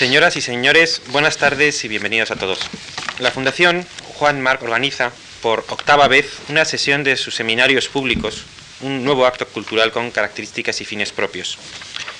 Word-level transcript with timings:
Señoras 0.00 0.34
y 0.36 0.40
señores, 0.40 1.02
buenas 1.08 1.36
tardes 1.36 1.84
y 1.84 1.88
bienvenidos 1.88 2.30
a 2.30 2.36
todos. 2.36 2.60
La 3.18 3.30
Fundación 3.30 3.86
Juan 4.14 4.40
Marc 4.40 4.62
organiza 4.62 5.12
por 5.42 5.66
octava 5.68 6.08
vez 6.08 6.38
una 6.48 6.64
sesión 6.64 7.04
de 7.04 7.18
sus 7.18 7.34
seminarios 7.34 7.86
públicos, 7.88 8.46
un 8.80 9.04
nuevo 9.04 9.26
acto 9.26 9.46
cultural 9.46 9.92
con 9.92 10.10
características 10.10 10.80
y 10.80 10.86
fines 10.86 11.12
propios. 11.12 11.58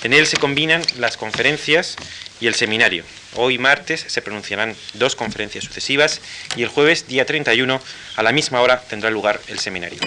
En 0.05 0.13
él 0.13 0.27
se 0.27 0.37
combinan 0.37 0.83
las 0.99 1.17
conferencias 1.17 1.97
y 2.39 2.49
el 2.49 2.55
seminario. 2.55 3.03
Hoy 3.37 3.57
martes 3.57 4.05
se 4.09 4.21
pronunciarán 4.21 4.77
dos 4.93 5.17
conferencias 5.17 5.65
sucesivas 5.65 6.21
y 6.57 6.63
el 6.65 6.69
jueves, 6.69 7.09
día 7.09 7.25
31, 7.25 7.81
a 8.15 8.23
la 8.23 8.33
misma 8.33 8.61
hora 8.61 8.83
tendrá 8.91 9.09
lugar 9.09 9.41
el 9.49 9.59
seminario. 9.59 10.01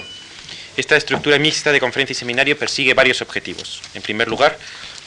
Esta 0.78 0.96
estructura 0.96 1.40
mixta 1.40 1.72
de 1.72 1.80
conferencia 1.80 2.14
y 2.14 2.16
seminario 2.16 2.58
persigue 2.58 2.94
varios 2.94 3.22
objetivos. 3.22 3.82
En 3.96 4.04
primer 4.04 4.28
lugar, 4.28 4.60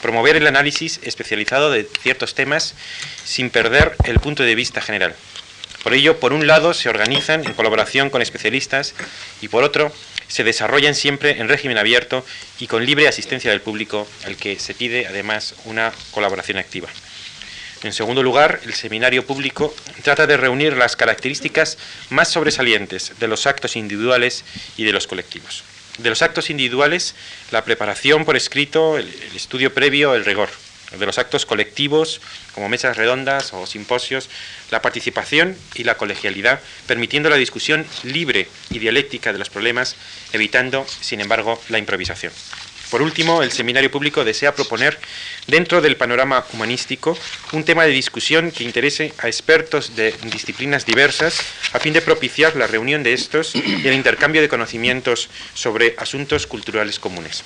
promover 0.06 0.36
el 0.36 0.46
análisis 0.46 1.00
especializado 1.02 1.68
de 1.68 1.82
ciertos 2.00 2.36
temas 2.36 2.76
sin 3.24 3.50
perder 3.50 3.96
el 4.04 4.20
punto 4.20 4.44
de 4.44 4.54
vista 4.54 4.80
general. 4.80 5.16
Por 5.82 5.94
ello, 5.94 6.20
por 6.20 6.32
un 6.32 6.46
lado, 6.46 6.74
se 6.74 6.88
organizan 6.88 7.44
en 7.44 7.54
colaboración 7.54 8.08
con 8.08 8.22
especialistas 8.22 8.94
y 9.40 9.48
por 9.48 9.64
otro, 9.64 9.92
se 10.28 10.44
desarrollan 10.44 10.94
siempre 10.94 11.40
en 11.40 11.48
régimen 11.48 11.76
abierto 11.76 12.24
y 12.60 12.68
con 12.68 12.86
libre 12.86 13.08
asistencia 13.08 13.50
del 13.50 13.62
público, 13.62 14.06
al 14.26 14.36
que 14.36 14.60
se 14.60 14.74
pide 14.74 15.08
además 15.08 15.56
una 15.64 15.92
colaboración 16.12 16.58
activa. 16.58 16.88
En 17.82 17.92
segundo 17.92 18.22
lugar, 18.22 18.60
el 18.64 18.74
seminario 18.74 19.26
público 19.26 19.74
trata 20.04 20.28
de 20.28 20.36
reunir 20.36 20.76
las 20.76 20.94
características 20.94 21.78
más 22.10 22.28
sobresalientes 22.28 23.12
de 23.18 23.26
los 23.26 23.44
actos 23.48 23.74
individuales 23.74 24.44
y 24.76 24.84
de 24.84 24.92
los 24.92 25.08
colectivos. 25.08 25.64
De 25.98 26.10
los 26.10 26.22
actos 26.22 26.50
individuales, 26.50 27.14
la 27.50 27.64
preparación 27.64 28.24
por 28.24 28.36
escrito, 28.36 28.98
el, 28.98 29.08
estudio 29.34 29.72
previo, 29.72 30.14
el 30.14 30.24
rigor. 30.24 30.50
De 30.98 31.04
los 31.04 31.18
actos 31.18 31.46
colectivos, 31.46 32.20
como 32.54 32.68
mesas 32.68 32.96
redondas 32.96 33.52
o 33.52 33.66
simposios, 33.66 34.28
la 34.70 34.82
participación 34.82 35.56
y 35.74 35.84
la 35.84 35.96
colegialidad, 35.96 36.60
permitiendo 36.86 37.28
la 37.28 37.36
discusión 37.36 37.84
libre 38.04 38.48
y 38.70 38.78
dialéctica 38.78 39.32
de 39.32 39.38
los 39.38 39.50
problemas, 39.50 39.96
evitando, 40.32 40.86
sin 41.00 41.20
embargo, 41.20 41.60
la 41.70 41.78
improvisación. 41.78 42.32
Por 42.90 43.02
último, 43.02 43.42
el 43.42 43.50
seminario 43.50 43.90
público 43.90 44.24
desea 44.24 44.54
proponer, 44.54 44.98
dentro 45.46 45.80
del 45.80 45.96
panorama 45.96 46.44
humanístico, 46.52 47.18
un 47.52 47.64
tema 47.64 47.84
de 47.84 47.90
discusión 47.90 48.52
que 48.52 48.64
interese 48.64 49.12
a 49.18 49.26
expertos 49.26 49.96
de 49.96 50.14
disciplinas 50.30 50.86
diversas, 50.86 51.40
a 51.72 51.80
fin 51.80 51.92
de 51.92 52.00
propiciar 52.00 52.54
la 52.54 52.68
reunión 52.68 53.02
de 53.02 53.12
estos 53.12 53.54
y 53.56 53.86
el 53.86 53.94
intercambio 53.94 54.40
de 54.40 54.48
conocimientos 54.48 55.28
sobre 55.54 55.94
asuntos 55.98 56.46
culturales 56.46 57.00
comunes. 57.00 57.42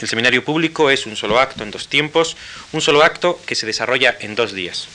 El 0.00 0.08
seminario 0.08 0.44
público 0.44 0.90
es 0.90 1.06
un 1.06 1.14
solo 1.14 1.38
acto 1.38 1.62
en 1.62 1.70
dos 1.70 1.86
tiempos, 1.86 2.36
un 2.72 2.80
solo 2.80 3.02
acto 3.02 3.38
que 3.46 3.54
se 3.54 3.66
desarrolla 3.66 4.16
en 4.20 4.34
dos 4.34 4.52
días. 4.52 4.88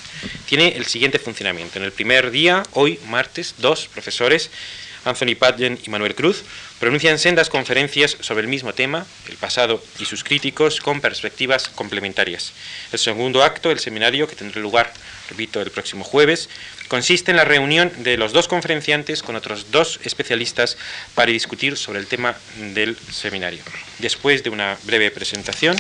Tiene 0.48 0.76
el 0.76 0.86
siguiente 0.86 1.20
funcionamiento. 1.20 1.78
En 1.78 1.86
el 1.86 1.92
primer 1.92 2.31
día, 2.31 2.64
hoy, 2.73 3.00
martes, 3.08 3.56
dos 3.59 3.88
profesores 3.88 4.50
Anthony 5.06 5.36
Padgen 5.38 5.80
y 5.86 5.89
Manuel 5.89 6.16
Cruz, 6.16 6.44
pronuncian 6.80 7.17
sendas 7.20 7.50
conferencias 7.50 8.17
sobre 8.20 8.42
el 8.42 8.48
mismo 8.48 8.73
tema, 8.73 9.06
el 9.30 9.38
pasado 9.38 9.81
y 10.00 10.06
sus 10.06 10.23
críticos, 10.23 10.81
con 10.81 11.00
perspectivas 11.00 11.70
complementarias. 11.70 12.52
El 12.92 13.00
segundo 13.00 13.44
acto, 13.44 13.72
el 13.72 13.80
seminario, 13.80 14.28
que 14.28 14.36
tendrá 14.36 14.61
lugar, 14.61 14.92
repito, 15.30 15.61
el 15.61 15.72
próximo 15.72 16.03
jueves, 16.03 16.50
consiste 16.88 17.31
en 17.31 17.38
la 17.38 17.45
reunión 17.45 17.92
de 18.03 18.17
los 18.17 18.33
dos 18.33 18.48
conferenciantes 18.48 19.23
con 19.23 19.36
otros 19.36 19.72
dos 19.72 20.00
especialistas 20.03 20.78
para 21.14 21.31
discutir 21.31 21.78
sobre 21.78 22.00
el 22.00 22.08
tema 22.08 22.36
del 22.73 22.98
seminario. 23.11 23.64
Después 24.00 24.44
de 24.44 24.50
una 24.50 24.78
breve 24.83 25.11
presentación, 25.11 25.78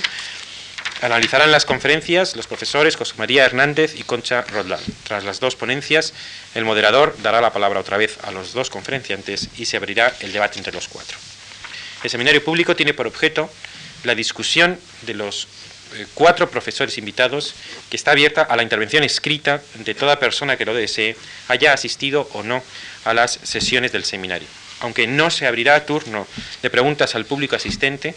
Analizarán 1.01 1.51
las 1.51 1.65
conferencias 1.65 2.35
los 2.35 2.47
profesores 2.47 2.95
José 2.95 3.15
María 3.17 3.45
Hernández 3.45 3.95
y 3.99 4.03
Concha 4.03 4.43
Rodland. 4.43 4.83
Tras 5.03 5.23
las 5.23 5.39
dos 5.39 5.55
ponencias, 5.55 6.13
el 6.55 6.63
moderador 6.63 7.15
dará 7.21 7.41
la 7.41 7.51
palabra 7.51 7.81
otra 7.81 7.97
vez 7.97 8.17
a 8.23 8.31
los 8.31 8.53
dos 8.53 8.69
conferenciantes 8.69 9.49
y 9.57 9.65
se 9.65 9.77
abrirá 9.77 10.13
el 10.21 10.31
debate 10.31 10.57
entre 10.57 10.73
los 10.73 10.87
cuatro. 10.87 11.17
El 12.03 12.09
seminario 12.09 12.43
público 12.43 12.75
tiene 12.75 12.93
por 12.93 13.07
objeto 13.07 13.49
la 14.03 14.15
discusión 14.15 14.79
de 15.01 15.15
los 15.15 15.47
eh, 15.95 16.07
cuatro 16.13 16.49
profesores 16.49 16.97
invitados 16.97 17.55
que 17.89 17.97
está 17.97 18.11
abierta 18.11 18.41
a 18.41 18.55
la 18.55 18.63
intervención 18.63 19.03
escrita 19.03 19.61
de 19.75 19.95
toda 19.95 20.19
persona 20.19 20.57
que 20.57 20.65
lo 20.65 20.73
desee, 20.73 21.15
haya 21.49 21.73
asistido 21.73 22.29
o 22.33 22.43
no 22.43 22.63
a 23.03 23.13
las 23.13 23.39
sesiones 23.43 23.91
del 23.91 24.05
seminario. 24.05 24.47
Aunque 24.81 25.07
no 25.07 25.29
se 25.29 25.47
abrirá 25.47 25.85
turno 25.85 26.27
de 26.61 26.69
preguntas 26.69 27.15
al 27.15 27.25
público 27.25 27.55
asistente, 27.55 28.13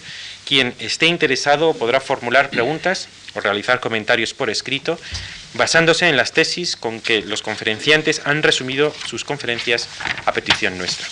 quien 0.48 0.74
esté 0.78 1.04
interesado 1.04 1.74
podrá 1.74 2.00
formular 2.00 2.48
preguntas 2.48 3.08
o 3.34 3.40
realizar 3.40 3.80
comentarios 3.80 4.32
por 4.32 4.48
escrito 4.48 4.98
basándose 5.52 6.08
en 6.08 6.16
las 6.16 6.32
tesis 6.32 6.74
con 6.74 7.02
que 7.02 7.20
los 7.20 7.42
conferenciantes 7.42 8.22
han 8.24 8.42
resumido 8.42 8.94
sus 9.06 9.24
conferencias 9.24 9.88
a 10.24 10.32
petición 10.32 10.78
nuestra. 10.78 11.06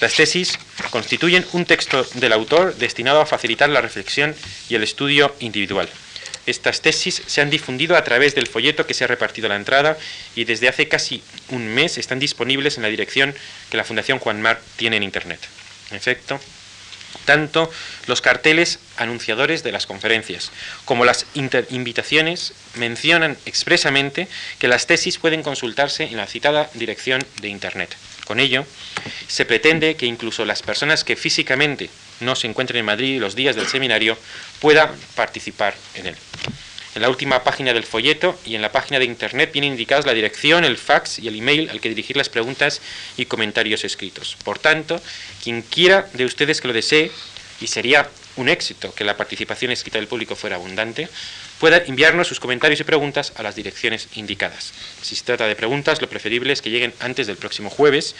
Las 0.00 0.14
tesis 0.14 0.60
constituyen 0.90 1.44
un 1.52 1.64
texto 1.64 2.06
del 2.14 2.32
autor 2.32 2.76
destinado 2.76 3.20
a 3.20 3.26
facilitar 3.26 3.68
la 3.68 3.80
reflexión 3.80 4.34
y 4.68 4.76
el 4.76 4.84
estudio 4.84 5.34
individual. 5.40 5.88
Estas 6.46 6.82
tesis 6.82 7.20
se 7.26 7.40
han 7.40 7.50
difundido 7.50 7.96
a 7.96 8.04
través 8.04 8.36
del 8.36 8.46
folleto 8.46 8.86
que 8.86 8.94
se 8.94 9.02
ha 9.02 9.08
repartido 9.08 9.46
a 9.46 9.50
la 9.50 9.56
entrada 9.56 9.98
y 10.36 10.44
desde 10.44 10.68
hace 10.68 10.86
casi 10.86 11.22
un 11.48 11.66
mes 11.66 11.98
están 11.98 12.20
disponibles 12.20 12.76
en 12.76 12.84
la 12.84 12.88
dirección 12.88 13.34
que 13.70 13.76
la 13.76 13.84
Fundación 13.84 14.20
Juan 14.20 14.40
Mar 14.40 14.60
tiene 14.76 14.98
en 14.98 15.02
Internet. 15.02 15.40
En 15.90 15.96
efecto, 15.96 16.40
tanto 17.24 17.70
los 18.06 18.20
carteles 18.20 18.78
anunciadores 18.96 19.62
de 19.62 19.72
las 19.72 19.86
conferencias 19.86 20.50
como 20.84 21.04
las 21.04 21.26
invitaciones 21.34 22.52
mencionan 22.74 23.36
expresamente 23.46 24.28
que 24.58 24.68
las 24.68 24.86
tesis 24.86 25.18
pueden 25.18 25.42
consultarse 25.42 26.04
en 26.04 26.16
la 26.16 26.26
citada 26.26 26.70
dirección 26.74 27.24
de 27.40 27.48
Internet. 27.48 27.96
Con 28.26 28.40
ello, 28.40 28.64
se 29.26 29.44
pretende 29.44 29.96
que 29.96 30.06
incluso 30.06 30.44
las 30.44 30.62
personas 30.62 31.04
que 31.04 31.16
físicamente 31.16 31.90
no 32.20 32.36
se 32.36 32.46
encuentren 32.46 32.80
en 32.80 32.86
Madrid 32.86 33.20
los 33.20 33.34
días 33.34 33.56
del 33.56 33.66
seminario 33.66 34.16
puedan 34.60 34.90
participar 35.14 35.74
en 35.94 36.06
él. 36.06 36.16
En 36.94 37.00
la 37.00 37.08
última 37.08 37.42
página 37.42 37.72
del 37.72 37.84
folleto 37.84 38.38
y 38.44 38.54
en 38.54 38.60
la 38.60 38.70
página 38.70 38.98
de 38.98 39.06
internet 39.06 39.50
vienen 39.52 39.72
indicadas 39.72 40.04
la 40.04 40.12
dirección, 40.12 40.64
el 40.64 40.76
fax 40.76 41.18
y 41.18 41.28
el 41.28 41.36
email 41.36 41.70
al 41.70 41.80
que 41.80 41.88
dirigir 41.88 42.18
las 42.18 42.28
preguntas 42.28 42.82
y 43.16 43.24
comentarios 43.24 43.84
escritos. 43.84 44.36
Por 44.44 44.58
tanto, 44.58 45.00
quien 45.42 45.62
quiera 45.62 46.08
de 46.12 46.26
ustedes 46.26 46.60
que 46.60 46.68
lo 46.68 46.74
desee, 46.74 47.10
y 47.62 47.68
sería 47.68 48.10
un 48.36 48.48
éxito 48.48 48.94
que 48.94 49.04
la 49.04 49.16
participación 49.16 49.70
escrita 49.70 49.98
del 49.98 50.08
público 50.08 50.36
fuera 50.36 50.56
abundante, 50.56 51.08
pueda 51.58 51.78
enviarnos 51.78 52.28
sus 52.28 52.40
comentarios 52.40 52.80
y 52.80 52.84
preguntas 52.84 53.32
a 53.36 53.42
las 53.42 53.54
direcciones 53.54 54.08
indicadas. 54.14 54.72
Si 55.00 55.16
se 55.16 55.24
trata 55.24 55.46
de 55.46 55.56
preguntas, 55.56 56.00
lo 56.02 56.08
preferible 56.08 56.52
es 56.52 56.60
que 56.60 56.70
lleguen 56.70 56.92
antes 57.00 57.26
del 57.26 57.36
próximo 57.36 57.70
jueves, 57.70 58.14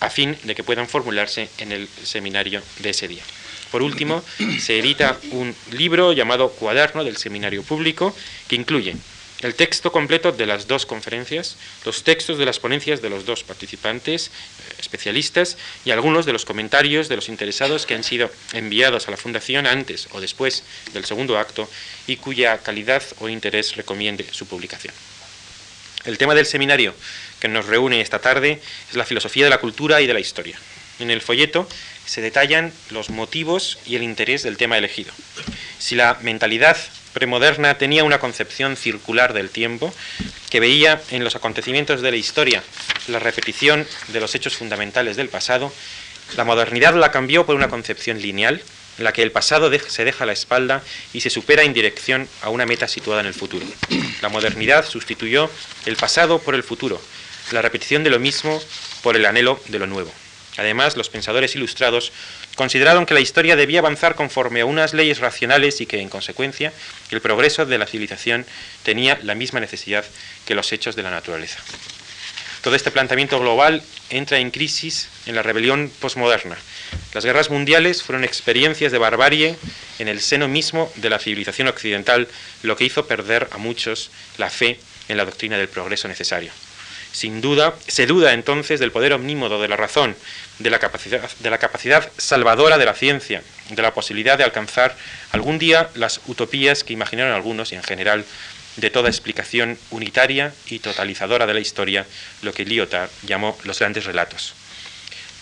a 0.00 0.10
fin 0.10 0.36
de 0.42 0.54
que 0.54 0.64
puedan 0.64 0.88
formularse 0.88 1.48
en 1.58 1.72
el 1.72 1.88
seminario 2.02 2.62
de 2.80 2.90
ese 2.90 3.08
día. 3.08 3.22
Por 3.70 3.82
último, 3.82 4.22
se 4.58 4.78
edita 4.78 5.18
un 5.30 5.54
libro 5.72 6.12
llamado 6.12 6.50
Cuaderno 6.50 7.04
del 7.04 7.16
Seminario 7.16 7.62
Público, 7.62 8.14
que 8.48 8.56
incluye 8.56 8.96
el 9.40 9.54
texto 9.54 9.92
completo 9.92 10.32
de 10.32 10.46
las 10.46 10.66
dos 10.66 10.84
conferencias, 10.84 11.56
los 11.84 12.02
textos 12.02 12.38
de 12.38 12.44
las 12.44 12.58
ponencias 12.58 13.00
de 13.00 13.08
los 13.08 13.24
dos 13.24 13.44
participantes, 13.44 14.28
eh, 14.28 14.74
especialistas, 14.80 15.56
y 15.84 15.92
algunos 15.92 16.26
de 16.26 16.32
los 16.32 16.44
comentarios 16.44 17.08
de 17.08 17.16
los 17.16 17.28
interesados 17.28 17.86
que 17.86 17.94
han 17.94 18.02
sido 18.02 18.32
enviados 18.52 19.06
a 19.06 19.12
la 19.12 19.16
Fundación 19.16 19.66
antes 19.66 20.08
o 20.10 20.20
después 20.20 20.64
del 20.92 21.04
segundo 21.04 21.38
acto 21.38 21.70
y 22.08 22.16
cuya 22.16 22.58
calidad 22.58 23.02
o 23.20 23.28
interés 23.28 23.76
recomiende 23.76 24.26
su 24.32 24.46
publicación. 24.46 24.94
El 26.04 26.18
tema 26.18 26.34
del 26.34 26.46
seminario 26.46 26.94
que 27.38 27.48
nos 27.48 27.66
reúne 27.66 28.00
esta 28.00 28.18
tarde 28.18 28.60
es 28.90 28.96
la 28.96 29.04
filosofía 29.04 29.44
de 29.44 29.50
la 29.50 29.58
cultura 29.58 30.00
y 30.00 30.06
de 30.06 30.14
la 30.14 30.20
historia. 30.20 30.58
En 30.98 31.12
el 31.12 31.20
folleto 31.20 31.68
se 32.08 32.22
detallan 32.22 32.72
los 32.88 33.10
motivos 33.10 33.78
y 33.84 33.96
el 33.96 34.02
interés 34.02 34.42
del 34.42 34.56
tema 34.56 34.78
elegido. 34.78 35.12
Si 35.78 35.94
la 35.94 36.16
mentalidad 36.22 36.78
premoderna 37.12 37.76
tenía 37.76 38.02
una 38.02 38.18
concepción 38.18 38.76
circular 38.76 39.34
del 39.34 39.50
tiempo, 39.50 39.92
que 40.48 40.58
veía 40.58 41.02
en 41.10 41.22
los 41.22 41.36
acontecimientos 41.36 42.00
de 42.00 42.10
la 42.10 42.16
historia 42.16 42.62
la 43.08 43.18
repetición 43.18 43.86
de 44.08 44.20
los 44.20 44.34
hechos 44.34 44.56
fundamentales 44.56 45.16
del 45.16 45.28
pasado, 45.28 45.70
la 46.34 46.44
modernidad 46.44 46.94
la 46.94 47.10
cambió 47.10 47.44
por 47.44 47.56
una 47.56 47.68
concepción 47.68 48.22
lineal, 48.22 48.62
en 48.96 49.04
la 49.04 49.12
que 49.12 49.22
el 49.22 49.30
pasado 49.30 49.70
se 49.86 50.04
deja 50.04 50.24
a 50.24 50.26
la 50.26 50.32
espalda 50.32 50.82
y 51.12 51.20
se 51.20 51.30
supera 51.30 51.62
en 51.62 51.74
dirección 51.74 52.26
a 52.40 52.48
una 52.48 52.64
meta 52.64 52.88
situada 52.88 53.20
en 53.20 53.26
el 53.26 53.34
futuro. 53.34 53.66
La 54.22 54.30
modernidad 54.30 54.86
sustituyó 54.86 55.50
el 55.84 55.96
pasado 55.96 56.38
por 56.38 56.54
el 56.54 56.62
futuro, 56.62 57.00
la 57.52 57.60
repetición 57.60 58.02
de 58.02 58.10
lo 58.10 58.18
mismo 58.18 58.62
por 59.02 59.14
el 59.14 59.26
anhelo 59.26 59.60
de 59.68 59.78
lo 59.78 59.86
nuevo. 59.86 60.10
Además, 60.58 60.96
los 60.96 61.08
pensadores 61.08 61.54
ilustrados 61.54 62.12
consideraron 62.56 63.06
que 63.06 63.14
la 63.14 63.20
historia 63.20 63.56
debía 63.56 63.78
avanzar 63.78 64.16
conforme 64.16 64.60
a 64.60 64.66
unas 64.66 64.92
leyes 64.92 65.20
racionales 65.20 65.80
y 65.80 65.86
que, 65.86 66.00
en 66.00 66.08
consecuencia, 66.08 66.72
el 67.10 67.20
progreso 67.20 67.64
de 67.64 67.78
la 67.78 67.86
civilización 67.86 68.44
tenía 68.82 69.18
la 69.22 69.36
misma 69.36 69.60
necesidad 69.60 70.04
que 70.44 70.56
los 70.56 70.72
hechos 70.72 70.96
de 70.96 71.04
la 71.04 71.10
naturaleza. 71.10 71.60
Todo 72.62 72.74
este 72.74 72.90
planteamiento 72.90 73.38
global 73.38 73.84
entra 74.10 74.40
en 74.40 74.50
crisis 74.50 75.08
en 75.26 75.36
la 75.36 75.44
rebelión 75.44 75.92
posmoderna. 76.00 76.58
Las 77.14 77.24
guerras 77.24 77.50
mundiales 77.50 78.02
fueron 78.02 78.24
experiencias 78.24 78.90
de 78.90 78.98
barbarie 78.98 79.56
en 80.00 80.08
el 80.08 80.20
seno 80.20 80.48
mismo 80.48 80.90
de 80.96 81.08
la 81.08 81.20
civilización 81.20 81.68
occidental, 81.68 82.26
lo 82.62 82.76
que 82.76 82.84
hizo 82.84 83.06
perder 83.06 83.48
a 83.52 83.58
muchos 83.58 84.10
la 84.38 84.50
fe 84.50 84.80
en 85.08 85.16
la 85.16 85.24
doctrina 85.24 85.56
del 85.56 85.68
progreso 85.68 86.08
necesario. 86.08 86.50
Sin 87.18 87.40
duda, 87.40 87.74
se 87.88 88.06
duda 88.06 88.32
entonces 88.32 88.78
del 88.78 88.92
poder 88.92 89.12
omnímodo 89.12 89.60
de 89.60 89.66
la 89.66 89.74
razón, 89.74 90.14
de 90.60 90.70
la, 90.70 90.78
capacidad, 90.78 91.28
de 91.40 91.50
la 91.50 91.58
capacidad 91.58 92.08
salvadora 92.16 92.78
de 92.78 92.84
la 92.84 92.94
ciencia, 92.94 93.42
de 93.70 93.82
la 93.82 93.92
posibilidad 93.92 94.38
de 94.38 94.44
alcanzar 94.44 94.96
algún 95.32 95.58
día 95.58 95.90
las 95.96 96.20
utopías 96.28 96.84
que 96.84 96.92
imaginaron 96.92 97.32
algunos 97.32 97.72
y 97.72 97.74
en 97.74 97.82
general 97.82 98.24
de 98.76 98.90
toda 98.90 99.08
explicación 99.08 99.76
unitaria 99.90 100.54
y 100.68 100.78
totalizadora 100.78 101.48
de 101.48 101.54
la 101.54 101.58
historia, 101.58 102.06
lo 102.42 102.52
que 102.52 102.64
Lyotard 102.64 103.10
llamó 103.26 103.58
los 103.64 103.80
grandes 103.80 104.04
relatos. 104.04 104.54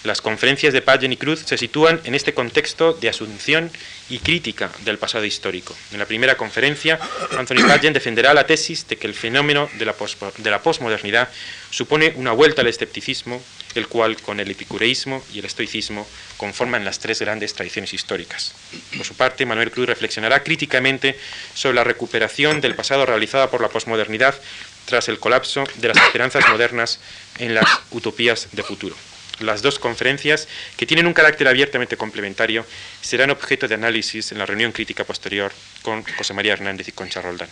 Las 0.07 0.23
conferencias 0.23 0.73
de 0.73 0.83
Pagen 0.83 1.13
y 1.13 1.17
Cruz 1.17 1.41
se 1.45 1.59
sitúan 1.59 2.01
en 2.05 2.15
este 2.15 2.33
contexto 2.33 2.93
de 2.93 3.09
asunción 3.09 3.73
y 4.09 4.21
crítica 4.21 4.71
del 4.85 4.99
pasado 4.99 5.25
histórico. 5.25 5.75
En 5.91 5.99
la 5.99 6.07
primera 6.07 6.37
conferencia, 6.37 7.01
Anthony 7.37 7.57
Pagen 7.67 7.93
defenderá 7.93 8.33
la 8.33 8.47
tesis 8.47 8.87
de 8.87 8.99
que 8.99 9.09
el 9.09 9.15
fenómeno 9.15 9.69
de 9.81 9.85
la, 9.85 9.97
de 10.39 10.51
la 10.51 10.63
posmodernidad 10.63 11.29
supone 11.71 12.13
una 12.15 12.31
vuelta 12.31 12.63
al 12.63 12.69
escepticismo, 12.69 13.43
el 13.75 13.89
cual, 13.89 14.17
con 14.23 14.39
el 14.39 14.49
epicureísmo 14.49 15.25
y 15.35 15.41
el 15.41 15.47
estoicismo, 15.47 16.07
conforman 16.37 16.85
las 16.85 17.01
tres 17.01 17.21
grandes 17.21 17.55
tradiciones 17.55 17.93
históricas. 17.93 18.55
Por 18.97 19.05
su 19.05 19.15
parte, 19.17 19.45
Manuel 19.45 19.73
Cruz 19.73 19.89
reflexionará 19.89 20.45
críticamente 20.45 21.19
sobre 21.53 21.75
la 21.75 21.85
recuperación 21.85 22.61
del 22.61 22.77
pasado 22.77 23.07
realizada 23.07 23.51
por 23.51 23.61
la 23.61 23.71
posmodernidad 23.71 24.41
tras 24.85 25.09
el 25.09 25.19
colapso 25.19 25.65
de 25.79 25.89
las 25.89 25.97
esperanzas 25.97 26.49
modernas 26.49 27.01
en 27.41 27.55
las 27.55 27.67
utopías 27.91 28.47
de 28.53 28.63
futuro. 28.63 28.95
Las 29.41 29.61
dos 29.61 29.79
conferencias, 29.79 30.49
que 30.77 30.87
tienen 30.87 31.07
un 31.07 31.13
carácter 31.13 31.47
abiertamente 31.47 31.97
complementario, 31.97 32.65
serán 33.03 33.31
objeto 33.31 33.69
de 33.69 33.75
análisis 33.75 34.33
en 34.33 34.39
la 34.39 34.47
reunión 34.47 34.73
crítica 34.73 35.05
posterior 35.05 35.53
con 35.83 36.03
José 36.05 36.33
María 36.33 36.55
Hernández 36.55 36.89
y 36.89 36.93
Concha 36.93 37.21
Roldán. 37.21 37.49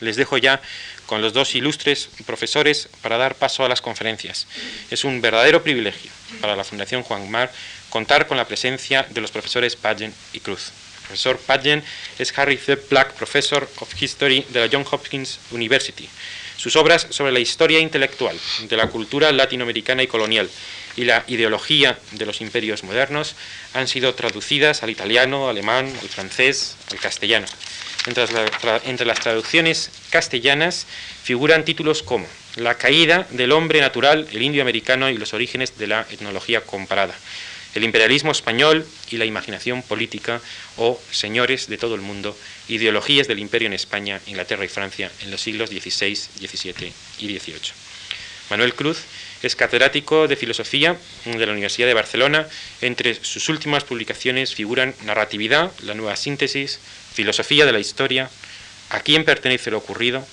Les 0.00 0.16
dejo 0.16 0.38
ya 0.38 0.60
con 1.06 1.22
los 1.22 1.32
dos 1.32 1.54
ilustres 1.54 2.08
profesores 2.26 2.88
para 3.02 3.18
dar 3.18 3.34
paso 3.34 3.64
a 3.64 3.68
las 3.68 3.80
conferencias. 3.80 4.46
Es 4.90 5.04
un 5.04 5.20
verdadero 5.20 5.62
privilegio 5.62 6.10
para 6.40 6.56
la 6.56 6.64
Fundación 6.64 7.02
Juan 7.02 7.30
Mar 7.30 7.50
contar 7.88 8.26
con 8.26 8.36
la 8.36 8.46
presencia 8.46 9.06
de 9.10 9.20
los 9.20 9.30
profesores 9.30 9.76
Pagen 9.76 10.14
y 10.32 10.40
Cruz. 10.40 10.68
El 10.68 11.06
profesor 11.06 11.38
Pagen 11.38 11.82
es 12.18 12.38
Harry 12.38 12.56
C. 12.56 12.76
Black 12.88 13.12
Professor 13.14 13.68
of 13.78 14.00
History 14.00 14.46
de 14.50 14.60
la 14.60 14.68
Johns 14.70 14.88
Hopkins 14.92 15.40
University. 15.50 16.08
Sus 16.56 16.76
obras 16.76 17.06
sobre 17.10 17.32
la 17.32 17.40
historia 17.40 17.80
intelectual 17.80 18.38
de 18.68 18.76
la 18.76 18.86
cultura 18.86 19.32
latinoamericana 19.32 20.02
y 20.02 20.06
colonial 20.06 20.48
y 20.96 21.04
la 21.04 21.24
ideología 21.28 21.98
de 22.12 22.26
los 22.26 22.40
imperios 22.40 22.84
modernos 22.84 23.36
han 23.74 23.88
sido 23.88 24.14
traducidas 24.14 24.82
al 24.82 24.90
italiano, 24.90 25.48
alemán, 25.48 25.92
al 26.02 26.08
francés, 26.08 26.76
al 26.90 26.98
castellano. 26.98 27.46
Entre 28.06 29.04
las, 29.06 29.20
traducciones 29.20 29.90
castellanas 30.08 30.86
figuran 31.22 31.66
títulos 31.66 32.02
como 32.02 32.26
La 32.56 32.76
caída 32.76 33.26
del 33.30 33.52
hombre 33.52 33.80
natural, 33.80 34.26
el 34.32 34.42
indio 34.42 34.62
americano 34.62 35.10
y 35.10 35.18
los 35.18 35.34
orígenes 35.34 35.76
de 35.76 35.86
la 35.86 36.06
etnología 36.10 36.62
comparada, 36.62 37.14
el 37.74 37.84
imperialismo 37.84 38.32
español 38.32 38.86
y 39.10 39.18
la 39.18 39.26
imaginación 39.26 39.82
política 39.82 40.40
o 40.78 41.00
señores 41.10 41.68
de 41.68 41.76
todo 41.76 41.94
el 41.94 42.00
mundo, 42.00 42.36
ideologías 42.68 43.28
del 43.28 43.38
imperio 43.38 43.66
en 43.66 43.74
España, 43.74 44.20
Inglaterra 44.26 44.64
y 44.64 44.68
Francia 44.68 45.12
en 45.20 45.30
los 45.30 45.42
siglos 45.42 45.68
XVI, 45.68 46.16
XVII 46.16 46.92
y 47.18 47.38
XVIII. 47.38 47.72
Manuel 48.48 48.74
Cruz 48.74 49.02
es 49.42 49.56
catedrático 49.56 50.28
de 50.28 50.36
filosofía 50.36 50.96
de 51.24 51.46
la 51.46 51.52
Universidad 51.52 51.86
de 51.86 51.94
Barcelona. 51.94 52.46
Entre 52.80 53.14
sus 53.14 53.48
últimas 53.48 53.84
publicaciones 53.84 54.54
figuran 54.54 54.94
Narratividad, 55.04 55.72
la 55.82 55.94
nueva 55.94 56.16
síntesis, 56.16 56.78
Filosofía 57.14 57.66
de 57.66 57.72
la 57.72 57.80
historia, 57.80 58.30
A 58.90 59.00
quién 59.00 59.24
pertenece 59.24 59.70
lo 59.70 59.78
ocurrido, 59.78 60.26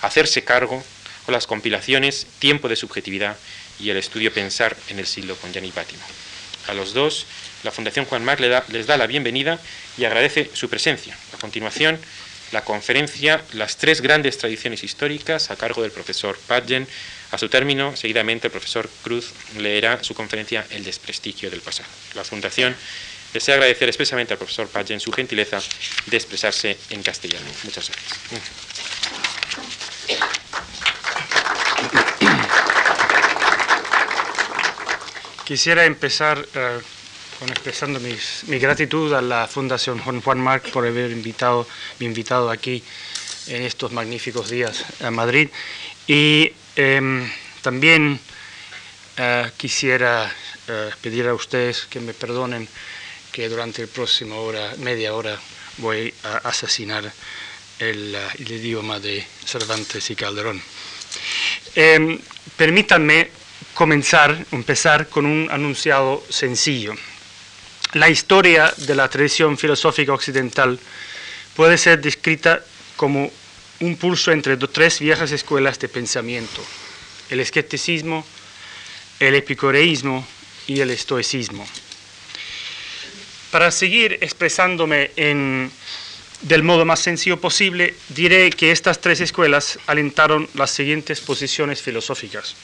Hacerse 0.00 0.44
cargo 0.44 0.82
o 1.26 1.32
las 1.32 1.46
compilaciones 1.46 2.26
Tiempo 2.38 2.68
de 2.68 2.76
subjetividad 2.76 3.36
y 3.78 3.90
el 3.90 3.96
estudio 3.98 4.32
Pensar 4.32 4.76
en 4.88 4.98
el 4.98 5.06
siglo 5.06 5.36
con 5.36 5.52
Gianni 5.52 5.70
Pátimo. 5.70 6.02
A 6.68 6.74
los 6.74 6.94
dos, 6.94 7.26
la 7.62 7.70
Fundación 7.70 8.06
Juan 8.06 8.24
Marc 8.24 8.40
les 8.40 8.86
da 8.86 8.96
la 8.96 9.06
bienvenida 9.06 9.60
y 9.98 10.04
agradece 10.04 10.50
su 10.54 10.68
presencia. 10.68 11.16
A 11.34 11.36
continuación, 11.38 11.98
la 12.52 12.62
conferencia 12.64 13.42
Las 13.52 13.76
tres 13.76 14.00
grandes 14.00 14.38
tradiciones 14.38 14.84
históricas 14.84 15.50
a 15.50 15.56
cargo 15.56 15.82
del 15.82 15.90
profesor 15.90 16.38
Padgen 16.46 16.86
a 17.32 17.38
su 17.38 17.48
término, 17.48 17.96
seguidamente, 17.96 18.46
el 18.46 18.52
profesor 18.52 18.88
Cruz 19.02 19.32
leerá 19.58 20.02
su 20.04 20.14
conferencia 20.14 20.64
El 20.70 20.84
desprestigio 20.84 21.50
del 21.50 21.60
pasado. 21.60 21.88
La 22.14 22.22
Fundación 22.22 22.74
desea 23.32 23.56
agradecer 23.56 23.88
expresamente 23.88 24.32
al 24.32 24.38
profesor 24.38 24.68
Pagen 24.68 25.00
su 25.00 25.10
gentileza 25.10 25.60
de 26.06 26.16
expresarse 26.16 26.76
en 26.90 27.02
castellano. 27.02 27.46
Muchas 27.64 27.90
gracias. 27.90 28.20
Quisiera 35.44 35.84
empezar 35.84 36.44
eh, 36.54 36.80
expresando 37.42 38.00
mi 38.00 38.58
gratitud 38.58 39.12
a 39.12 39.22
la 39.22 39.46
Fundación 39.46 39.98
Juan, 39.98 40.20
Juan 40.20 40.40
Marc 40.40 40.70
por 40.70 40.86
haber 40.86 41.10
invitado, 41.10 41.66
invitado 42.00 42.50
aquí 42.50 42.82
en 43.48 43.62
estos 43.62 43.92
magníficos 43.92 44.50
días 44.50 44.84
a 45.00 45.10
Madrid 45.10 45.48
y 46.06 46.52
Em, 46.76 47.26
también 47.62 48.20
eh, 49.16 49.50
quisiera 49.56 50.30
eh, 50.68 50.90
pedir 51.00 51.26
a 51.26 51.32
ustedes 51.32 51.86
que 51.88 52.00
me 52.00 52.12
perdonen 52.12 52.68
que 53.32 53.48
durante 53.48 53.80
el 53.80 53.88
próximo 53.88 54.42
hora, 54.42 54.74
media 54.76 55.14
hora 55.14 55.40
voy 55.78 56.12
a 56.22 56.36
asesinar 56.48 57.10
el, 57.78 58.14
eh, 58.14 58.28
idioma 58.40 59.00
de 59.00 59.24
Cervantes 59.46 60.10
y 60.10 60.16
Calderón. 60.16 60.60
Em, 61.74 62.18
permítanme 62.58 63.30
comenzar, 63.72 64.36
empezar 64.52 65.08
con 65.08 65.24
un 65.24 65.48
anunciado 65.50 66.22
sencillo. 66.28 66.94
La 67.96 68.10
historia 68.10 68.74
de 68.76 68.94
la 68.94 69.08
tradición 69.08 69.56
filosófica 69.56 70.12
occidental 70.12 70.78
puede 71.54 71.78
ser 71.78 71.98
descrita 71.98 72.62
como 72.94 73.32
un 73.80 73.96
pulso 73.96 74.32
entre 74.32 74.58
tres 74.58 75.00
viejas 75.00 75.32
escuelas 75.32 75.78
de 75.78 75.88
pensamiento, 75.88 76.62
el 77.30 77.40
escepticismo, 77.40 78.22
el 79.18 79.34
epicureísmo 79.34 80.28
y 80.66 80.80
el 80.80 80.90
estoicismo. 80.90 81.66
Para 83.50 83.70
seguir 83.70 84.18
expresándome 84.20 85.12
en, 85.16 85.70
del 86.42 86.62
modo 86.64 86.84
más 86.84 87.00
sencillo 87.00 87.40
posible, 87.40 87.94
diré 88.10 88.50
que 88.50 88.72
estas 88.72 89.00
tres 89.00 89.22
escuelas 89.22 89.78
alentaron 89.86 90.50
las 90.52 90.70
siguientes 90.70 91.22
posiciones 91.22 91.80
filosóficas. 91.80 92.56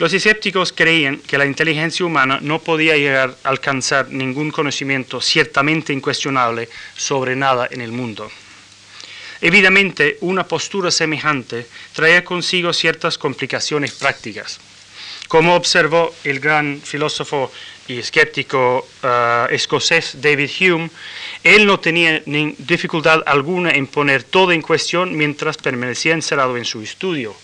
Los 0.00 0.14
escépticos 0.14 0.72
creían 0.72 1.18
que 1.18 1.36
la 1.36 1.44
inteligencia 1.44 2.06
humana 2.06 2.38
no 2.40 2.58
podía 2.58 2.96
llegar 2.96 3.36
a 3.44 3.50
alcanzar 3.50 4.08
ningún 4.08 4.50
conocimiento 4.50 5.20
ciertamente 5.20 5.92
incuestionable 5.92 6.70
sobre 6.96 7.36
nada 7.36 7.68
en 7.70 7.82
el 7.82 7.92
mundo. 7.92 8.32
Evidentemente, 9.42 10.16
una 10.22 10.48
postura 10.48 10.90
semejante 10.90 11.66
traía 11.92 12.24
consigo 12.24 12.72
ciertas 12.72 13.18
complicaciones 13.18 13.92
prácticas. 13.92 14.58
Como 15.28 15.54
observó 15.54 16.14
el 16.24 16.40
gran 16.40 16.80
filósofo 16.82 17.52
y 17.86 17.98
escéptico 17.98 18.88
eh, 19.02 19.48
escocés 19.50 20.16
David 20.18 20.50
Hume, 20.60 20.90
él 21.44 21.66
no 21.66 21.78
tenía 21.78 22.22
dificultad 22.56 23.22
alguna 23.26 23.72
en 23.72 23.86
poner 23.86 24.22
todo 24.22 24.52
en 24.52 24.62
cuestión 24.62 25.14
mientras 25.14 25.58
permanecía 25.58 26.14
encerrado 26.14 26.56
en 26.56 26.64
su 26.64 26.80
estudio. 26.80 27.36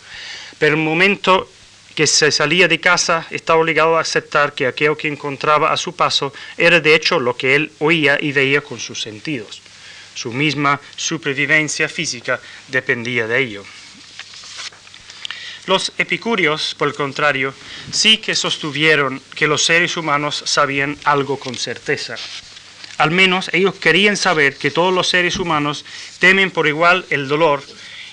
Pero 0.59 0.77
el 0.77 0.83
momento 0.83 1.51
que 1.97 2.07
se 2.07 2.31
salía 2.31 2.69
de 2.69 2.79
casa 2.79 3.27
estaba 3.31 3.59
obligado 3.59 3.97
a 3.97 4.03
aceptar 4.03 4.53
que 4.53 4.67
aquello 4.67 4.99
que 4.99 5.09
encontraba 5.09 5.73
a 5.73 5.79
su 5.79 5.97
paso 5.97 6.33
era 6.59 6.79
de 6.79 6.95
hecho 6.95 7.19
lo 7.19 7.35
que 7.39 7.57
él 7.57 7.73
oía 7.79 8.19
y 8.21 8.33
veía 8.33 8.61
con 8.61 8.79
sus 8.79 9.01
sentidos. 9.01 9.63
Su 10.15 10.31
misma 10.31 10.79
supervivencia 10.95 11.89
física 11.89 12.39
dependía 12.69 13.27
de 13.27 13.39
ello. 13.39 13.65
Los 15.65 15.91
epicúreos, 15.97 16.75
por 16.75 16.89
el 16.89 16.95
contrario, 16.95 17.55
sí 17.91 18.19
que 18.19 18.35
sostuvieron 18.35 19.23
que 19.35 19.47
los 19.47 19.65
seres 19.65 19.97
humanos 19.97 20.43
sabían 20.45 20.99
algo 21.05 21.39
con 21.39 21.55
certeza. 21.55 22.17
Al 22.99 23.11
menos 23.11 23.49
ellos 23.55 23.75
querían 23.75 24.19
saber 24.19 24.57
que 24.57 24.71
todos 24.71 24.93
los 24.93 25.09
seres 25.09 25.39
humanos 25.39 25.87
temen 26.19 26.51
por 26.51 26.69
igual 26.69 27.07
el 27.09 27.27
dolor 27.27 27.63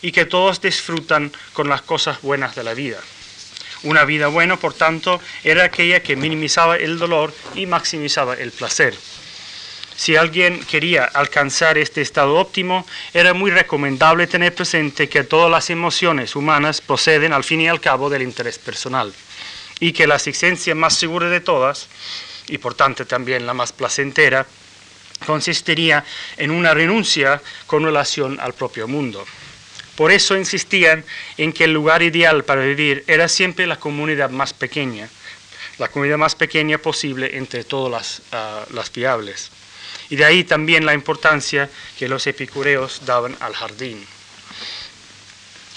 y 0.01 0.13
que 0.13 0.25
todos 0.25 0.61
disfrutan 0.61 1.33
con 1.51 1.67
las 1.67 1.81
cosas 1.81 2.21
buenas 2.21 2.55
de 2.55 2.63
la 2.63 2.73
vida. 2.73 2.99
Una 3.83 4.05
vida 4.05 4.27
buena, 4.27 4.57
por 4.57 4.73
tanto, 4.73 5.19
era 5.43 5.65
aquella 5.65 6.01
que 6.01 6.15
minimizaba 6.15 6.77
el 6.77 6.97
dolor 6.97 7.33
y 7.55 7.65
maximizaba 7.65 8.35
el 8.35 8.51
placer. 8.51 8.95
Si 9.95 10.15
alguien 10.15 10.59
quería 10.65 11.05
alcanzar 11.05 11.77
este 11.77 12.01
estado 12.01 12.35
óptimo, 12.35 12.85
era 13.13 13.33
muy 13.33 13.51
recomendable 13.51 14.27
tener 14.27 14.55
presente 14.55 15.07
que 15.07 15.23
todas 15.23 15.51
las 15.51 15.69
emociones 15.69 16.35
humanas 16.35 16.81
proceden 16.81 17.33
al 17.33 17.43
fin 17.43 17.61
y 17.61 17.67
al 17.67 17.79
cabo 17.79 18.09
del 18.09 18.23
interés 18.23 18.57
personal 18.57 19.13
y 19.79 19.91
que 19.91 20.07
la 20.07 20.15
existencia 20.15 20.73
más 20.75 20.95
segura 20.95 21.29
de 21.29 21.41
todas, 21.41 21.87
y 22.47 22.57
por 22.57 22.73
tanto 22.73 23.05
también 23.05 23.45
la 23.45 23.53
más 23.53 23.71
placentera, 23.71 24.45
consistiría 25.25 26.03
en 26.37 26.51
una 26.51 26.73
renuncia 26.73 27.41
con 27.67 27.83
relación 27.83 28.39
al 28.39 28.53
propio 28.53 28.87
mundo. 28.87 29.25
Por 29.95 30.12
eso 30.12 30.35
insistían 30.35 31.05
en 31.38 31.53
que 31.53 31.65
el 31.65 31.73
lugar 31.73 32.01
ideal 32.01 32.43
para 32.43 32.62
vivir 32.62 33.03
era 33.07 33.27
siempre 33.27 33.67
la 33.67 33.77
comunidad 33.77 34.31
más 34.31 34.53
pequeña, 34.53 35.07
la 35.77 35.88
comunidad 35.88 36.17
más 36.17 36.35
pequeña 36.35 36.77
posible 36.77 37.38
entre 37.38 37.63
todas 37.63 37.91
las, 37.91 38.21
ah, 38.31 38.65
las 38.71 38.89
fiables. 38.89 39.51
Y 40.09 40.15
de 40.15 40.25
ahí 40.25 40.43
también 40.43 40.85
la 40.85 40.93
importancia 40.93 41.69
que 41.97 42.07
los 42.07 42.25
epicureos 42.27 43.01
daban 43.05 43.35
al 43.39 43.53
jardín, 43.53 44.03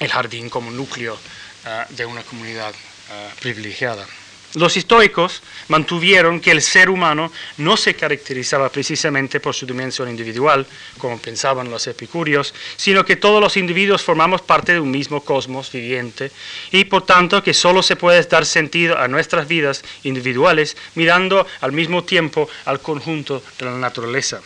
el 0.00 0.10
jardín 0.10 0.48
como 0.48 0.70
núcleo 0.70 1.18
ah, 1.64 1.86
de 1.90 2.06
una 2.06 2.22
comunidad 2.22 2.74
ah, 3.10 3.28
privilegiada. 3.40 4.06
Los 4.54 4.76
estoicos 4.76 5.42
mantuvieron 5.68 6.40
que 6.40 6.50
el 6.50 6.62
ser 6.62 6.88
humano 6.88 7.30
no 7.58 7.76
se 7.76 7.94
caracterizaba 7.94 8.70
precisamente 8.70 9.40
por 9.40 9.54
su 9.54 9.66
dimensión 9.66 10.08
individual, 10.08 10.66
como 10.98 11.18
pensaban 11.18 11.70
los 11.70 11.86
epicúreos, 11.86 12.54
sino 12.76 13.04
que 13.04 13.16
todos 13.16 13.40
los 13.40 13.56
individuos 13.56 14.02
formamos 14.02 14.42
parte 14.42 14.72
de 14.72 14.80
un 14.80 14.90
mismo 14.90 15.22
cosmos 15.22 15.70
viviente 15.70 16.30
y 16.72 16.84
por 16.84 17.04
tanto 17.04 17.42
que 17.42 17.52
solo 17.52 17.82
se 17.82 17.96
puede 17.96 18.22
dar 18.22 18.46
sentido 18.46 18.98
a 18.98 19.08
nuestras 19.08 19.46
vidas 19.46 19.84
individuales 20.04 20.76
mirando 20.94 21.46
al 21.60 21.72
mismo 21.72 22.04
tiempo 22.04 22.48
al 22.64 22.80
conjunto 22.80 23.42
de 23.58 23.66
la 23.66 23.72
naturaleza. 23.72 24.40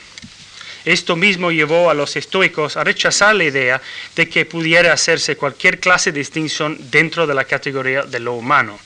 Esto 0.84 1.16
mismo 1.16 1.50
llevó 1.50 1.90
a 1.90 1.94
los 1.94 2.16
estoicos 2.16 2.76
a 2.76 2.84
rechazar 2.84 3.34
la 3.34 3.44
idea 3.44 3.80
de 4.16 4.28
que 4.28 4.46
pudiera 4.46 4.92
hacerse 4.92 5.36
cualquier 5.36 5.78
clase 5.78 6.12
de 6.12 6.20
distinción 6.20 6.78
dentro 6.90 7.26
de 7.26 7.34
la 7.34 7.44
categoría 7.44 8.02
de 8.02 8.20
lo 8.20 8.34
humano 8.34 8.78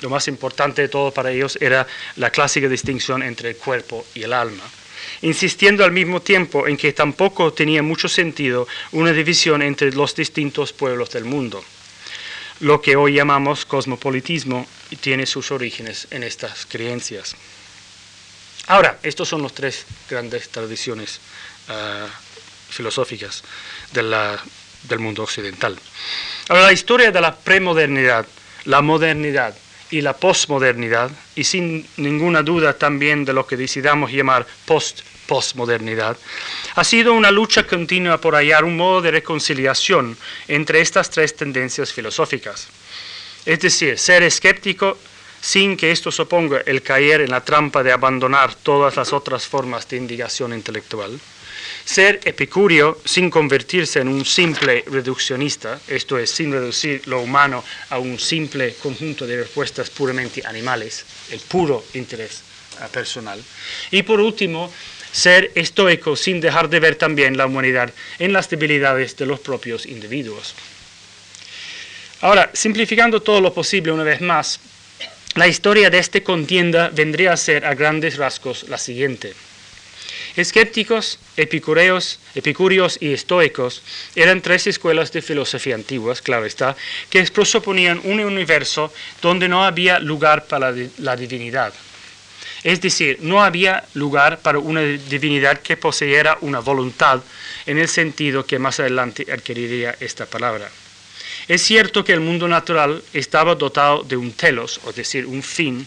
lo 0.00 0.10
más 0.10 0.28
importante 0.28 0.82
de 0.82 0.88
todo 0.88 1.12
para 1.12 1.30
ellos 1.30 1.58
era 1.60 1.86
la 2.16 2.30
clásica 2.30 2.68
distinción 2.68 3.22
entre 3.22 3.50
el 3.50 3.56
cuerpo 3.56 4.04
y 4.14 4.22
el 4.22 4.32
alma, 4.32 4.64
insistiendo 5.22 5.84
al 5.84 5.92
mismo 5.92 6.20
tiempo 6.20 6.66
en 6.66 6.76
que 6.76 6.92
tampoco 6.92 7.52
tenía 7.52 7.82
mucho 7.82 8.08
sentido 8.08 8.66
una 8.92 9.12
división 9.12 9.62
entre 9.62 9.92
los 9.92 10.14
distintos 10.14 10.72
pueblos 10.72 11.10
del 11.10 11.24
mundo. 11.24 11.64
Lo 12.60 12.80
que 12.80 12.96
hoy 12.96 13.14
llamamos 13.14 13.64
cosmopolitismo 13.64 14.66
tiene 15.00 15.26
sus 15.26 15.50
orígenes 15.50 16.06
en 16.10 16.22
estas 16.22 16.66
creencias. 16.66 17.34
Ahora, 18.68 18.98
estos 19.02 19.28
son 19.28 19.42
las 19.42 19.52
tres 19.52 19.84
grandes 20.08 20.48
tradiciones 20.48 21.20
ah, 21.68 22.06
filosóficas 22.68 23.42
del 23.92 24.98
mundo 24.98 25.22
occidental. 25.22 25.78
Ahora, 26.48 26.64
la 26.64 26.72
historia 26.72 27.10
de 27.10 27.20
la 27.20 27.34
premodernidad, 27.34 28.26
la 28.64 28.80
modernidad 28.80 29.54
y 29.90 30.00
la 30.00 30.16
posmodernidad, 30.16 31.10
y 31.34 31.44
sin 31.44 31.86
ninguna 31.96 32.42
duda 32.42 32.72
también 32.72 33.24
de 33.24 33.32
lo 33.32 33.46
que 33.46 33.56
decidamos 33.56 34.10
llamar 34.10 34.46
post-postmodernidad, 34.64 36.16
ha 36.74 36.84
sido 36.84 37.12
una 37.12 37.30
lucha 37.30 37.66
continua 37.66 38.18
por 38.18 38.34
hallar 38.34 38.64
un 38.64 38.76
modo 38.76 39.02
de 39.02 39.10
reconciliación 39.10 40.16
entre 40.48 40.80
estas 40.80 41.10
tres 41.10 41.36
tendencias 41.36 41.92
filosóficas. 41.92 42.68
Es 43.44 43.60
decir, 43.60 43.98
ser 43.98 44.22
escéptico 44.22 44.96
sin 45.42 45.76
que 45.76 45.90
esto 45.90 46.10
suponga 46.10 46.62
el 46.64 46.80
caer 46.80 47.20
en 47.20 47.30
la 47.30 47.44
trampa 47.44 47.82
de 47.82 47.92
abandonar 47.92 48.54
todas 48.54 48.96
las 48.96 49.12
otras 49.12 49.46
formas 49.46 49.86
de 49.88 49.98
indicación 49.98 50.54
intelectual 50.54 51.20
ser 51.84 52.20
epicúreo 52.24 53.00
sin 53.04 53.30
convertirse 53.30 54.00
en 54.00 54.08
un 54.08 54.24
simple 54.24 54.84
reduccionista, 54.86 55.80
esto 55.88 56.18
es, 56.18 56.30
sin 56.30 56.52
reducir 56.52 57.06
lo 57.08 57.20
humano 57.20 57.64
a 57.90 57.98
un 57.98 58.18
simple 58.18 58.74
conjunto 58.74 59.26
de 59.26 59.38
respuestas 59.38 59.90
puramente 59.90 60.42
animales, 60.46 61.04
el 61.30 61.40
puro 61.40 61.84
interés 61.94 62.42
personal. 62.92 63.42
Y 63.90 64.02
por 64.02 64.20
último, 64.20 64.72
ser 65.10 65.52
estoico 65.54 66.16
sin 66.16 66.40
dejar 66.40 66.68
de 66.68 66.80
ver 66.80 66.96
también 66.96 67.36
la 67.36 67.46
humanidad 67.46 67.92
en 68.18 68.32
las 68.32 68.48
debilidades 68.48 69.16
de 69.16 69.26
los 69.26 69.40
propios 69.40 69.86
individuos. 69.86 70.54
Ahora, 72.22 72.50
simplificando 72.54 73.20
todo 73.20 73.40
lo 73.40 73.52
posible 73.52 73.92
una 73.92 74.04
vez 74.04 74.20
más, 74.20 74.60
la 75.34 75.48
historia 75.48 75.88
de 75.88 75.98
esta 75.98 76.20
contienda 76.20 76.90
vendría 76.90 77.32
a 77.32 77.36
ser 77.36 77.64
a 77.64 77.74
grandes 77.74 78.16
rasgos 78.16 78.68
la 78.68 78.76
siguiente. 78.76 79.32
Escépticos, 80.36 81.18
epicureos, 81.36 82.18
epicúreos 82.34 82.98
y 83.00 83.12
estoicos 83.12 83.82
eran 84.14 84.40
tres 84.40 84.66
escuelas 84.66 85.12
de 85.12 85.22
filosofía 85.22 85.74
antiguas, 85.74 86.22
claro 86.22 86.46
está, 86.46 86.76
que 87.10 87.22
proponían 87.24 88.00
un 88.04 88.20
universo 88.20 88.92
donde 89.20 89.48
no 89.48 89.64
había 89.64 89.98
lugar 89.98 90.46
para 90.46 90.74
la 90.98 91.16
divinidad. 91.16 91.72
Es 92.62 92.80
decir, 92.80 93.18
no 93.20 93.42
había 93.42 93.84
lugar 93.94 94.38
para 94.38 94.58
una 94.58 94.82
divinidad 94.82 95.60
que 95.60 95.76
poseyera 95.76 96.38
una 96.42 96.60
voluntad 96.60 97.20
en 97.66 97.78
el 97.78 97.88
sentido 97.88 98.46
que 98.46 98.58
más 98.58 98.80
adelante 98.80 99.26
adquiriría 99.32 99.96
esta 99.98 100.26
palabra. 100.26 100.70
Es 101.48 101.62
cierto 101.62 102.04
que 102.04 102.12
el 102.12 102.20
mundo 102.20 102.46
natural 102.48 103.02
estaba 103.12 103.54
dotado 103.54 104.02
de 104.02 104.16
un 104.16 104.32
telos, 104.32 104.80
es 104.88 104.94
decir, 104.94 105.26
un 105.26 105.42
fin, 105.42 105.86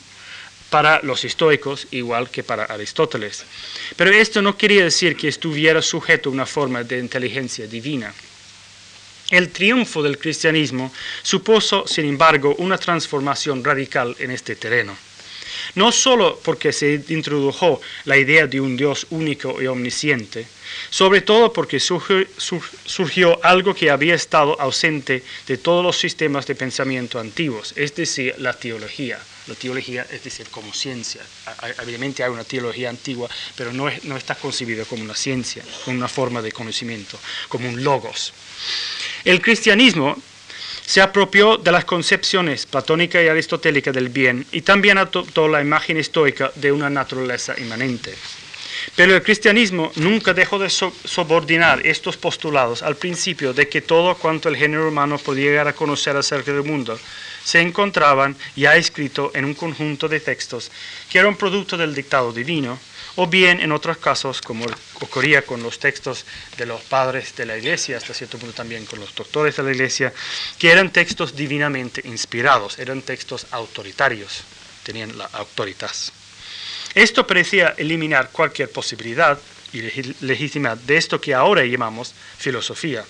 para 0.70 1.00
los 1.04 1.24
estoicos 1.24 1.88
igual 1.92 2.30
que 2.30 2.44
para 2.44 2.66
Aristóteles. 2.66 3.46
Pero 3.96 4.12
esto 4.12 4.42
no 4.42 4.58
quería 4.58 4.84
decir 4.84 5.16
que 5.16 5.28
estuviera 5.28 5.82
sujeto 5.82 6.30
a 6.30 6.34
una 6.34 6.46
forma 6.46 6.84
de 6.84 7.00
inteligencia 7.00 7.68
divina. 7.68 8.14
El 9.32 9.50
triunfo 9.50 10.04
del 10.04 10.18
cristianismo 10.18 10.92
supuso, 11.24 11.88
sin 11.88 12.06
embargo, 12.06 12.56
una 12.60 12.78
transformación 12.78 13.64
radical 13.64 14.16
en 14.20 14.32
este 14.32 14.56
terreno. 14.56 14.96
No 15.76 15.92
solo 15.92 16.40
porque 16.44 16.72
se 16.72 17.04
introdujo 17.10 17.82
la 18.06 18.18
idea 18.18 18.48
de 18.48 18.60
un 18.62 18.78
Dios 18.78 19.08
único 19.10 19.62
y 19.62 19.68
omnisciente, 19.68 20.48
sobre 20.90 21.22
todo 21.22 21.54
porque 21.54 21.80
surgió, 21.80 23.40
algo 23.44 23.74
que 23.74 23.90
había 23.90 24.16
estado 24.16 24.60
ausente 24.60 25.24
de 25.48 25.58
todos 25.58 25.84
los 25.84 25.98
sistemas 25.98 26.48
de 26.48 26.56
pensamiento 26.56 27.20
antiguos, 27.20 27.74
es 27.76 27.96
decir, 27.96 28.36
la 28.38 28.54
teología 28.54 29.20
la 29.48 29.54
teología, 29.54 30.08
es 30.12 30.24
decir, 30.24 30.48
como 30.50 30.74
ciencia. 30.74 31.22
Evidentemente 31.62 32.24
hay 32.24 32.32
una 32.32 32.44
teología 32.44 32.90
antigua, 32.90 33.30
pero 33.56 33.72
no, 33.72 33.88
no 34.04 34.18
está 34.18 34.34
concebida 34.34 34.86
como 34.86 35.04
una 35.04 35.14
ciencia, 35.14 35.64
como 35.84 35.98
una 35.98 36.08
forma 36.08 36.42
de 36.42 36.52
conocimiento, 36.52 37.20
como 37.48 37.70
un 37.70 37.84
logos. 37.84 38.34
El 39.24 39.42
cristianismo 39.42 40.18
se 40.86 41.02
apropió 41.02 41.58
de 41.58 41.72
las 41.72 41.86
concepciones 41.86 42.66
platónica 42.66 43.22
y 43.22 43.28
aristotélica 43.28 43.92
del 43.92 44.10
bien 44.10 44.46
y 44.52 44.62
también 44.62 44.98
adoptó 44.98 45.48
la 45.48 45.62
imagen 45.62 45.98
estoica 45.98 46.52
de 46.56 46.72
una 46.72 46.90
naturaleza 46.90 47.56
inmanente. 47.58 48.14
Pero 48.96 49.16
el 49.16 49.24
cristianismo 49.24 49.92
nunca 49.96 50.34
dejó 50.34 50.60
de 50.60 50.70
subordinar 50.70 51.86
estos 51.86 52.18
postulados 52.18 52.84
al 52.84 52.96
principio 52.96 53.54
de 53.54 53.68
que 53.68 53.82
todo 53.82 54.16
cuanto 54.16 54.48
el 54.48 54.56
género 54.56 54.88
humano 54.88 55.18
podía 55.18 55.46
llegar 55.46 55.68
a 55.68 55.74
conocer 55.74 56.16
acerca 56.16 56.54
del 56.54 56.64
mundo 56.64 57.00
se 57.44 57.62
encontraban 57.62 58.36
ya 58.56 58.76
escrito 58.76 59.32
en 59.36 59.46
un 59.46 59.54
conjunto 59.54 60.08
de 60.08 60.20
textos 60.20 60.72
que 61.10 61.20
eran 61.20 61.36
producto 61.36 61.78
del 61.78 61.94
dictado 61.94 62.34
divino, 62.34 62.80
o 63.16 63.28
bien 63.28 63.60
en 63.60 63.72
otros 63.72 63.98
casos, 63.98 64.42
como 64.42 64.66
ocurría 64.96 65.44
con 65.44 65.64
los 65.64 65.80
textos 65.80 66.26
de 66.58 66.66
los 66.66 66.82
padres 66.82 67.36
de 67.36 67.46
la 67.46 67.58
iglesia, 67.58 67.98
hasta 67.98 68.14
cierto 68.14 68.38
punto 68.38 68.56
también 68.56 68.86
con 68.86 69.00
los 69.00 69.16
doctores 69.16 69.56
de 69.56 69.64
la 69.64 69.72
iglesia, 69.72 70.14
que 70.58 70.72
eran 70.72 70.92
textos 70.92 71.36
divinamente 71.36 72.02
inspirados, 72.06 72.78
eran 72.80 73.02
textos 73.02 73.48
autoritarios, 73.52 74.44
tenían 74.84 75.18
la 75.18 75.26
autoridad. 75.26 75.92
Esto 76.94 77.28
parecía 77.28 77.74
eliminar 77.78 78.30
cualquier 78.32 78.70
posibilidad 78.72 79.38
y 79.74 79.82
legitimidad 80.22 80.78
de 80.78 80.98
esto 80.98 81.20
que 81.20 81.34
ahora 81.34 81.66
llamamos 81.66 82.14
filosofía. 82.38 83.04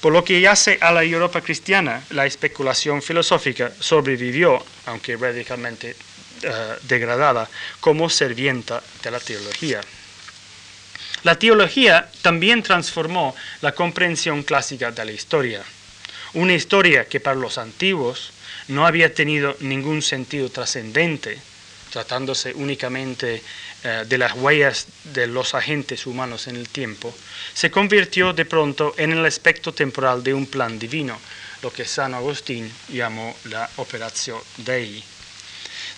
Por 0.00 0.12
lo 0.12 0.24
que 0.24 0.40
yace 0.40 0.78
a 0.80 0.92
la 0.92 1.02
Europa 1.02 1.40
cristiana, 1.40 2.04
la 2.10 2.26
especulación 2.26 3.02
filosófica 3.02 3.72
sobrevivió, 3.80 4.64
aunque 4.86 5.16
radicalmente 5.16 5.96
eh, 6.42 6.76
degradada, 6.82 7.48
como 7.80 8.08
servienta 8.08 8.82
de 9.02 9.10
la 9.10 9.20
teología. 9.20 9.80
La 11.22 11.38
teología 11.38 12.08
también 12.22 12.62
transformó 12.62 13.34
la 13.60 13.72
comprensión 13.72 14.42
clásica 14.42 14.92
de 14.92 15.04
la 15.04 15.12
historia. 15.12 15.62
Una 16.34 16.54
historia 16.54 17.06
que 17.06 17.18
para 17.18 17.36
los 17.36 17.58
antiguos 17.58 18.30
no 18.68 18.86
había 18.86 19.12
tenido 19.14 19.56
ningún 19.60 20.02
sentido 20.02 20.50
trascendente, 20.50 21.38
tratándose 21.90 22.52
únicamente 22.54 23.42
eh, 23.82 24.04
de 24.06 24.18
las 24.18 24.34
huellas 24.34 24.86
de 25.04 25.26
los 25.26 25.54
agentes 25.54 26.06
humanos 26.06 26.46
en 26.46 26.56
el 26.56 26.68
tiempo, 26.68 27.14
se 27.54 27.70
convirtió 27.70 28.32
de 28.32 28.44
pronto 28.44 28.94
en 28.98 29.12
el 29.12 29.24
aspecto 29.24 29.72
temporal 29.72 30.22
de 30.22 30.34
un 30.34 30.46
plan 30.46 30.78
divino, 30.78 31.18
lo 31.62 31.72
que 31.72 31.84
San 31.84 32.14
Agustín 32.14 32.70
llamó 32.88 33.34
la 33.44 33.68
operación 33.76 34.38
Dei. 34.58 35.02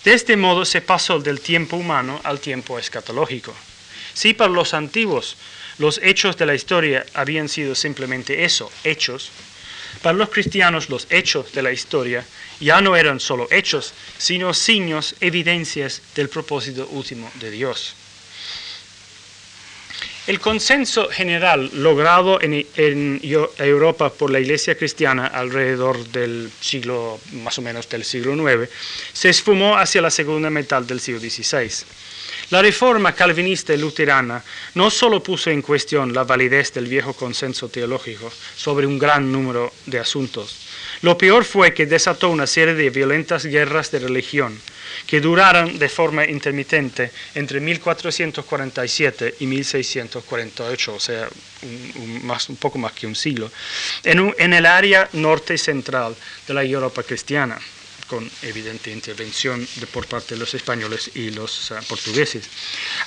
De 0.03 0.13
este 0.13 0.37
modo 0.37 0.63
se 0.65 0.81
pasó 0.81 1.19
del 1.19 1.41
tiempo 1.41 1.75
humano 1.75 2.21
al 2.23 2.39
tiempo 2.39 2.79
escatológico. 2.79 3.53
Si 4.13 4.33
para 4.33 4.51
los 4.51 4.73
antiguos 4.73 5.35
los 5.77 5.99
hechos 6.03 6.37
de 6.37 6.45
la 6.45 6.55
historia 6.55 7.05
habían 7.13 7.49
sido 7.49 7.75
simplemente 7.75 8.43
eso, 8.43 8.71
hechos, 8.83 9.31
para 10.01 10.17
los 10.17 10.29
cristianos 10.29 10.89
los 10.89 11.07
hechos 11.09 11.51
de 11.51 11.61
la 11.61 11.71
historia 11.71 12.25
ya 12.59 12.81
no 12.81 12.95
eran 12.95 13.19
solo 13.19 13.47
hechos, 13.51 13.93
sino 14.17 14.53
signos, 14.53 15.15
evidencias 15.19 16.01
del 16.15 16.29
propósito 16.29 16.87
último 16.91 17.29
de 17.35 17.51
Dios. 17.51 17.95
El 20.29 20.39
consenso 20.39 21.09
general 21.09 21.71
logrado 21.73 22.39
en, 22.39 22.63
Europa 23.57 24.13
por 24.13 24.29
la 24.29 24.39
Iglesia 24.39 24.77
cristiana 24.77 25.25
alrededor 25.25 26.05
del 26.09 26.51
siglo, 26.61 27.19
más 27.41 27.57
o 27.57 27.63
menos 27.63 27.89
del 27.89 28.03
siglo 28.03 28.35
IX, 28.35 28.69
se 29.11 29.29
esfumó 29.29 29.75
hacia 29.75 30.03
la 30.03 30.11
segunda 30.11 30.51
mitad 30.51 30.83
del 30.83 30.99
siglo 30.99 31.19
XVI. 31.19 31.83
La 32.51 32.61
reforma 32.61 33.15
calvinista 33.15 33.73
y 33.73 33.79
luterana 33.79 34.43
no 34.75 34.91
solo 34.91 35.23
puso 35.23 35.49
en 35.49 35.63
cuestión 35.63 36.13
la 36.13 36.25
validez 36.25 36.73
del 36.73 36.85
viejo 36.85 37.13
consenso 37.13 37.67
teológico 37.67 38.31
sobre 38.55 38.85
un 38.85 38.99
gran 38.99 39.31
número 39.31 39.73
de 39.87 39.97
asuntos, 39.97 40.68
lo 41.01 41.17
peor 41.17 41.45
fue 41.45 41.73
que 41.73 41.85
desató 41.85 42.29
una 42.29 42.47
serie 42.47 42.73
de 42.73 42.89
violentas 42.89 43.45
guerras 43.45 43.91
de 43.91 43.99
religión 43.99 44.59
que 45.07 45.21
duraron 45.21 45.79
de 45.79 45.89
forma 45.89 46.25
intermitente 46.25 47.11
entre 47.35 47.59
1447 47.59 49.35
y 49.39 49.47
1648, 49.47 50.93
o 50.93 50.99
sea, 50.99 51.27
un, 51.63 52.57
poco 52.57 52.77
más 52.77 52.93
que 52.93 53.07
un 53.07 53.15
siglo, 53.15 53.51
en, 54.03 54.53
el 54.53 54.65
área 54.65 55.09
norte 55.13 55.57
central 55.57 56.15
de 56.47 56.53
la 56.53 56.63
Europa 56.63 57.03
cristiana 57.03 57.57
con 58.07 58.29
evidente 58.41 58.89
intervención 58.89 59.67
por 59.93 60.07
parte 60.07 60.33
de 60.33 60.39
los 60.39 60.55
españoles 60.55 61.11
y 61.13 61.29
los 61.29 61.69
uh, 61.69 61.75
portugueses. 61.87 62.49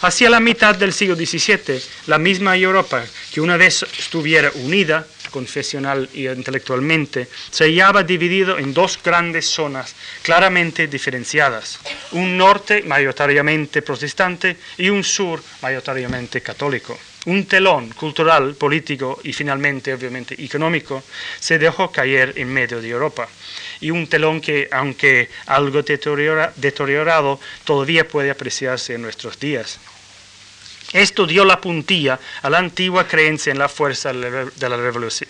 Hacia 0.00 0.30
la 0.30 0.38
mitad 0.38 0.76
del 0.76 0.92
siglo 0.92 1.16
XVII, 1.16 1.82
la 2.06 2.18
misma 2.18 2.56
Europa, 2.56 3.04
que 3.32 3.40
una 3.40 3.56
vez 3.56 3.84
estuviera 3.98 4.52
unida 4.54 5.04
confesional 5.32 6.08
y 6.14 6.28
intelectualmente, 6.28 7.26
se 7.50 7.64
hallaba 7.64 8.04
dividido 8.04 8.58
en 8.58 8.72
dos 8.72 9.00
grandes 9.02 9.46
zonas 9.46 9.96
claramente 10.22 10.86
diferenciadas, 10.86 11.80
un 12.12 12.36
norte 12.36 12.82
mayoritariamente 12.82 13.82
protestante 13.82 14.56
y 14.78 14.88
un 14.90 15.02
sur 15.02 15.42
mayoritariamente 15.62 16.40
católico. 16.40 16.96
Un 17.24 17.46
telón 17.46 17.90
cultural, 17.90 18.56
político 18.56 19.20
y 19.22 19.32
finalmente, 19.32 19.94
obviamente, 19.94 20.34
económico 20.42 21.04
se 21.38 21.56
dejó 21.56 21.92
caer 21.92 22.32
en 22.36 22.52
medio 22.52 22.82
de 22.82 22.88
Europa. 22.88 23.28
Y 23.80 23.92
un 23.92 24.08
telón 24.08 24.40
que, 24.40 24.68
aunque 24.72 25.30
algo 25.46 25.82
deteriorado, 25.82 27.38
todavía 27.64 28.08
puede 28.08 28.30
apreciarse 28.30 28.94
en 28.94 29.02
nuestros 29.02 29.38
días. 29.38 29.78
Esto 30.92 31.26
dio 31.26 31.44
la 31.44 31.60
puntilla 31.60 32.18
a 32.42 32.50
la 32.50 32.58
antigua 32.58 33.06
creencia 33.08 33.50
en 33.50 33.58
la 33.58 33.68
fuerza 33.68 34.12
de 34.12 34.68
la 34.68 34.76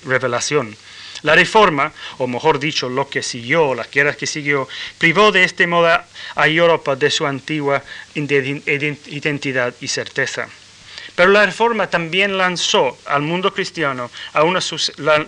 revelación. 0.05 0.77
La 1.23 1.37
reforma, 1.37 1.93
o 2.19 2.27
mejor 2.27 2.59
dicho, 2.59 2.89
lo 2.89 3.09
que 3.09 3.23
siguió, 3.23 3.75
la 3.75 3.85
guerra 3.85 4.15
que 4.15 4.27
siguió, 4.27 4.69
privó 4.99 5.31
de 5.31 5.45
este 5.45 5.69
modo 5.69 5.87
a 6.35 6.49
Europa 6.49 6.97
de 6.97 7.11
su 7.11 7.27
antigua 7.27 7.83
identidad 8.15 9.75
y 9.81 9.87
certeza. 9.87 10.49
Pero 11.15 11.31
la 11.31 11.47
reforma 11.47 11.89
también 11.89 12.39
lanzó 12.39 12.97
al 13.05 13.23
mundo 13.23 13.53
cristiano 13.53 14.11
a 14.33 14.45
una, 14.45 14.61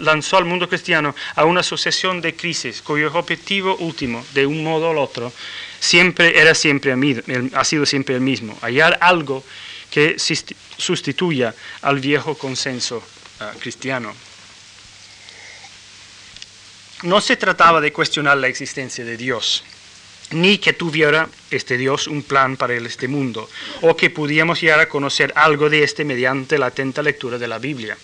lanzó 0.01 0.39
al 0.39 0.47
mundo 0.47 0.69
cristiano 0.69 1.15
a 1.37 1.45
una 1.45 1.63
sucesión 1.63 2.21
de 2.21 2.35
crisis 2.35 2.81
cuyo 2.81 3.13
objetivo 3.13 3.77
último, 3.77 4.25
de 4.33 4.47
un 4.47 4.65
modo 4.65 4.91
u 4.91 4.99
otro, 4.99 5.33
siempre 5.79 6.41
era 6.41 6.55
siempre 6.55 6.95
ha 7.55 7.65
sido 7.65 7.87
siempre 7.87 8.15
el 8.15 8.23
mismo, 8.23 8.59
hallar 8.63 8.97
algo 9.01 9.45
que 9.95 10.17
sustituya 10.19 11.55
al 11.83 12.01
viejo 12.01 12.35
consenso 12.35 13.01
ah, 13.39 13.53
cristiano. 13.61 14.13
No 17.05 17.21
se 17.21 17.37
trataba 17.37 17.81
de 17.81 17.93
cuestionar 17.93 18.39
la 18.39 18.49
existencia 18.49 19.05
de 19.05 19.17
Dios, 19.17 19.63
ni 20.33 20.59
que 20.59 20.73
tuviera 20.73 21.29
este 21.49 21.77
Dios 21.79 22.09
un 22.09 22.25
plan 22.25 22.57
para 22.57 22.75
este 22.75 23.07
mundo, 23.07 23.49
o 23.83 23.95
que 23.95 24.11
pudiéramos 24.11 24.61
llegar 24.61 24.81
a 24.81 24.89
conocer 24.89 25.33
algo 25.37 25.71
de 25.71 25.85
este 25.85 26.05
mediante 26.05 26.59
la 26.59 26.67
atenta 26.67 27.01
lectura 27.01 27.39
de 27.39 27.47
la 27.47 27.61
Biblia. 27.61 27.97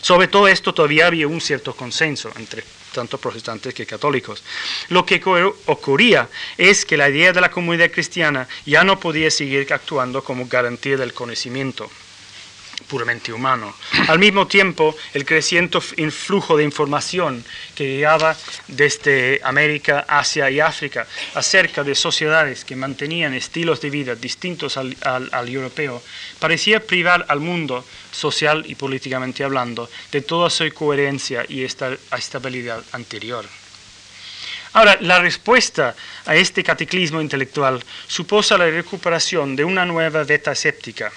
Sobre 0.00 0.28
todo 0.28 0.46
esto 0.46 0.72
todavía 0.72 1.08
había 1.08 1.26
un 1.26 1.40
cierto 1.40 1.74
consenso 1.74 2.30
entre 2.36 2.62
tanto 2.92 3.18
protestantes 3.18 3.74
que 3.74 3.86
católicos. 3.86 4.42
Lo 4.88 5.04
que 5.04 5.20
ocurría 5.66 6.28
es 6.58 6.84
que 6.84 6.96
la 6.96 7.08
idea 7.08 7.32
de 7.32 7.40
la 7.40 7.50
comunidad 7.50 7.90
cristiana 7.90 8.48
ya 8.66 8.84
no 8.84 9.00
podía 9.00 9.30
seguir 9.30 9.72
actuando 9.72 10.22
como 10.22 10.46
garantía 10.46 10.96
del 10.96 11.12
conocimiento 11.12 11.90
puramente 12.92 13.32
humano. 13.32 13.74
Al 14.06 14.18
mismo 14.18 14.46
tiempo, 14.46 14.94
el 15.14 15.24
creciente 15.24 15.78
influjo 15.96 16.58
de 16.58 16.64
información 16.64 17.42
que 17.74 17.88
llegaba 17.88 18.36
desde 18.68 19.40
América, 19.44 20.04
Asia 20.06 20.50
y 20.50 20.60
África 20.60 21.06
acerca 21.34 21.84
de 21.84 21.94
sociedades 21.94 22.66
que 22.66 22.76
mantenían 22.76 23.32
estilos 23.32 23.80
de 23.80 23.88
vida 23.88 24.14
distintos 24.14 24.76
al, 24.76 24.94
europeo 25.48 26.02
parecía 26.38 26.80
privar 26.80 27.24
al 27.28 27.40
mundo 27.40 27.82
social 28.10 28.62
y 28.66 28.74
políticamente 28.74 29.42
hablando 29.42 29.88
de 30.10 30.20
toda 30.20 30.50
su 30.50 30.68
coherencia 30.74 31.46
y 31.48 31.64
estabilidad 31.64 32.82
anterior. 32.92 33.46
Ahora, 34.74 34.98
la 35.00 35.18
respuesta 35.18 35.96
a 36.26 36.36
este 36.36 36.62
cataclismo 36.62 37.22
intelectual 37.22 37.82
supuso 38.06 38.58
la 38.58 38.68
recuperación 38.68 39.56
de 39.56 39.64
una 39.64 39.86
nueva 39.86 40.24
veta 40.24 40.52
escéptica 40.52 41.10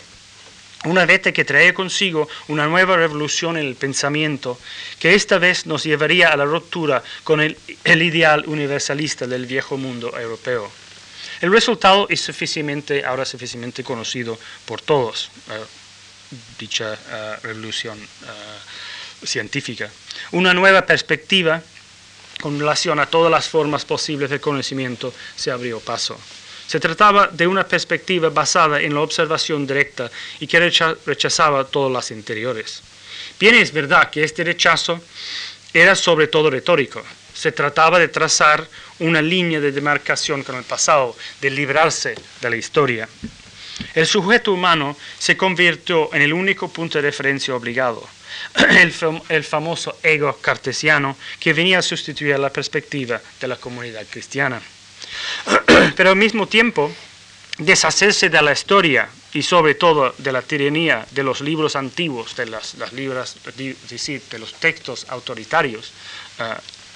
una 0.85 1.05
vete 1.05 1.33
que 1.33 1.45
trae 1.45 1.73
consigo 1.73 2.27
una 2.47 2.67
nueva 2.67 2.95
revolución 2.95 3.57
en 3.57 3.65
el 3.65 3.75
pensamiento, 3.75 4.59
que 4.99 5.15
esta 5.15 5.37
vez 5.37 5.65
nos 5.65 5.83
llevaría 5.83 6.29
a 6.29 6.37
la 6.37 6.45
ruptura 6.45 7.03
con 7.23 7.41
el, 7.41 7.57
ideal 7.83 8.43
universalista 8.47 9.27
del 9.27 9.45
viejo 9.45 9.77
mundo 9.77 10.17
europeo. 10.17 10.71
El 11.41 11.51
resultado 11.51 12.07
es 12.09 12.21
suficientemente, 12.21 13.03
ahora 13.03 13.25
suficientemente 13.25 13.83
conocido 13.83 14.37
por 14.65 14.81
todos, 14.81 15.29
eh, 15.49 15.65
dicha 16.57 16.93
eh, 16.93 17.35
revolución 17.43 17.99
eh, 17.99 19.25
científica. 19.25 19.89
Una 20.31 20.53
nueva 20.53 20.85
perspectiva 20.85 21.61
con 22.41 22.59
relación 22.59 22.99
a 22.99 23.07
todas 23.07 23.31
las 23.31 23.47
formas 23.49 23.85
posibles 23.85 24.29
de 24.29 24.39
conocimiento 24.39 25.13
se 25.35 25.51
abrió 25.51 25.79
paso. 25.79 26.17
Se 26.67 26.79
trataba 26.79 27.27
de 27.27 27.47
una 27.47 27.67
perspectiva 27.67 28.29
basada 28.29 28.81
en 28.81 28.93
la 28.93 29.01
observación 29.01 29.67
directa 29.67 30.09
y 30.39 30.47
que 30.47 30.59
rechazaba 30.59 31.65
todas 31.65 31.91
las 31.91 32.11
anteriores. 32.11 32.81
Bien 33.39 33.55
es 33.55 33.71
verdad 33.71 34.09
que 34.09 34.23
este 34.23 34.43
rechazo 34.43 35.01
era 35.73 35.95
sobre 35.95 36.27
todo 36.27 36.49
retórico. 36.49 37.03
Se 37.33 37.51
trataba 37.51 37.99
de 37.99 38.07
trazar 38.07 38.65
una 38.99 39.21
línea 39.21 39.59
de 39.59 39.71
demarcación 39.71 40.43
con 40.43 40.55
el 40.55 40.63
pasado, 40.63 41.15
de 41.41 41.49
librarse 41.49 42.15
de 42.41 42.49
la 42.49 42.55
historia. 42.55 43.09
El 43.93 44.07
sujeto 44.07 44.53
humano 44.53 44.95
se 45.19 45.35
convirtió 45.35 46.13
en 46.13 46.21
el 46.21 46.31
único 46.31 46.69
punto 46.69 46.97
de 46.97 47.03
referencia 47.03 47.53
obligado, 47.53 48.07
el, 48.55 48.93
el, 49.29 49.43
famoso 49.43 49.97
ego 50.01 50.37
cartesiano 50.41 51.17
que 51.39 51.53
venía 51.53 51.79
a 51.79 51.81
sustituir 51.81 52.39
la 52.39 52.51
perspectiva 52.51 53.21
de 53.39 53.47
la 53.47 53.57
comunidad 53.57 54.05
cristiana. 54.09 54.61
Pero 55.95 56.09
al 56.09 56.15
mismo 56.15 56.47
tiempo, 56.47 56.91
deshacerse 57.57 58.29
de 58.29 58.41
la 58.41 58.51
historia 58.51 59.09
y 59.33 59.43
sobre 59.43 59.75
todo 59.75 60.13
de 60.17 60.31
la 60.31 60.41
tiranía 60.41 61.05
de 61.11 61.23
los 61.23 61.41
libros 61.41 61.75
antiguos, 61.75 62.35
de 62.35 62.45
las, 62.45 62.75
libras, 62.93 63.35
de 63.55 64.39
los 64.39 64.53
textos 64.53 65.05
autoritarios, 65.09 65.91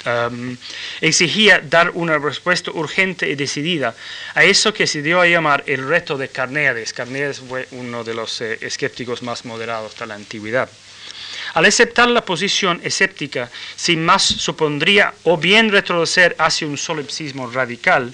um, 0.06 0.56
exigía 1.02 1.60
dar 1.60 1.92
una 1.92 2.18
respuesta 2.18 2.72
urgente 2.72 3.30
y 3.30 3.36
decidida 3.36 3.94
a 4.36 4.44
eso 4.44 4.74
que 4.74 4.88
se 4.88 5.02
dio 5.02 5.20
a 5.20 5.28
llamar 5.28 5.64
el 5.68 5.88
reto 5.88 6.18
de 6.18 6.30
Carneades. 6.30 6.94
Carneades 6.94 7.40
fue 7.40 7.68
uno 7.72 8.04
de 8.04 8.14
los 8.14 8.40
eh, 8.42 8.58
escépticos 8.62 9.22
más 9.22 9.44
moderados 9.46 9.98
de 9.98 10.08
la 10.08 10.16
antigüedad. 10.16 10.70
Al 11.54 11.66
aceptar 11.66 12.10
la 12.10 12.26
posición 12.26 12.80
escéptica, 12.84 13.50
sin 13.76 14.04
más 14.04 14.24
supondría 14.24 15.14
o 15.24 15.38
bien 15.38 15.72
retroceder 15.72 16.36
hacia 16.40 16.68
un 16.68 16.78
solipsismo 16.78 17.50
radical, 17.50 18.14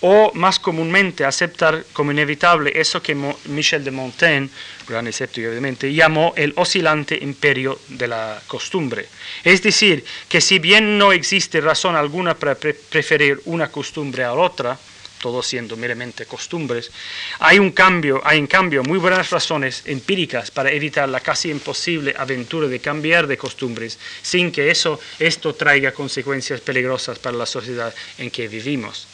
o 0.00 0.30
más 0.34 0.58
comúnmente 0.58 1.24
aceptar 1.24 1.84
como 1.92 2.12
inevitable 2.12 2.72
eso 2.74 3.02
que 3.02 3.16
Michel 3.46 3.82
de 3.82 3.90
Montaigne, 3.90 4.50
gran 4.86 5.06
escéptico 5.06 5.48
obviamente, 5.48 5.92
llamó 5.92 6.34
el 6.36 6.52
oscilante 6.56 7.18
imperio 7.20 7.78
de 7.88 8.08
la 8.08 8.40
costumbre. 8.46 9.08
Es 9.42 9.62
decir, 9.62 10.04
que 10.28 10.40
si 10.40 10.58
bien 10.58 10.98
no 10.98 11.12
existe 11.12 11.60
razón 11.60 11.96
alguna 11.96 12.34
para 12.34 12.54
preferir 12.56 13.40
una 13.46 13.68
costumbre 13.68 14.24
a 14.24 14.34
otra, 14.34 14.78
todo 15.26 15.42
siendo 15.42 15.76
meramente 15.76 16.24
costumbres, 16.24 16.92
hay 17.40 17.58
un 17.58 17.72
cambio, 17.72 18.22
hay 18.24 18.38
en 18.38 18.46
cambio 18.46 18.84
muy 18.84 18.96
buenas 18.96 19.30
razones 19.30 19.82
empíricas 19.86 20.52
para 20.52 20.70
evitar 20.70 21.08
la 21.08 21.18
casi 21.18 21.50
imposible 21.50 22.14
aventura 22.16 22.68
de 22.68 22.78
cambiar 22.78 23.26
de 23.26 23.36
costumbres 23.36 23.98
sin 24.22 24.52
que 24.52 24.70
eso, 24.70 25.00
esto 25.18 25.52
traiga 25.52 25.90
consecuencias 25.90 26.60
peligrosas 26.60 27.18
para 27.18 27.36
la 27.36 27.44
sociedad 27.44 27.92
en 28.18 28.30
que 28.30 28.46
vivimos. 28.46 29.08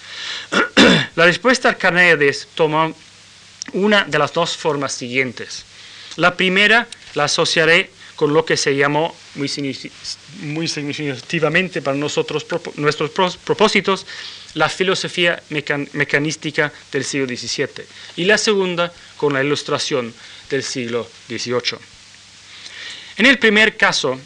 la 1.17 1.25
respuesta 1.25 1.71
a 1.71 1.79
Carneades 1.79 2.47
toma 2.55 2.93
una 3.73 4.05
de 4.05 4.19
las 4.19 4.35
dos 4.35 4.55
formas 4.55 4.93
siguientes. 4.93 5.65
La 6.17 6.37
primera 6.37 6.89
la 7.15 7.25
asociaré 7.25 7.89
con 8.23 8.33
lo 8.33 8.45
que 8.45 8.57
se 8.57 8.77
llamó 8.77 9.17
muy, 9.35 9.49
significativamente 10.69 11.83
para 11.83 11.97
nosotros, 11.97 12.47
nuestros 12.77 13.11
propósitos, 13.11 14.07
la 14.55 14.69
filosofía 14.69 15.43
mecanística 15.49 16.73
del 16.93 17.03
siglo 17.03 17.27
XVII. 17.27 17.85
Y 18.15 18.27
la 18.27 18.39
segunda 18.39 18.93
con 19.17 19.33
la 19.33 19.43
ilustración 19.43 20.15
del 20.49 20.63
siglo 20.63 21.11
XVIII. 21.27 21.81
En 23.17 23.27
el 23.27 23.41
primer 23.41 23.77
caso, 23.77 24.13
um, 24.13 24.21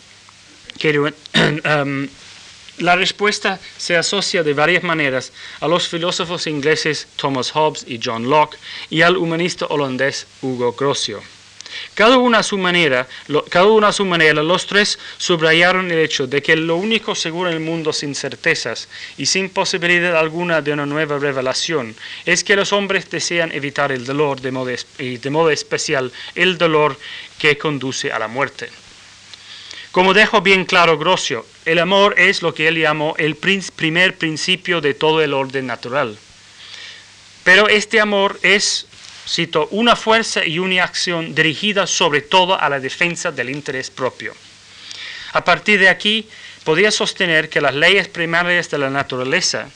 la 2.85 2.97
respuesta 2.97 3.59
se 3.79 3.97
asocia 3.97 4.43
de 4.43 4.53
varias 4.53 4.83
maneras 4.83 5.33
a 5.61 5.69
los 5.69 5.89
filósofos 5.89 6.47
ingleses 6.47 7.09
Thomas 7.17 7.51
Hobbes 7.53 7.87
y 7.89 7.99
John 8.05 8.29
Locke 8.29 8.59
y 8.91 9.01
al 9.01 9.17
humanista 9.17 9.65
holandés 9.71 10.27
Hugo 10.43 10.75
Grocio. 10.75 11.23
Cada 11.95 12.19
uno, 12.19 12.39
a 12.39 12.43
su 12.43 12.59
manera, 12.59 13.07
cada 13.51 13.67
uno 13.67 13.87
a 13.87 13.93
su 13.93 14.05
manera, 14.05 14.43
los 14.43 14.67
tres 14.67 14.99
subrayaron 15.17 15.91
el 15.91 15.99
hecho 15.99 16.27
de 16.27 16.43
que 16.43 16.57
lo 16.57 16.77
único 16.77 17.15
seguro 17.15 17.51
en 17.51 17.57
el 17.57 17.63
mundo 17.63 17.93
sin 17.93 18.15
certezas 18.15 18.89
y 19.17 19.27
sin 19.27 19.51
posibilidad 19.51 20.17
alguna 20.17 20.61
de 20.61 20.73
una 20.73 20.87
nueva 20.87 21.19
revelación 21.19 21.95
es 22.25 22.45
que 22.45 22.57
los 22.57 22.73
hombres 22.73 23.11
desean 23.11 23.53
evitar 23.53 23.93
el 23.93 24.05
dolor 24.05 24.41
de 24.41 24.53
modo, 24.53 24.71
y 24.99 25.17
de 25.19 25.31
modo 25.31 25.51
especial 25.51 26.13
el 26.35 26.59
dolor 26.59 26.99
que 27.39 27.57
conduce 27.59 28.13
a 28.13 28.19
la 28.19 28.29
muerte. 28.29 28.71
Como 29.97 30.13
dejó 30.13 30.43
bien 30.43 30.67
claro 30.67 30.99
Grocio, 30.99 31.47
el 31.65 31.79
amor 31.79 32.19
es 32.19 32.43
lo 32.43 32.53
que 32.53 32.69
él 32.69 32.79
llamó 32.79 33.15
el 33.17 33.35
primer 33.35 34.17
principio 34.19 34.83
de 34.83 34.93
todo 34.93 35.23
el 35.23 35.33
orden 35.33 35.67
natural. 35.67 36.19
Pero 37.45 37.69
este 37.69 38.01
amor 38.01 38.39
es 38.43 38.87
cito, 39.27 39.69
una 39.73 39.97
fuerza 39.97 40.45
y 40.45 40.59
una 40.59 40.85
acción 40.85 41.35
dirigida 41.35 41.87
sobre 41.87 42.23
todo 42.23 42.59
a 42.59 42.69
la 42.69 42.81
defensa 42.81 43.33
del 43.33 43.51
interés 43.51 43.91
propio. 43.91 44.35
A 45.33 45.45
partir 45.45 45.81
de 45.81 45.89
aquí, 45.89 46.29
podía 46.65 46.91
sostener 46.91 47.49
que 47.49 47.61
las 47.61 47.75
leyes 47.75 48.09
primarias 48.09 48.71
de 48.71 48.79
la 48.79 48.91
naturaleza 48.91 49.69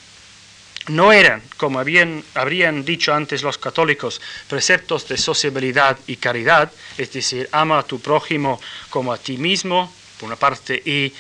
no 0.88 1.12
eran, 1.12 1.42
como 1.56 1.78
habían, 1.78 2.24
habrían 2.34 2.84
dicho 2.84 3.12
antes 3.12 3.42
los 3.42 3.58
católicos, 3.58 4.20
preceptos 4.48 5.06
de 5.08 5.18
sociabilidad 5.18 5.98
y 6.06 6.16
caridad, 6.16 6.72
es 6.96 7.12
decir, 7.12 7.48
ama 7.52 7.78
a 7.78 7.82
tu 7.82 8.00
prójimo 8.00 8.60
como 8.88 9.12
a 9.12 9.18
ti 9.18 9.36
mismo, 9.36 9.92
por 10.18 10.26
una 10.28 10.36
parte, 10.36 10.82
y 10.84 11.12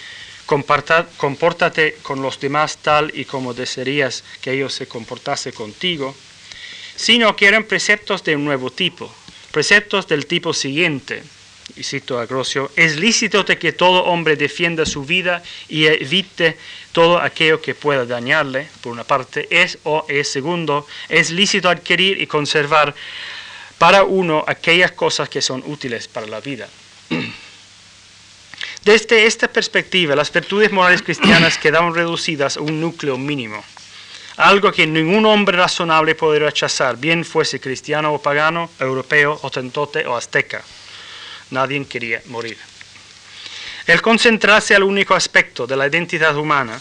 compórtate 0.46 1.98
con 2.02 2.22
los 2.22 2.40
demás 2.40 2.78
tal 2.78 3.12
y 3.14 3.24
como 3.24 3.54
desearías 3.54 4.24
que 4.40 4.52
ellos 4.52 4.74
se 4.74 4.88
comportase 4.88 5.52
contigo, 5.52 6.16
sino 7.00 7.34
que 7.34 7.46
eran 7.46 7.64
preceptos 7.64 8.22
de 8.24 8.36
un 8.36 8.44
nuevo 8.44 8.70
tipo, 8.70 9.10
preceptos 9.52 10.06
del 10.06 10.26
tipo 10.26 10.52
siguiente. 10.52 11.22
Y 11.76 11.82
cito 11.82 12.18
a 12.18 12.26
Grocio, 12.26 12.70
es 12.76 12.96
lícito 12.96 13.46
que 13.46 13.72
todo 13.72 14.04
hombre 14.04 14.36
defienda 14.36 14.84
su 14.84 15.04
vida 15.04 15.42
y 15.66 15.86
evite 15.86 16.58
todo 16.92 17.18
aquello 17.18 17.62
que 17.62 17.74
pueda 17.74 18.04
dañarle, 18.04 18.68
por 18.82 18.92
una 18.92 19.04
parte, 19.04 19.48
es 19.50 19.78
o 19.84 20.04
es 20.08 20.30
segundo, 20.30 20.86
es 21.08 21.30
lícito 21.30 21.70
adquirir 21.70 22.20
y 22.20 22.26
conservar 22.26 22.94
para 23.78 24.02
uno 24.02 24.44
aquellas 24.46 24.92
cosas 24.92 25.30
que 25.30 25.40
son 25.40 25.62
útiles 25.64 26.06
para 26.06 26.26
la 26.26 26.40
vida. 26.40 26.68
Desde 28.84 29.24
esta 29.24 29.48
perspectiva, 29.48 30.14
las 30.14 30.30
virtudes 30.30 30.70
morales 30.70 31.00
cristianas 31.00 31.56
quedaron 31.56 31.94
reducidas 31.94 32.58
a 32.58 32.60
un 32.60 32.78
núcleo 32.78 33.16
mínimo 33.16 33.64
algo 34.40 34.72
que 34.72 34.86
ningún 34.86 35.26
hombre 35.26 35.58
razonable 35.58 36.14
puede 36.14 36.38
rechazar, 36.38 36.96
bien 36.96 37.24
fuese 37.24 37.60
cristiano 37.60 38.14
o 38.14 38.22
pagano, 38.22 38.70
europeo, 38.80 39.38
otentote 39.42 40.06
o 40.06 40.16
azteca. 40.16 40.64
Nadie 41.50 41.84
quería 41.84 42.22
morir. 42.26 42.56
El 43.86 44.00
concentrarse 44.00 44.74
al 44.74 44.82
único 44.82 45.14
aspecto 45.14 45.66
de 45.66 45.76
la 45.76 45.86
identidad 45.86 46.36
humana, 46.36 46.80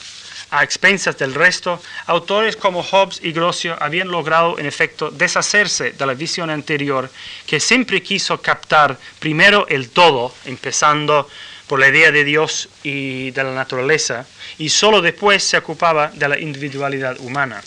a 0.52 0.64
expensas 0.64 1.18
del 1.18 1.34
resto, 1.34 1.82
autores 2.08 2.56
como 2.56 2.82
Hobbes 2.82 3.20
y 3.24 3.34
Grocio 3.34 3.76
habían 3.80 4.08
logrado 4.08 4.58
en 4.58 4.66
efecto 4.66 5.12
deshacerse 5.12 5.92
de 5.92 6.06
la 6.06 6.14
visión 6.14 6.50
anterior 6.50 7.10
que 7.46 7.60
siempre 7.60 8.02
quiso 8.02 8.42
captar 8.42 8.98
primero 9.20 9.68
el 9.68 9.90
todo, 9.90 10.34
empezando 10.46 11.30
por 11.70 11.80
la 11.80 11.88
idea 11.88 12.12
de 12.12 12.24
Dios 12.24 12.68
y 12.82 13.30
de 13.30 13.44
la 13.44 13.54
naturaleza, 13.54 14.26
y 14.58 14.70
solo 14.70 15.04
después 15.04 15.44
se 15.44 15.56
ocupaba 15.56 16.12
de 16.16 16.28
la 16.28 16.40
individualidad 16.40 17.20
humana. 17.20 17.62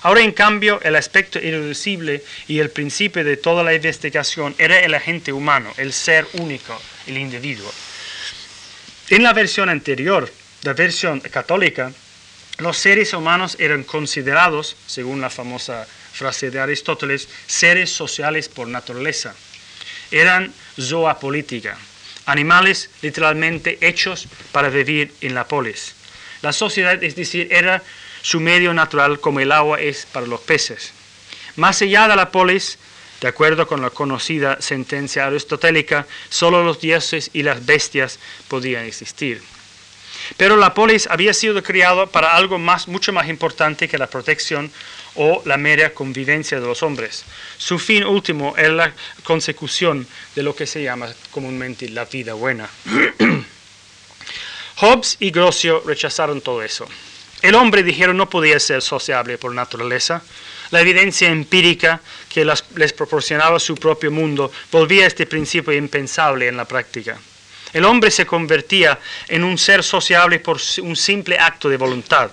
Ahora, 0.00 0.22
en 0.22 0.32
cambio, 0.32 0.80
el 0.82 0.96
aspecto 0.96 1.38
irreducible 1.38 2.24
y 2.48 2.60
el 2.60 2.70
principio 2.70 3.22
de 3.22 3.36
toda 3.36 3.62
la 3.62 3.74
investigación 3.74 4.54
era 4.56 4.80
el 4.80 4.94
agente 4.94 5.30
humano, 5.30 5.70
el 5.76 5.92
ser 5.92 6.26
único, 6.32 6.80
el 7.06 7.18
individuo. 7.18 7.70
En 9.10 9.22
la 9.22 9.34
versión 9.34 9.68
anterior, 9.68 10.32
la 10.62 10.72
versión 10.72 11.20
católica, 11.20 11.92
los 12.58 12.78
seres 12.78 13.12
humanos 13.12 13.58
eran 13.60 13.84
considerados, 13.84 14.74
según 14.86 15.20
la 15.20 15.28
famosa 15.28 15.86
frase 16.14 16.50
de 16.50 16.60
Aristóteles, 16.60 17.28
seres 17.46 17.90
sociales 17.90 18.48
por 18.48 18.68
naturaleza. 18.68 19.34
Eran 20.10 20.50
zoapolítica, 20.80 21.76
animales 22.26 22.90
literalmente 23.02 23.78
hechos 23.80 24.28
para 24.52 24.68
vivir 24.68 25.12
en 25.20 25.34
la 25.34 25.46
polis. 25.46 25.94
La 26.42 26.52
sociedad, 26.52 27.02
es 27.02 27.16
decir, 27.16 27.48
era 27.50 27.82
su 28.22 28.40
medio 28.40 28.72
natural 28.74 29.20
como 29.20 29.40
el 29.40 29.52
agua 29.52 29.80
es 29.80 30.06
para 30.06 30.26
los 30.26 30.40
peces. 30.40 30.92
Más 31.56 31.80
allá 31.82 32.08
de 32.08 32.16
la 32.16 32.30
polis, 32.30 32.78
de 33.20 33.28
acuerdo 33.28 33.66
con 33.66 33.80
la 33.80 33.90
conocida 33.90 34.60
sentencia 34.60 35.26
aristotélica, 35.26 36.06
solo 36.28 36.64
los 36.64 36.80
dioses 36.80 37.30
y 37.32 37.42
las 37.42 37.64
bestias 37.64 38.18
podían 38.48 38.84
existir. 38.84 39.42
Pero 40.36 40.56
la 40.56 40.74
polis 40.74 41.06
había 41.10 41.34
sido 41.34 41.62
creada 41.62 42.06
para 42.06 42.34
algo 42.34 42.58
más, 42.58 42.88
mucho 42.88 43.12
más 43.12 43.28
importante 43.28 43.88
que 43.88 43.98
la 43.98 44.06
protección 44.06 44.70
o 45.16 45.42
la 45.44 45.56
mera 45.56 45.90
convivencia 45.90 46.60
de 46.60 46.66
los 46.66 46.82
hombres. 46.82 47.24
Su 47.56 47.78
fin 47.78 48.04
último 48.04 48.54
es 48.56 48.70
la 48.70 48.92
consecución 49.22 50.06
de 50.34 50.42
lo 50.42 50.54
que 50.54 50.66
se 50.66 50.82
llama 50.82 51.12
comúnmente 51.30 51.88
la 51.88 52.04
vida 52.04 52.34
buena. 52.34 52.68
Hobbes 54.76 55.16
y 55.20 55.30
Grocio 55.30 55.82
rechazaron 55.86 56.40
todo 56.40 56.62
eso. 56.62 56.86
El 57.42 57.54
hombre, 57.54 57.82
dijeron, 57.82 58.16
no 58.16 58.28
podía 58.30 58.58
ser 58.58 58.82
sociable 58.82 59.38
por 59.38 59.54
naturaleza. 59.54 60.22
La 60.70 60.80
evidencia 60.80 61.28
empírica 61.28 62.00
que 62.28 62.44
les 62.44 62.92
proporcionaba 62.92 63.60
su 63.60 63.74
propio 63.76 64.10
mundo 64.10 64.50
volvía 64.72 65.04
a 65.04 65.08
este 65.08 65.26
principio 65.26 65.72
impensable 65.72 66.48
en 66.48 66.56
la 66.56 66.64
práctica. 66.64 67.18
El 67.72 67.84
hombre 67.84 68.10
se 68.10 68.24
convertía 68.24 68.98
en 69.28 69.44
un 69.44 69.58
ser 69.58 69.82
sociable 69.82 70.38
por 70.38 70.58
un 70.82 70.96
simple 70.96 71.38
acto 71.38 71.68
de 71.68 71.76
voluntad. 71.76 72.30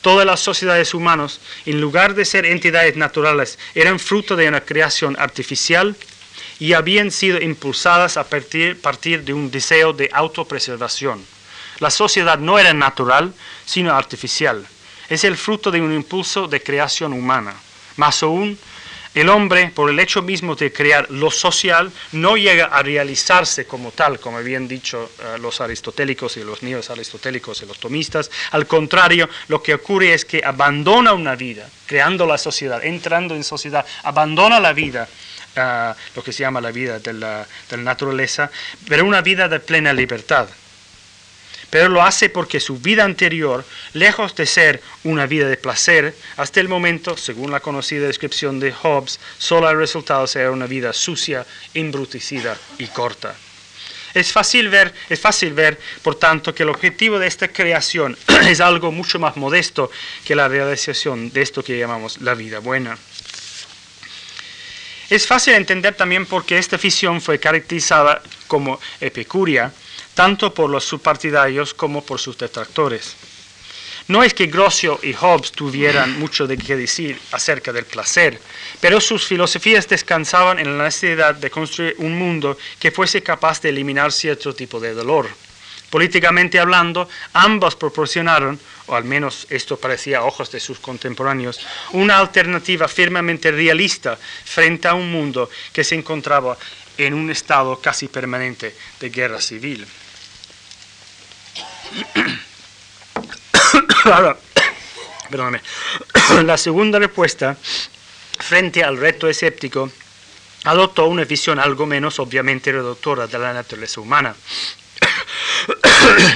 Todas 0.00 0.24
las 0.24 0.40
sociedades 0.40 0.94
humanas, 0.94 1.40
en 1.66 1.80
lugar 1.80 2.14
de 2.14 2.24
ser 2.24 2.46
entidades 2.46 2.96
naturales, 2.96 3.58
eran 3.74 3.98
fruto 3.98 4.34
de 4.34 4.48
una 4.48 4.62
creación 4.62 5.16
artificial 5.18 5.94
y 6.58 6.72
habían 6.72 7.10
sido 7.10 7.40
impulsadas 7.40 8.16
a 8.16 8.24
partir, 8.24 8.80
partir 8.80 9.24
de 9.24 9.34
un 9.34 9.50
deseo 9.50 9.92
de 9.92 10.08
autopreservación. 10.12 11.24
La 11.80 11.90
sociedad 11.90 12.38
no 12.38 12.58
era 12.58 12.72
natural, 12.72 13.32
sino 13.64 13.92
artificial. 13.92 14.66
Es 15.08 15.24
el 15.24 15.36
fruto 15.36 15.70
de 15.70 15.80
un 15.80 15.92
impulso 15.92 16.46
de 16.46 16.62
creación 16.62 17.12
humana. 17.12 17.54
Más 17.96 18.22
aún, 18.22 18.58
el 19.14 19.28
hombre, 19.28 19.72
por 19.74 19.90
el 19.90 19.98
hecho 19.98 20.22
mismo 20.22 20.54
de 20.54 20.72
crear 20.72 21.10
lo 21.10 21.30
social, 21.30 21.90
no 22.12 22.36
llega 22.36 22.66
a 22.66 22.82
realizarse 22.82 23.66
como 23.66 23.90
tal, 23.90 24.20
como 24.20 24.38
habían 24.38 24.68
dicho 24.68 25.10
eh, 25.18 25.38
los 25.38 25.60
aristotélicos 25.60 26.36
y 26.36 26.44
los 26.44 26.62
míos 26.62 26.90
aristotélicos 26.90 27.62
y 27.62 27.66
los 27.66 27.78
tomistas. 27.78 28.30
Al 28.52 28.66
contrario, 28.66 29.28
lo 29.48 29.62
que 29.62 29.74
ocurre 29.74 30.14
es 30.14 30.24
que 30.24 30.42
abandona 30.44 31.12
una 31.12 31.34
vida, 31.34 31.68
creando 31.86 32.24
la 32.24 32.38
sociedad, 32.38 32.84
entrando 32.84 33.34
en 33.34 33.42
sociedad, 33.42 33.84
abandona 34.04 34.60
la 34.60 34.72
vida, 34.72 35.08
eh, 35.56 35.92
lo 36.14 36.22
que 36.22 36.32
se 36.32 36.42
llama 36.42 36.60
la 36.60 36.70
vida 36.70 37.00
de 37.00 37.12
la 37.12 37.46
naturaleza, 37.78 38.50
pero 38.88 39.04
una 39.04 39.22
vida 39.22 39.48
de 39.48 39.58
plena 39.58 39.92
libertad 39.92 40.48
pero 41.70 41.88
lo 41.88 42.02
hace 42.02 42.28
porque 42.28 42.60
su 42.60 42.78
vida 42.78 43.04
anterior, 43.04 43.64
lejos 43.94 44.34
de 44.34 44.46
ser 44.46 44.82
una 45.04 45.26
vida 45.26 45.48
de 45.48 45.56
placer, 45.56 46.14
hasta 46.36 46.60
el 46.60 46.68
momento, 46.68 47.16
según 47.16 47.52
la 47.52 47.60
conocida 47.60 48.06
descripción 48.06 48.60
de 48.60 48.72
Hobbes, 48.72 49.20
solo 49.38 49.70
el 49.70 49.78
resultado 49.78 50.26
será 50.26 50.50
una 50.50 50.66
vida 50.66 50.92
sucia, 50.92 51.46
embrutecida 51.72 52.58
y 52.78 52.86
corta. 52.88 53.34
Es 54.12 54.32
fácil 54.32 54.68
ver, 54.68 54.92
es 55.08 55.20
fácil 55.20 55.52
ver, 55.52 55.78
por 56.02 56.16
tanto, 56.16 56.52
que 56.52 56.64
el 56.64 56.70
objetivo 56.70 57.18
de 57.18 57.28
esta 57.28 57.48
creación 57.48 58.18
es 58.48 58.60
algo 58.60 58.90
mucho 58.90 59.18
más 59.20 59.36
modesto 59.36 59.90
que 60.24 60.34
la 60.34 60.48
realización 60.48 61.30
de 61.30 61.42
esto 61.42 61.62
que 61.62 61.78
llamamos 61.78 62.20
la 62.20 62.34
vida 62.34 62.58
buena. 62.58 62.98
Es 65.08 65.26
fácil 65.26 65.54
entender 65.54 65.94
también 65.94 66.26
por 66.26 66.44
qué 66.44 66.58
esta 66.58 66.76
visión 66.76 67.20
fue 67.20 67.40
caracterizada 67.40 68.22
como 68.46 68.80
epicuria, 69.00 69.72
tanto 70.20 70.52
por 70.52 70.68
los 70.68 70.84
subpartidarios 70.84 71.72
como 71.72 72.04
por 72.04 72.20
sus 72.20 72.36
detractores. 72.36 73.16
No 74.06 74.22
es 74.22 74.34
que 74.34 74.48
Grocio 74.48 75.00
y 75.02 75.14
Hobbes 75.14 75.50
tuvieran 75.50 76.18
mucho 76.20 76.46
de 76.46 76.58
qué 76.58 76.76
decir 76.76 77.18
acerca 77.32 77.72
del 77.72 77.86
placer, 77.86 78.38
pero 78.80 79.00
sus 79.00 79.26
filosofías 79.26 79.88
descansaban 79.88 80.58
en 80.58 80.76
la 80.76 80.84
necesidad 80.84 81.34
de 81.36 81.50
construir 81.50 81.94
un 81.96 82.18
mundo 82.18 82.58
que 82.78 82.90
fuese 82.90 83.22
capaz 83.22 83.62
de 83.62 83.70
eliminar 83.70 84.12
cierto 84.12 84.54
tipo 84.54 84.78
de 84.78 84.92
dolor. 84.92 85.26
Políticamente 85.88 86.60
hablando, 86.60 87.08
ambos 87.32 87.74
proporcionaron, 87.74 88.60
o 88.88 88.96
al 88.96 89.04
menos 89.04 89.46
esto 89.48 89.78
parecía 89.78 90.18
a 90.18 90.24
ojos 90.24 90.52
de 90.52 90.60
sus 90.60 90.80
contemporáneos, 90.80 91.60
una 91.92 92.18
alternativa 92.18 92.88
firmemente 92.88 93.50
realista 93.50 94.18
frente 94.44 94.86
a 94.86 94.92
un 94.92 95.10
mundo 95.10 95.48
que 95.72 95.82
se 95.82 95.94
encontraba 95.94 96.58
en 96.98 97.14
un 97.14 97.30
estado 97.30 97.80
casi 97.80 98.08
permanente 98.08 98.74
de 99.00 99.08
guerra 99.08 99.40
civil. 99.40 99.86
La 106.44 106.56
segunda 106.56 106.98
respuesta, 106.98 107.56
frente 108.38 108.82
al 108.82 108.96
reto 108.96 109.28
escéptico, 109.28 109.90
adoptó 110.64 111.06
una 111.06 111.24
visión 111.24 111.58
algo 111.58 111.86
menos 111.86 112.18
obviamente 112.18 112.72
reductora 112.72 113.26
de 113.26 113.38
la 113.38 113.52
naturaleza 113.52 114.00
humana. 114.00 114.34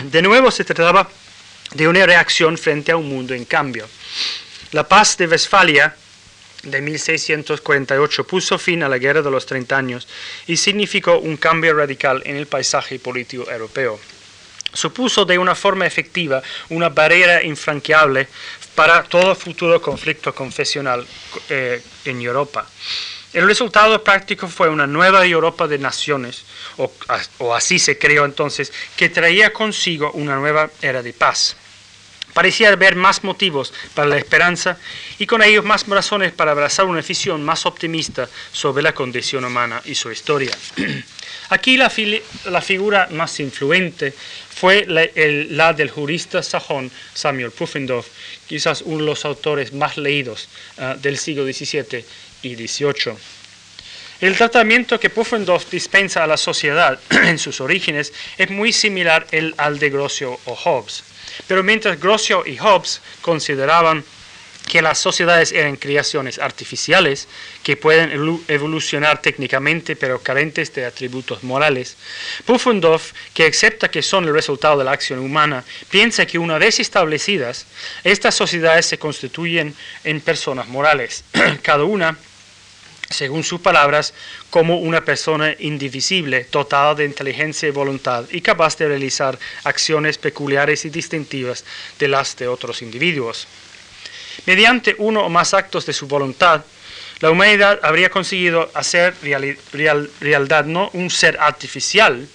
De 0.05 0.23
nuevo 0.23 0.51
se 0.51 0.65
trataba 0.65 1.09
de 1.73 1.89
una 1.89 2.05
reacción 2.07 2.59
frente 2.59 2.93
a 2.93 2.97
un 2.97 3.09
mundo 3.09 3.35
en 3.35 3.45
cambio. 3.45 3.89
La 4.73 4.87
paz 4.87 5.17
de 5.17 5.27
Westfalia 5.27 5.97
de 6.63 6.81
1648 6.81 8.27
puso 8.27 8.59
fin 8.59 8.83
a 8.83 8.89
la 8.89 8.99
Guerra 8.99 9.23
de 9.23 9.31
los 9.31 9.47
30 9.47 9.77
años 9.77 10.09
y 10.47 10.57
significó 10.57 11.19
un 11.19 11.37
cambio 11.37 11.75
radical 11.75 12.23
en 12.25 12.37
el 12.37 12.47
paisaje 12.47 12.99
político 12.99 13.51
europeo 13.51 13.99
supuso 14.75 15.25
de 15.25 15.39
una 15.39 15.55
forma 15.55 15.87
efectiva 15.87 16.43
una 16.69 16.91
barrera 16.91 17.43
infranqueable 17.43 18.29
para 18.75 19.03
todo 19.05 19.35
futuro 19.35 19.81
conflicto 19.81 20.35
confesional 20.35 21.07
eh, 21.49 21.83
en 22.05 22.21
Europa. 22.21 22.67
El 23.35 23.49
resultado 23.49 24.03
práctico 24.05 24.47
fue 24.47 24.69
una 24.69 24.87
nueva 24.87 25.27
Europa 25.27 25.67
de 25.67 25.79
naciones, 25.79 26.45
o, 26.77 26.93
así 27.53 27.81
se 27.81 27.99
creó 27.99 28.25
entonces, 28.25 28.73
que 28.97 29.09
traía 29.09 29.53
consigo 29.53 30.13
una 30.13 30.37
nueva 30.37 30.71
era 30.81 31.03
de 31.03 31.13
paz. 31.13 31.57
Parecía 32.33 32.69
haber 32.69 32.95
más 32.95 33.25
motivos 33.25 33.73
para 33.95 34.09
la 34.09 34.19
esperanza 34.19 34.79
y 35.19 35.27
con 35.27 35.43
ellos 35.43 35.65
más 35.65 35.87
razones 35.89 36.33
para 36.33 36.53
abrazar 36.53 36.87
una 36.87 37.01
visión 37.01 37.45
más 37.45 37.67
optimista 37.67 38.29
sobre 38.53 38.85
la 38.85 38.95
condición 38.95 39.45
humana 39.45 39.83
y 39.85 39.97
su 39.97 40.13
historia. 40.13 40.57
Aquí 41.51 41.77
la, 41.77 41.93
la 42.47 42.61
figura 42.61 43.09
más 43.11 43.39
influente 43.41 44.15
fue 44.55 44.87
la, 44.87 45.73
del 45.73 45.91
jurista 45.91 46.43
sajón 46.43 46.91
Samuel 47.13 47.51
Pufendorf, 47.51 48.07
quizás 48.47 48.83
uno 48.83 48.99
de 48.99 49.07
los 49.07 49.25
autores 49.25 49.73
más 49.73 49.97
leídos 49.97 50.49
ah, 50.79 50.97
del 51.01 51.19
siglo 51.19 51.45
XVII 51.45 52.05
y 52.43 52.55
XVIII. 52.55 53.15
El 54.21 54.37
tratamiento 54.37 55.01
que 55.01 55.11
Pufendorf 55.11 55.69
dispensa 55.71 56.23
a 56.23 56.27
la 56.27 56.37
sociedad 56.37 56.99
en 57.11 57.39
sus 57.39 57.61
orígenes 57.61 58.13
es 58.39 58.49
muy 58.49 58.73
similar 58.73 59.27
al 59.57 59.79
de 59.79 59.91
Grocio 59.91 60.39
o 60.45 60.55
Hobbes. 60.55 61.03
Pero 61.49 61.63
mientras 61.63 62.01
Grocio 62.01 62.47
y 62.47 62.57
Hobbes 62.57 63.01
consideraban 63.23 64.05
que 64.67 64.83
las 64.83 64.99
sociedades 64.99 65.53
eran 65.53 65.77
creaciones 65.77 66.39
artificiales 66.39 67.29
que 67.63 67.77
pueden 67.77 68.41
evolucionar 68.49 69.21
técnicamente 69.21 69.95
pero 69.95 70.21
carentes 70.21 70.73
de 70.75 70.87
atributos 70.87 71.43
morales. 71.43 71.97
Pufendorf, 72.45 73.13
que 73.35 73.47
acepta 73.47 73.91
que 73.91 74.03
son 74.03 74.25
el 74.25 74.35
resultado 74.35 74.79
de 74.79 74.85
la 74.85 74.93
acción 74.93 75.19
humana, 75.19 75.65
piensa 75.91 76.27
que 76.27 76.39
una 76.39 76.59
vez 76.59 76.81
establecidas, 76.81 77.67
estas 78.03 78.35
sociedades 78.35 78.87
se 78.87 78.99
constituyen 78.99 79.75
en 80.03 80.21
personas 80.21 80.69
morales, 80.69 81.25
cada 81.63 81.85
una 81.85 82.17
según 83.11 83.45
sus 83.45 83.61
palabras, 83.61 84.15
como 84.51 84.79
una 84.79 85.05
persona 85.05 85.55
indivisible, 85.59 86.47
dotada 86.51 86.95
de 86.95 87.05
inteligencia 87.05 87.69
y 87.69 87.71
voluntad 87.71 88.25
y 88.31 88.41
capaz 88.41 88.77
de 88.79 88.89
realizar 88.89 89.39
acciones 89.65 90.19
peculiares 90.19 90.85
y 90.85 90.91
distintivas 90.91 91.65
de 91.99 92.09
las 92.09 92.37
de 92.37 92.49
otros 92.49 92.83
individuos. 92.83 93.47
Mediante 94.47 94.95
uno 94.99 95.25
o 95.25 95.29
más 95.29 95.55
actos 95.55 95.87
de 95.87 95.93
su 95.93 96.07
voluntad, 96.07 96.65
la 97.21 97.31
humanidad 97.31 97.81
habría 97.83 98.11
conseguido 98.11 98.71
hacer 98.75 99.15
realidad 99.23 100.65
no 100.65 100.91
un 100.93 101.11
ser 101.11 101.39
artificial, 101.41 102.29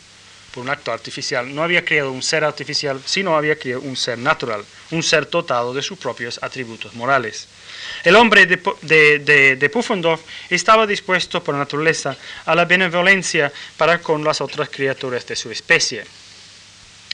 por 0.53 0.63
un 0.63 0.69
acto 0.69 0.91
artificial, 0.91 1.53
no 1.53 1.63
había 1.63 1.85
creado 1.85 2.11
un 2.11 2.23
ser 2.23 2.43
artificial, 2.43 2.99
sino 3.05 3.37
había 3.37 3.57
creado 3.57 3.81
un 3.81 3.95
ser 3.95 4.17
natural, 4.17 4.63
un 4.91 5.03
ser 5.03 5.29
dotado 5.29 5.73
de 5.73 5.81
sus 5.81 5.99
propios 5.99 6.39
atributos 6.41 6.95
morales. 6.95 7.47
El 8.03 8.15
hombre 8.15 8.45
de, 8.45 8.59
de, 8.81 9.55
de, 9.55 9.69
Pufendorf 9.69 10.21
estaba 10.49 10.87
dispuesto 10.87 11.43
por 11.43 11.55
naturaleza 11.55 12.17
a 12.45 12.55
la 12.55 12.65
benevolencia 12.65 13.51
para 13.77 13.99
con 13.99 14.23
las 14.23 14.41
otras 14.41 14.69
criaturas 14.69 15.25
de 15.27 15.35
su 15.35 15.51
especie. 15.51 16.03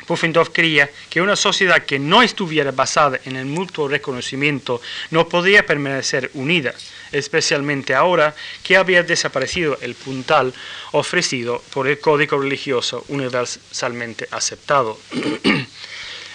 Pufendorf 0.06 0.50
creía 0.52 0.90
que 1.10 1.22
una 1.22 1.36
sociedad 1.36 1.84
que 1.84 2.00
no 2.00 2.22
estuviera 2.22 2.72
basada 2.72 3.20
en 3.26 3.36
el 3.36 3.46
mutuo 3.46 3.88
reconocimiento 3.88 4.82
no 5.12 5.28
podía 5.28 5.66
permanecer 5.66 6.32
unida, 6.34 6.74
especialmente 7.12 7.94
ahora 7.96 8.36
que 8.64 8.78
había 8.78 9.04
desaparecido 9.04 9.78
el 9.82 9.96
puntal 9.96 10.54
ofrecido 10.92 11.64
por 11.74 11.88
el 11.88 12.00
código 12.00 12.40
religioso 12.40 13.06
universalmente 13.08 14.28
aceptado. 14.32 15.00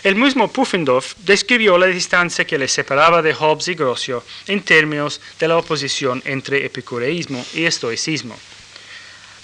El 0.03 0.15
mismo 0.15 0.51
Pufendorf 0.51 1.15
describió 1.19 1.77
la 1.77 1.85
distancia 1.85 2.47
que 2.47 2.57
le 2.57 2.69
separaba 2.69 3.21
de 3.21 3.35
Hobbes 3.35 3.69
y 3.69 3.75
Grocio 3.75 4.25
en 4.47 4.63
términos 4.63 5.21
de 5.39 5.47
la 5.47 5.59
oposición 5.59 6.23
entre 6.25 6.65
epicureísmo 6.65 7.45
y 7.53 7.65
estoicismo. 7.65 8.35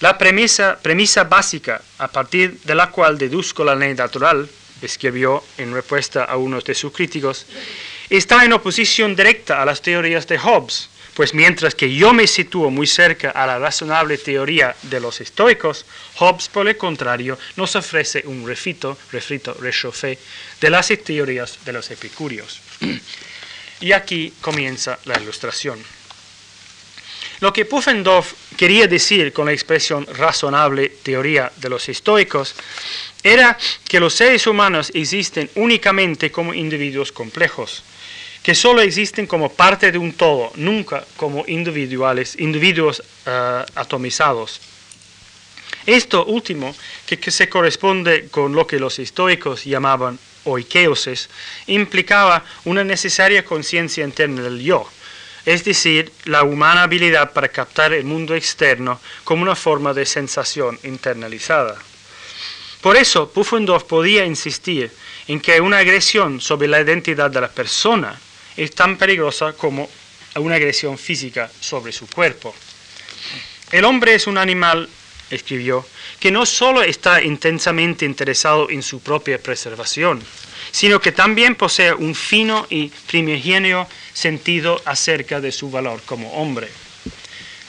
La 0.01 0.19
premisa, 0.19 0.79
premisa 0.81 1.25
básica 1.25 1.81
a 1.99 2.09
partir 2.09 2.61
de 2.65 2.75
la 2.75 2.91
cual 2.91 3.17
deduzco 3.17 3.65
la 3.65 3.75
ley 3.75 3.95
natural, 3.95 4.49
escribió 4.83 5.43
en 5.57 5.73
respuesta 5.73 6.25
a 6.25 6.37
uno 6.37 6.61
de 6.61 6.75
sus 6.75 6.93
críticos, 6.93 7.47
está 8.11 8.45
en 8.45 8.53
oposición 8.53 9.17
directa 9.17 9.63
a 9.63 9.65
las 9.65 9.81
teorías 9.81 10.27
de 10.27 10.39
Hobbes, 10.39 10.91
pues 11.15 11.33
mientras 11.33 11.75
que 11.75 11.95
yo 11.95 12.13
me 12.13 12.27
sitúo 12.27 12.71
muy 12.71 12.87
cerca 12.87 13.31
a 13.31 13.47
la 13.47 13.59
razonable 13.59 14.19
teoría 14.19 14.77
de 14.83 15.01
los 15.01 15.23
estoicos, 15.23 15.87
Hobbes, 16.17 16.49
por 16.49 16.69
el 16.69 16.77
contrario, 16.77 17.39
nos 17.57 17.75
ofrece 17.75 18.23
un 18.27 18.47
refito, 18.47 18.99
refrito, 19.13 19.57
rechauffé 19.59 20.19
de 20.61 20.69
las 20.69 20.89
teorías 20.89 21.65
de 21.65 21.73
los 21.73 21.91
epicúreos. 21.91 22.61
Y 23.81 23.93
aquí 23.93 24.35
comienza 24.43 24.99
la 25.07 25.19
ilustración. 25.19 25.83
Lo 27.41 27.53
que 27.53 27.65
Pufendorf 27.65 28.33
quería 28.57 28.87
decir 28.87 29.33
con 29.33 29.47
la 29.47 29.53
expresión 29.53 30.07
razonable 30.07 30.89
teoría 31.03 31.53
de 31.57 31.69
los 31.69 31.89
estoicos 31.89 32.55
era 33.23 33.59
que 33.89 34.01
los 34.01 34.15
seres 34.15 34.47
humanos 34.47 34.91
existen 34.95 35.51
únicamente 35.57 36.31
como 36.31 36.55
individuos 36.55 37.13
complejos, 37.13 37.83
que 38.43 38.55
solo 38.55 38.81
existen 38.81 39.27
como 39.27 39.53
parte 39.53 39.91
de 39.91 39.99
un 39.99 40.13
todo, 40.13 40.53
nunca 40.57 41.05
como 41.17 41.45
individuales, 41.47 42.37
individuos 42.39 43.03
eh, 43.27 43.65
atomizados. 43.75 44.61
Esto 45.87 46.25
último, 46.27 46.75
que, 47.07 47.31
se 47.31 47.49
corresponde 47.49 48.29
con 48.29 48.53
lo 48.53 48.67
que 48.67 48.81
los 48.81 48.99
estoicos 48.99 49.65
llamaban 49.65 50.19
oikeoses, 50.45 51.29
implicaba 51.67 52.45
una 52.65 52.83
necesaria 52.83 53.45
conciencia 53.45 54.05
interna 54.05 54.43
del 54.43 54.61
yo, 54.61 54.89
es 55.47 55.65
decir, 55.65 56.13
la 56.25 56.43
humana 56.43 56.83
habilidad 56.83 57.33
para 57.33 57.49
captar 57.49 57.93
el 57.93 58.05
mundo 58.05 58.35
externo 58.35 59.01
como 59.23 59.43
una 59.43 59.55
forma 59.55 59.95
de 59.95 60.05
sensación 60.05 60.79
internalizada. 60.83 61.77
Por 62.83 62.97
eso, 62.97 63.31
Pufendorf 63.31 63.85
podía 63.85 64.27
insistir 64.27 64.91
en 65.29 65.41
que 65.41 65.61
una 65.61 65.79
agresión 65.79 66.41
sobre 66.41 66.69
la 66.69 66.81
identidad 66.81 67.31
de 67.31 67.41
la 67.41 67.49
persona 67.49 68.21
es 68.57 68.75
tan 68.75 68.97
peligrosa 68.99 69.53
como 69.53 69.89
una 70.35 70.57
agresión 70.57 70.99
física 70.99 71.51
sobre 71.61 71.93
su 71.93 72.09
cuerpo. 72.09 72.53
El 73.71 73.85
hombre 73.85 74.15
es 74.15 74.27
un 74.27 74.39
animal, 74.39 74.89
escribió, 75.31 75.87
que 76.19 76.33
no 76.33 76.45
solo 76.45 76.83
está 76.83 77.23
intensamente 77.23 78.05
interesado 78.05 78.69
en 78.69 78.83
su 78.83 79.01
propia 79.01 79.39
preservación, 79.39 80.23
sino 80.71 81.01
que 81.01 81.13
también 81.13 81.55
posee 81.55 81.93
un 81.93 82.15
fino 82.15 82.67
y 82.71 82.89
primigenio 83.07 83.87
sentido 84.13 84.81
acerca 84.85 85.41
de 85.41 85.53
su 85.53 85.71
valor 85.71 86.03
como 86.07 86.33
hombre. 86.33 86.69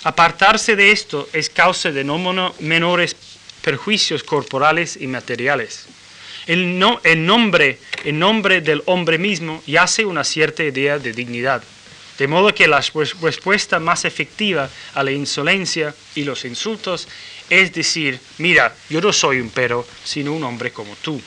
Apartarse 0.03 0.75
de 0.75 0.91
esto 0.91 1.27
es 1.33 1.49
causa 1.49 1.91
de 1.91 2.03
no 2.03 2.53
menores 2.59 3.15
perjuicios 3.61 4.23
corporales 4.23 4.97
y 4.99 5.07
materiales. 5.07 5.87
El, 6.45 6.79
no, 6.79 7.01
el, 7.03 7.25
nombre, 7.25 7.79
el 8.05 8.17
nombre 8.17 8.61
del 8.61 8.81
hombre 8.85 9.17
mismo 9.17 9.61
yace 9.67 10.05
una 10.05 10.23
cierta 10.23 10.63
idea 10.63 10.97
de 10.97 11.11
dignidad, 11.11 11.61
de 12.17 12.27
modo 12.27 12.53
que 12.55 12.67
la 12.67 12.81
respuesta 13.21 13.79
más 13.79 14.05
efectiva 14.05 14.69
a 14.93 15.03
la 15.03 15.11
insolencia 15.11 15.93
y 16.15 16.23
los 16.23 16.45
insultos 16.45 17.07
es 17.49 17.73
decir, 17.73 18.19
mira, 18.37 18.75
yo 18.89 19.01
no 19.01 19.13
soy 19.13 19.39
un 19.39 19.49
perro, 19.49 19.85
sino 20.03 20.33
un 20.33 20.43
hombre 20.43 20.71
como 20.71 20.95
tú. 20.97 21.21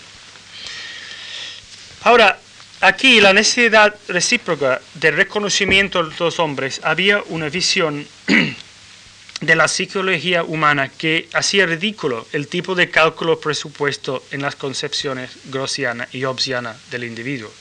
Ahora, 2.03 2.39
Aquí 2.83 3.21
la 3.21 3.35
necesidad 3.35 3.95
recíproca 4.09 4.81
de 4.95 5.11
reconocimiento 5.11 6.03
de 6.03 6.15
los 6.19 6.41
hombres 6.41 6.81
había 6.83 7.23
una 7.29 7.51
visión 7.51 8.07
de 9.43 9.55
la 9.55 9.69
psicología 9.69 10.45
humana 10.45 10.89
que 10.89 11.29
hacía 11.35 11.67
ridículo 11.67 12.27
el 12.33 12.49
tipo 12.49 12.75
de 12.75 12.89
cálculo 12.89 13.39
presupuesto 13.39 14.25
en 14.31 14.41
las 14.41 14.57
concepciones 14.57 15.31
grossiana 15.51 16.09
y 16.11 16.25
obsiana 16.25 16.75
del 16.91 17.05
individuo. 17.05 17.53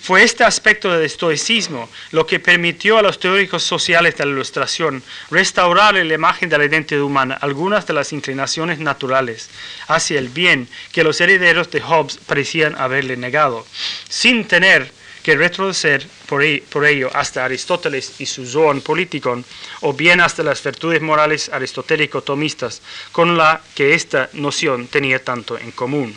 Fue 0.00 0.22
este 0.22 0.44
aspecto 0.44 0.92
del 0.92 1.04
estoicismo 1.04 1.88
lo 2.12 2.26
que 2.26 2.40
permitió 2.40 2.98
a 2.98 3.02
los 3.02 3.18
teóricos 3.18 3.62
sociales 3.62 4.16
de 4.16 4.24
la 4.24 4.32
ilustración 4.32 5.02
restaurar 5.30 5.94
la 5.94 6.14
imagen 6.14 6.48
de 6.48 6.58
la 6.58 6.64
identidad 6.64 7.02
humana 7.02 7.38
algunas 7.40 7.86
de 7.86 7.94
las 7.94 8.12
inclinaciones 8.12 8.78
naturales 8.78 9.50
hacia 9.86 10.18
el 10.18 10.28
bien 10.28 10.68
que 10.92 11.04
los 11.04 11.20
herederos 11.20 11.70
de 11.70 11.80
Hobbes 11.80 12.18
parecían 12.26 12.76
haberle 12.76 13.16
negado, 13.16 13.66
sin 14.08 14.44
tener 14.46 14.90
que 15.22 15.36
retroceder 15.36 16.06
por, 16.26 16.42
ello 16.86 17.10
hasta 17.12 17.44
Aristóteles 17.44 18.18
y 18.18 18.26
su 18.26 18.46
zoon 18.46 18.80
politikon, 18.80 19.44
o 19.82 19.92
bien 19.92 20.20
hasta 20.20 20.42
las 20.42 20.62
virtudes 20.62 21.02
morales 21.02 21.50
aristotélico-tomistas, 21.52 22.80
con 23.12 23.36
la 23.36 23.60
que 23.74 23.94
esta 23.94 24.30
noción 24.32 24.86
tenía 24.86 25.22
tanto 25.22 25.58
en 25.58 25.70
común. 25.72 26.16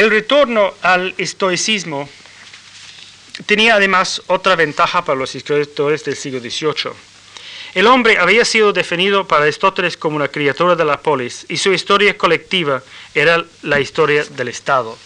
El 0.00 0.08
retorno 0.08 0.72
al 0.80 1.12
estoicismo 1.18 2.08
tenía 3.44 3.74
además 3.74 4.22
otra 4.28 4.56
ventaja 4.56 5.04
para 5.04 5.18
los 5.18 5.34
escritores 5.34 6.04
del 6.04 6.16
siglo 6.16 6.40
XVIII. 6.40 6.92
El 7.74 7.86
hombre 7.86 8.16
había 8.16 8.46
sido 8.46 8.72
definido 8.72 9.28
para 9.28 9.42
Aristóteles 9.42 9.98
como 9.98 10.16
una 10.16 10.28
criatura 10.28 10.74
de 10.74 10.86
la 10.86 11.02
polis 11.02 11.44
y 11.50 11.58
su 11.58 11.74
historia 11.74 12.16
colectiva 12.16 12.82
era 13.14 13.44
la 13.60 13.78
historia 13.78 14.24
del 14.24 14.48
Estado. 14.48 14.96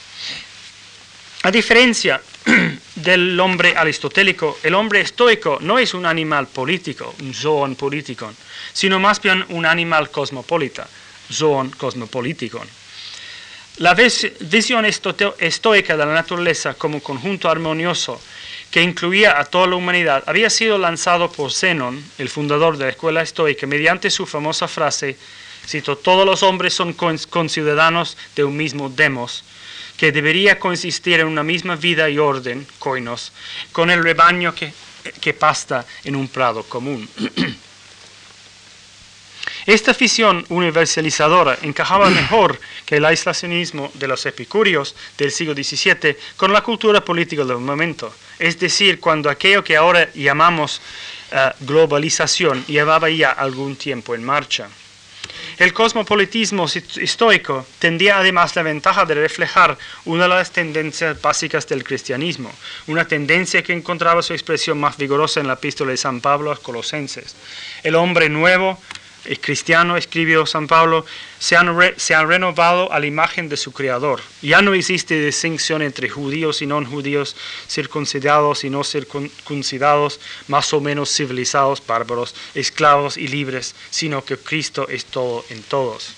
A 1.42 1.50
diferencia 1.50 2.22
del 2.94 3.40
hombre 3.40 3.74
aristotélico, 3.76 4.60
el 4.62 4.74
hombre 4.74 5.00
estoico 5.00 5.58
no 5.60 5.80
es 5.80 5.92
un 5.94 6.06
animal 6.06 6.46
político, 6.46 7.16
un 7.20 7.34
zoon 7.34 7.74
político, 7.74 8.32
sino 8.72 9.00
más 9.00 9.20
bien 9.20 9.44
un 9.48 9.66
animal 9.66 10.12
cosmopolita, 10.12 10.86
zoon 11.32 11.70
cosmopolitico. 11.70 12.64
La 13.78 13.94
visión 13.94 14.84
estoica 14.84 15.96
de 15.96 16.06
la 16.06 16.14
naturaleza 16.14 16.74
como 16.74 17.02
conjunto 17.02 17.50
armonioso 17.50 18.20
que 18.70 18.82
incluía 18.82 19.40
a 19.40 19.44
toda 19.44 19.66
la 19.66 19.74
humanidad 19.74 20.22
había 20.26 20.48
sido 20.48 20.78
lanzado 20.78 21.30
por 21.32 21.52
Zenón, 21.52 22.04
el 22.18 22.28
fundador 22.28 22.76
de 22.76 22.84
la 22.84 22.90
escuela 22.90 23.22
estoica, 23.22 23.66
mediante 23.66 24.10
su 24.10 24.26
famosa 24.26 24.68
frase, 24.68 25.16
cito, 25.66 25.96
todos 25.96 26.24
los 26.24 26.44
hombres 26.44 26.74
son 26.74 26.92
conciudadanos 26.92 28.16
de 28.36 28.44
un 28.44 28.56
mismo 28.56 28.90
demos, 28.90 29.42
que 29.96 30.12
debería 30.12 30.60
consistir 30.60 31.18
en 31.18 31.26
una 31.26 31.42
misma 31.42 31.74
vida 31.74 32.08
y 32.08 32.18
orden, 32.18 32.66
coinos, 32.78 33.32
con 33.72 33.90
el 33.90 34.04
rebaño 34.04 34.54
que, 34.54 34.72
que 35.20 35.34
pasta 35.34 35.84
en 36.04 36.14
un 36.14 36.28
prado 36.28 36.62
común. 36.62 37.08
Esta 39.66 39.92
visión 39.94 40.44
universalizadora 40.50 41.58
encajaba 41.62 42.10
mejor 42.10 42.60
que 42.84 42.96
el 42.96 43.04
aislacionismo 43.04 43.90
de 43.94 44.08
los 44.08 44.26
epicúreos 44.26 44.94
del 45.16 45.30
siglo 45.30 45.54
XVII 45.54 46.16
con 46.36 46.52
la 46.52 46.62
cultura 46.62 47.04
política 47.04 47.44
del 47.44 47.58
momento, 47.58 48.14
es 48.38 48.58
decir, 48.58 49.00
cuando 49.00 49.30
aquello 49.30 49.64
que 49.64 49.76
ahora 49.76 50.12
llamamos 50.12 50.80
eh, 51.32 51.50
globalización 51.60 52.64
llevaba 52.66 53.08
ya 53.08 53.30
algún 53.30 53.76
tiempo 53.76 54.14
en 54.14 54.24
marcha. 54.24 54.68
El 55.58 55.72
cosmopolitismo 55.72 56.66
estoico 56.66 57.66
tendía 57.78 58.18
además 58.18 58.56
la 58.56 58.62
ventaja 58.62 59.04
de 59.04 59.14
reflejar 59.14 59.78
una 60.04 60.24
de 60.24 60.28
las 60.28 60.50
tendencias 60.50 61.20
básicas 61.20 61.66
del 61.68 61.84
cristianismo, 61.84 62.52
una 62.88 63.06
tendencia 63.06 63.62
que 63.62 63.72
encontraba 63.72 64.22
su 64.22 64.32
expresión 64.32 64.78
más 64.78 64.96
vigorosa 64.96 65.40
en 65.40 65.46
la 65.46 65.54
epístola 65.54 65.92
de 65.92 65.96
San 65.96 66.20
Pablo 66.20 66.50
a 66.50 66.54
los 66.54 66.62
Colosenses. 66.62 67.36
El 67.82 67.94
hombre 67.94 68.28
nuevo 68.28 68.78
el 69.24 69.40
cristiano, 69.40 69.96
escribió 69.96 70.46
San 70.46 70.66
Pablo, 70.66 71.06
se 71.38 71.56
han, 71.56 71.76
se 71.96 72.14
han, 72.14 72.28
renovado 72.28 72.92
a 72.92 73.00
la 73.00 73.06
imagen 73.06 73.48
de 73.48 73.56
su 73.56 73.72
Creador. 73.72 74.20
Ya 74.42 74.62
no 74.62 74.74
existe 74.74 75.20
distinción 75.24 75.82
entre 75.82 76.08
judíos 76.08 76.62
y 76.62 76.66
no 76.66 76.84
judíos, 76.84 77.36
circuncidados 77.68 78.64
y 78.64 78.70
no 78.70 78.84
circuncidados, 78.84 80.20
más 80.48 80.72
o 80.72 80.80
menos 80.80 81.14
civilizados, 81.14 81.82
bárbaros, 81.86 82.34
esclavos 82.54 83.16
y 83.16 83.28
libres, 83.28 83.74
sino 83.90 84.24
que 84.24 84.36
Cristo 84.36 84.88
es 84.88 85.06
todo 85.06 85.44
en 85.50 85.62
todos. 85.62 86.14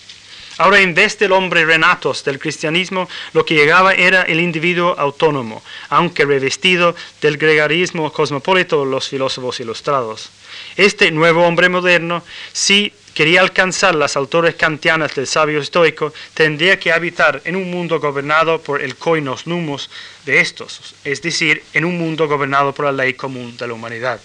Ahora, 0.58 0.80
en 0.80 0.94
vez 0.94 1.18
del 1.18 1.32
hombre 1.32 1.66
renatos 1.66 2.24
del 2.24 2.38
cristianismo, 2.38 3.08
lo 3.34 3.44
que 3.44 3.54
llegaba 3.54 3.92
era 3.92 4.22
el 4.22 4.40
individuo 4.40 4.94
autónomo, 4.98 5.62
aunque 5.90 6.24
revestido 6.24 6.96
del 7.20 7.36
gregarismo 7.36 8.10
cosmopolito 8.10 8.82
de 8.82 8.90
los 8.90 9.08
filósofos 9.08 9.60
ilustrados. 9.60 10.30
Este 10.76 11.10
nuevo 11.10 11.46
hombre 11.46 11.70
moderno, 11.70 12.22
si 12.52 12.92
quería 13.14 13.40
alcanzar 13.40 13.94
las 13.94 14.14
alturas 14.14 14.56
kantianas 14.56 15.14
del 15.14 15.26
sabio 15.26 15.60
estoico, 15.60 16.12
tendría 16.34 16.78
que 16.78 16.92
habitar 16.92 17.40
en 17.46 17.56
un 17.56 17.70
mundo 17.70 17.98
gobernado 17.98 18.60
por 18.60 18.82
el 18.82 18.96
koinos 18.96 19.46
numos 19.46 19.88
de 20.26 20.40
estos, 20.40 20.94
es 21.02 21.22
decir, 21.22 21.64
en 21.72 21.86
un 21.86 21.96
mundo 21.96 22.28
gobernado 22.28 22.74
por 22.74 22.84
la 22.84 22.92
ley 22.92 23.14
común 23.14 23.56
de 23.56 23.66
la 23.66 23.72
humanidad. 23.72 24.20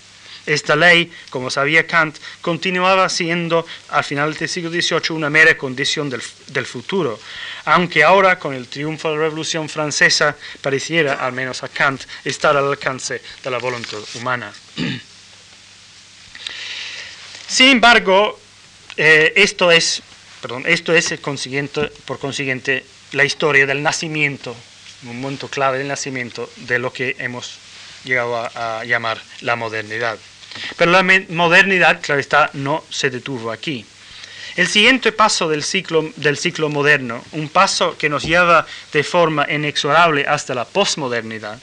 Esta 0.46 0.76
ley, 0.76 1.10
como 1.30 1.50
sabía 1.50 1.88
Kant, 1.88 2.18
continuaba 2.42 3.08
siendo 3.08 3.66
al 3.90 4.04
final 4.04 4.34
del 4.34 4.50
siglo 4.50 4.72
XVIII 4.72 5.16
una 5.16 5.30
mera 5.30 5.56
condición 5.56 6.10
del, 6.10 6.66
futuro, 6.66 7.18
aunque 7.66 8.04
ahora 8.04 8.40
con 8.40 8.54
el 8.54 8.68
triunfo 8.68 9.10
de 9.10 9.16
la 9.16 9.22
Revolución 9.24 9.70
Francesa 9.70 10.36
pareciera, 10.60 11.14
al 11.26 11.32
menos 11.32 11.64
a 11.64 11.70
Kant, 11.70 12.04
estar 12.26 12.58
al 12.58 12.68
alcance 12.68 13.22
de 13.42 13.52
la 13.52 13.60
voluntad 13.60 14.00
humana. 14.16 14.52
Sin 17.52 17.68
embargo, 17.68 18.40
eh, 18.96 19.34
esto 19.36 19.72
es, 19.72 20.02
perdón, 20.42 20.64
esto 20.66 20.94
es 20.94 21.14
por 22.06 22.18
consiguiente 22.18 22.86
la 23.12 23.26
historia 23.26 23.66
del 23.66 23.84
nacimiento, 23.84 24.56
un 25.04 25.22
momento 25.22 25.50
clave 25.50 25.78
del 25.78 25.90
nacimiento 25.90 26.50
de 26.56 26.80
lo 26.80 26.94
que 26.94 27.18
hemos 27.20 27.58
llegado 28.06 28.38
a, 28.38 28.86
llamar 28.86 29.22
la 29.42 29.58
modernidad. 29.58 30.18
Pero 30.78 30.92
la 30.92 31.04
modernidad, 31.04 32.00
claro 32.00 32.22
está, 32.22 32.52
no 32.54 32.86
se 32.90 33.10
detuvo 33.10 33.52
aquí. 33.52 33.86
El 34.56 34.70
siguiente 34.70 35.12
paso 35.12 35.50
del 35.50 35.64
ciclo, 35.64 36.10
del 36.16 36.38
ciclo 36.38 36.70
moderno, 36.70 37.22
un 37.34 37.50
paso 37.50 37.98
que 37.98 38.08
nos 38.08 38.24
lleva 38.24 38.66
de 38.94 39.04
forma 39.04 39.46
inexorable 39.52 40.26
hasta 40.26 40.56
la 40.56 40.64
posmodernidad, 40.64 41.60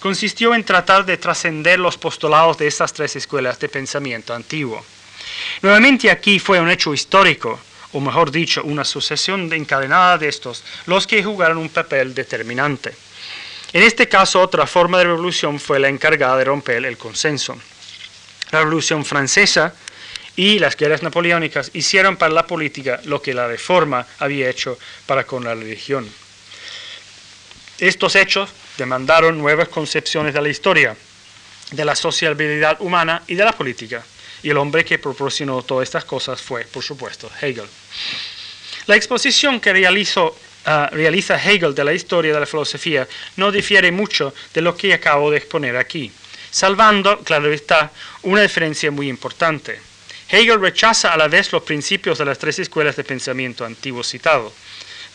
consistió 0.00 0.56
en 0.56 0.64
tratar 0.64 1.04
de 1.04 1.18
trascender 1.18 1.78
los 1.78 1.96
postulados 1.98 2.58
de 2.58 2.66
estas 2.66 2.92
tres 2.92 3.14
escuelas 3.14 3.60
de 3.60 3.68
pensamiento 3.68 4.34
antiguo. 4.34 4.84
Nuevamente 5.62 6.10
aquí 6.10 6.38
fue 6.38 6.60
un 6.60 6.70
hecho 6.70 6.94
histórico, 6.94 7.58
o 7.92 8.00
mejor 8.00 8.30
dicho, 8.30 8.62
una 8.64 8.84
sucesión 8.84 9.52
encadenada 9.52 10.18
de 10.18 10.28
estos, 10.28 10.64
los 10.86 11.06
que 11.06 11.22
jugaron 11.22 11.58
un 11.58 11.68
papel 11.68 12.14
determinante. 12.14 12.94
En 13.72 13.82
este 13.82 14.08
caso, 14.08 14.40
otra 14.40 14.66
forma 14.66 14.98
de 14.98 15.04
revolución 15.04 15.60
fue 15.60 15.78
la 15.78 15.88
encargada 15.88 16.36
de 16.38 16.44
romper 16.44 16.84
el 16.84 16.96
consenso. 16.96 17.56
La 18.50 18.60
Revolución 18.60 19.04
Francesa 19.04 19.74
y 20.34 20.58
las 20.58 20.76
guerras 20.76 21.02
napoleónicas 21.02 21.70
hicieron 21.74 22.16
para 22.16 22.32
la 22.32 22.46
política 22.46 23.00
lo 23.04 23.22
que 23.22 23.34
la 23.34 23.46
reforma 23.46 24.06
había 24.18 24.50
hecho 24.50 24.76
para 25.06 25.24
con 25.24 25.44
la 25.44 25.54
religión. 25.54 26.08
Estos 27.78 28.16
hechos 28.16 28.50
demandaron 28.76 29.38
nuevas 29.38 29.68
concepciones 29.68 30.34
de 30.34 30.42
la 30.42 30.48
historia, 30.48 30.96
de 31.70 31.84
la 31.84 31.94
sociabilidad 31.94 32.80
humana 32.80 33.22
y 33.26 33.36
de 33.36 33.44
la 33.44 33.52
política. 33.52 34.04
Y 34.42 34.50
el 34.50 34.56
hombre 34.56 34.84
que 34.84 34.98
proporcionó 34.98 35.62
todas 35.62 35.88
estas 35.88 36.04
cosas 36.04 36.40
fue, 36.40 36.64
por 36.64 36.82
supuesto, 36.82 37.30
Hegel. 37.40 37.68
La 38.86 38.96
exposición 38.96 39.60
que 39.60 39.70
ah, 40.64 40.90
realiza 40.92 41.36
Hegel 41.36 41.74
de 41.74 41.84
la 41.84 41.92
historia 41.92 42.32
de 42.32 42.40
la 42.40 42.46
filosofía 42.46 43.06
no 43.36 43.52
difiere 43.52 43.92
mucho 43.92 44.34
de 44.52 44.62
lo 44.62 44.76
que 44.76 44.94
acabo 44.94 45.30
de 45.30 45.38
exponer 45.38 45.76
aquí, 45.76 46.10
salvando, 46.50 47.20
claro 47.20 47.52
está, 47.52 47.92
una 48.22 48.42
diferencia 48.42 48.90
muy 48.90 49.08
importante. 49.08 49.80
Hegel 50.28 50.60
rechaza 50.60 51.12
a 51.12 51.16
la 51.16 51.28
vez 51.28 51.52
los 51.52 51.62
principios 51.62 52.18
de 52.18 52.24
las 52.24 52.38
tres 52.38 52.58
escuelas 52.58 52.96
de 52.96 53.04
pensamiento 53.04 53.64
antiguo 53.64 54.02
citado, 54.02 54.52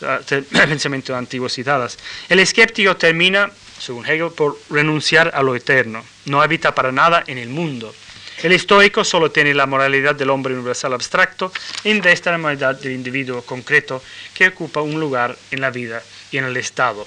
ah, 0.02 0.20
pensamiento 0.52 1.16
antiguo 1.16 1.48
citadas. 1.48 1.98
El 2.28 2.38
escéptico 2.38 2.96
termina, 2.96 3.50
según 3.78 4.06
Hegel, 4.06 4.30
por 4.30 4.58
renunciar 4.70 5.32
a 5.34 5.42
lo 5.42 5.56
eterno. 5.56 6.04
No 6.26 6.42
habita 6.42 6.74
para 6.74 6.92
nada 6.92 7.24
en 7.26 7.38
el 7.38 7.48
mundo. 7.48 7.94
El 8.42 8.52
estoico 8.52 9.02
solo 9.02 9.30
tiene 9.30 9.54
la 9.54 9.66
moralidad 9.66 10.14
del 10.14 10.30
hombre 10.30 10.54
universal 10.54 10.92
abstracto 10.92 11.52
en 11.84 12.02
de 12.02 12.14
la 12.24 12.38
moralidad 12.38 12.78
del 12.78 12.92
individuo 12.92 13.42
concreto 13.42 14.02
que 14.34 14.48
ocupa 14.48 14.82
un 14.82 15.00
lugar 15.00 15.36
en 15.50 15.60
la 15.62 15.70
vida 15.70 16.02
y 16.30 16.38
en 16.38 16.44
el 16.44 16.56
Estado. 16.56 17.06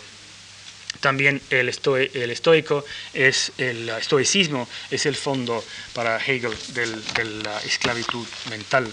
También 1.02 1.40
el, 1.50 1.70
estoico 1.70 2.84
es 3.14 3.52
el 3.58 3.88
estoicismo 3.90 4.68
es 4.92 5.06
el 5.06 5.16
fondo 5.16 5.64
para 5.94 6.18
Hegel 6.18 6.54
de 6.74 7.24
la 7.44 7.58
esclavitud 7.62 8.28
mental. 8.50 8.92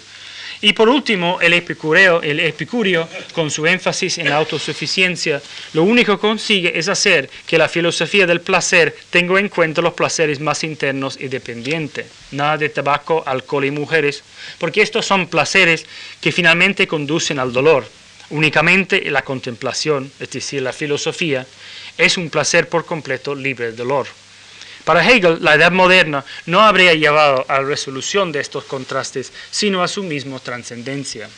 Y 0.61 0.72
por 0.72 0.88
último, 0.88 1.38
el 1.40 1.52
epicúreo, 1.52 2.22
el 2.22 2.40
epicúreo, 2.40 3.09
con 3.32 3.50
su 3.50 3.66
énfasis 3.66 4.18
en 4.18 4.28
la 4.28 4.36
autosuficiencia, 4.36 5.42
lo 5.74 5.82
único 5.82 6.16
que 6.16 6.26
consigue 6.26 6.78
es 6.78 6.88
hacer 6.88 7.28
que 7.46 7.59
la 7.59 7.68
filosofía 7.68 8.26
del 8.26 8.40
placer 8.40 8.96
tenga 9.11 9.38
en 9.38 9.48
cuenta 9.48 9.82
los 9.82 9.94
placeres 9.94 10.40
más 10.40 10.64
internos 10.64 11.18
y 11.20 11.28
dependientes. 11.28 12.07
Nada 12.30 12.57
de 12.57 12.68
tabaco, 12.68 13.22
alcohol 13.26 13.64
y 13.64 13.70
mujeres, 13.70 14.22
porque 14.59 14.82
estos 14.82 15.07
son 15.07 15.26
placeres 15.26 15.86
que 16.20 16.32
finalmente 16.32 16.86
conducen 16.86 17.38
al 17.38 17.52
dolor. 17.52 17.86
Únicamente 18.30 19.09
la 19.11 19.22
contemplación, 19.22 20.11
es 20.18 20.30
decir, 20.30 20.62
la 20.62 20.72
filosofía, 20.72 21.46
es 21.96 22.16
un 22.16 22.30
placer 22.30 22.68
por 22.68 22.84
completo 22.84 23.34
libre 23.34 23.66
de 23.66 23.72
dolor. 23.72 24.07
Para 24.87 25.05
Hegel, 25.05 25.39
la 25.41 25.57
edad 25.57 25.72
moderna 25.72 26.24
no 26.47 26.61
habría 26.61 26.95
llevado 26.95 27.45
a 27.49 27.55
la 27.55 27.66
resolución 27.66 28.30
de 28.30 28.39
estos 28.39 28.62
contrastes, 28.62 29.32
sino 29.51 29.82
a 29.82 29.89
su 29.89 30.05
misma 30.05 30.39
trascendencia. 30.39 31.28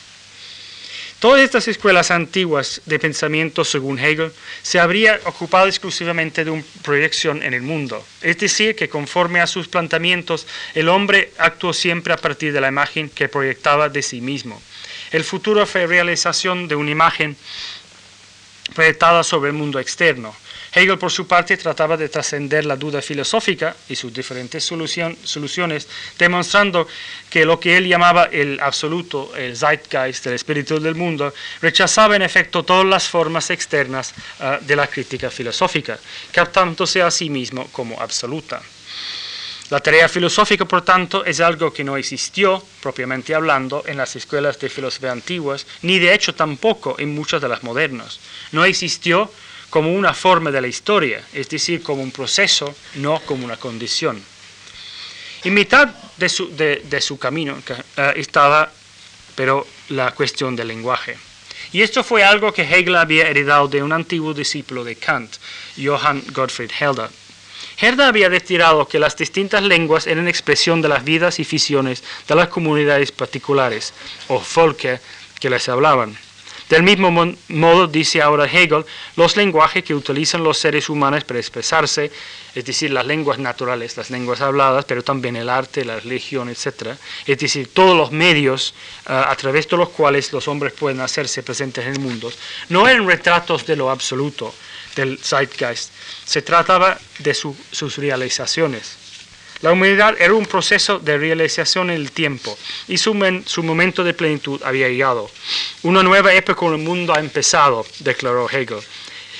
Todas 1.19 1.41
estas 1.41 1.67
escuelas 1.67 2.11
antiguas 2.11 2.83
de 2.85 2.99
pensamiento, 2.99 3.65
según 3.65 3.99
Hegel, 3.99 4.33
se 4.61 4.79
habrían 4.79 5.19
ocupado 5.25 5.67
exclusivamente 5.67 6.45
de 6.45 6.51
una 6.51 6.63
proyección 6.83 7.43
en 7.43 7.55
el 7.55 7.63
mundo. 7.63 8.05
Es 8.21 8.37
decir, 8.37 8.77
que 8.77 8.91
conforme 8.91 9.41
a 9.41 9.47
sus 9.47 9.67
planteamientos, 9.67 10.47
el 10.75 10.91
hombre 10.91 11.33
actuó 11.39 11.73
siempre 11.73 12.13
a 12.13 12.19
partir 12.19 12.53
de 12.53 12.61
la 12.61 12.69
imagen 12.69 13.09
que 13.09 13.31
proyectaba 13.31 13.89
de 13.89 14.03
sí 14.03 14.21
mismo. 14.21 14.61
El 15.11 15.25
futuro 15.25 15.65
fue 15.65 15.87
realización 15.87 16.69
de 16.69 16.77
una 16.77 16.91
imagen 16.91 17.35
proyectada 18.75 19.25
sobre 19.25 19.49
el 19.49 19.57
mundo 19.57 19.81
externo. 19.81 20.37
Hegel, 20.73 20.99
por 20.99 21.11
su 21.11 21.27
parte, 21.27 21.57
trataba 21.57 21.97
de 21.97 22.09
trascender 22.09 22.67
la 22.67 22.77
duda 22.77 23.01
filosófica 23.01 23.75
y 23.89 23.97
sus 23.97 24.13
diferentes 24.13 24.65
soluciones, 24.65 25.89
demostrando 26.19 26.87
que 27.31 27.45
lo 27.45 27.59
que 27.59 27.77
él 27.77 27.89
llamaba 27.89 28.25
el 28.25 28.61
absoluto, 28.61 29.35
el 29.37 29.57
zeitgeist, 29.57 30.27
el 30.27 30.35
espíritu 30.35 30.79
del 30.79 30.95
mundo, 30.95 31.33
rechazaba 31.63 32.17
en 32.17 32.23
efecto 32.23 32.63
todas 32.63 32.87
las 32.87 33.09
formas 33.09 33.51
externas 33.51 34.15
ah, 34.41 34.59
de 34.61 34.77
la 34.77 34.87
crítica 34.87 35.31
filosófica, 35.31 35.99
captándose 36.33 37.03
a 37.03 37.11
sí 37.11 37.31
mismo 37.31 37.67
como 37.73 38.01
absoluta. 38.01 38.61
La 39.71 39.81
tarea 39.81 40.09
filosófica, 40.09 40.65
por 40.65 40.81
tanto, 40.81 41.27
es 41.27 41.41
algo 41.41 41.71
que 41.71 41.85
no 41.85 41.99
existió, 41.99 42.63
propiamente 42.81 43.35
hablando, 43.35 43.85
en 43.87 43.99
las 43.99 44.17
escuelas 44.17 44.59
de 44.59 44.71
filosofía 44.71 45.13
antiguas, 45.13 45.67
ni 45.83 45.99
de 45.99 46.15
hecho 46.15 46.35
tampoco 46.35 46.97
en 46.99 47.15
muchas 47.15 47.43
de 47.43 47.49
las 47.49 47.63
modernas. 47.63 48.19
No 48.53 48.65
existió 48.65 49.31
como 49.71 49.93
una 49.93 50.15
forma 50.15 50.51
de 50.51 50.61
la 50.61 50.69
historia, 50.69 51.23
es 51.33 51.49
decir, 51.49 51.83
como 51.83 52.03
un 52.03 52.11
proceso, 52.11 52.75
no 52.95 53.21
como 53.21 53.45
una 53.45 53.57
condición. 53.57 54.23
En 55.45 55.55
mitad 55.55 55.89
de 56.17 56.29
su, 57.01 57.19
camino 57.19 57.57
eh, 57.97 58.13
estaba, 58.17 58.73
pero, 59.35 59.67
la 59.91 60.13
cuestión 60.13 60.57
del 60.57 60.69
lenguaje. 60.69 61.17
Y 61.73 61.83
esto 61.83 62.03
fue 62.03 62.25
algo 62.25 62.53
que 62.53 62.63
Hegel 62.63 62.97
había 62.97 63.29
heredado 63.29 63.69
de 63.69 63.83
un 63.83 63.93
antiguo 63.93 64.35
discípulo 64.35 64.85
de 64.85 64.97
Kant, 64.97 65.37
Johann 65.77 66.23
Gottfried 66.33 66.71
Herder. 66.79 67.11
Herder 67.81 68.07
había 68.07 68.29
retirado 68.29 68.89
que 68.89 68.99
las 68.99 69.17
distintas 69.17 69.63
lenguas 69.63 70.07
eran 70.07 70.27
expresión 70.27 70.83
de 70.83 70.89
las 70.89 71.05
vidas 71.05 71.39
y 71.39 71.45
visiones 71.45 72.03
de 72.27 72.35
las 72.35 72.49
comunidades 72.49 73.13
particulares, 73.13 73.95
o 74.29 74.41
folke, 74.41 75.01
que 75.39 75.51
les 75.51 75.69
hablaban. 75.69 76.19
Del 76.69 76.83
mismo 76.83 77.11
modo, 77.49 77.87
dice 77.87 78.21
ahora 78.21 78.45
Hegel, 78.45 78.85
los 79.17 79.37
lenguajes 79.37 79.83
que 79.83 79.95
utilizan 79.95 80.45
los 80.45 80.59
seres 80.59 80.91
humanos 80.91 81.25
para 81.25 81.41
expresarse, 81.41 82.11
es 82.55 82.65
decir, 82.65 82.91
las 82.91 83.07
lenguas 83.07 83.39
naturales, 83.39 83.97
las 83.97 84.11
lenguas 84.11 84.43
habladas, 84.43 84.85
pero 84.85 85.03
también 85.03 85.37
el 85.37 85.49
arte, 85.49 85.85
la 85.85 85.99
religión, 85.99 86.51
etc., 86.51 86.97
es 87.27 87.39
decir, 87.39 87.73
todos 87.73 87.97
los 87.97 88.13
medios 88.13 88.75
ah, 89.07 89.31
a 89.31 89.37
través 89.37 89.67
de 89.67 89.79
los 89.79 89.89
cuales 89.89 90.31
los 90.33 90.47
hombres 90.47 90.75
pueden 90.75 91.01
hacerse 91.01 91.43
presentes 91.43 91.87
en 91.87 91.95
el 91.95 92.01
mundo, 92.01 92.31
no 92.69 92.87
eran 92.87 93.07
retratos 93.07 93.65
de 93.65 93.77
lo 93.77 93.91
absoluto, 93.91 94.53
del 94.95 95.19
zeitgeist, 95.19 95.91
se 96.25 96.43
trataba 96.43 96.99
de 97.21 97.33
sus 97.33 97.97
realizaciones. 97.97 98.98
La 99.61 99.73
humanidad 99.73 100.15
era 100.21 100.35
un 100.35 100.47
proceso 100.47 101.01
de 101.01 101.19
realización 101.19 101.91
en 101.91 101.97
el 101.97 102.13
tiempo 102.13 102.57
y 102.87 102.97
su, 102.97 103.43
su, 103.45 103.63
momento 103.63 104.05
de 104.05 104.15
plenitud 104.15 104.63
había 104.63 104.89
llegado. 104.89 105.29
Una 105.83 106.03
nueva 106.03 106.33
época 106.33 106.67
en 106.67 106.75
el 106.75 106.79
mundo 106.79 107.13
ha 107.13 107.19
empezado, 107.19 107.85
declaró 108.01 108.49
Hegel. 108.49 108.79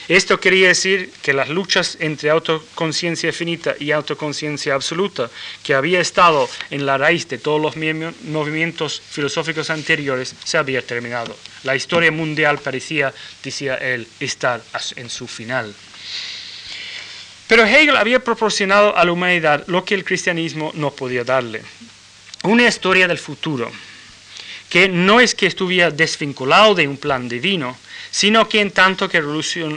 Esto 0.09 0.41
quería 0.41 0.69
decir 0.69 1.13
que 1.21 1.35
las 1.35 1.51
luchas 1.51 1.99
entre 2.01 2.31
autoconciencia 2.31 3.31
finita 3.31 3.75
y 3.79 3.93
autoconciencia 3.93 4.75
absoluta, 4.75 5.31
que 5.63 5.75
había 5.75 6.01
estado 6.01 6.49
en 6.71 6.87
la 6.87 6.97
raíz 6.97 7.29
de 7.29 7.37
todos 7.37 7.61
los 7.61 7.77
movimientos 7.77 9.03
filosóficos 9.11 9.69
anteriores, 9.69 10.35
se 10.43 10.57
había 10.57 10.81
terminado. 10.81 11.37
La 11.63 11.77
historia 11.77 12.11
mundial 12.11 12.57
parecía, 12.59 13.13
decía 13.45 13.75
él, 13.75 14.09
estar 14.19 14.63
en 14.97 15.11
su 15.11 15.29
final. 15.29 15.75
Pero 17.49 17.65
Hegel 17.65 17.97
había 17.97 18.23
proporcionado 18.23 18.95
a 18.97 19.05
la 19.05 19.13
humanidad 19.13 19.65
lo 19.67 19.85
que 19.85 19.95
el 19.95 20.05
cristianismo 20.05 20.71
no 20.75 20.91
podía 20.91 21.25
darle. 21.25 21.63
Una 22.45 22.69
historia 22.69 23.09
del 23.09 23.19
futuro, 23.19 23.73
que 24.69 24.89
no 24.89 25.19
es 25.19 25.35
que 25.35 25.47
estuviera 25.47 25.91
desvinculado 25.91 26.75
de 26.75 26.87
un 26.87 26.99
plan 26.99 27.27
divino, 27.27 27.77
sino 28.11 28.49
que 28.49 28.61
en 28.61 28.71
tanto 28.71 29.09
que 29.09 29.23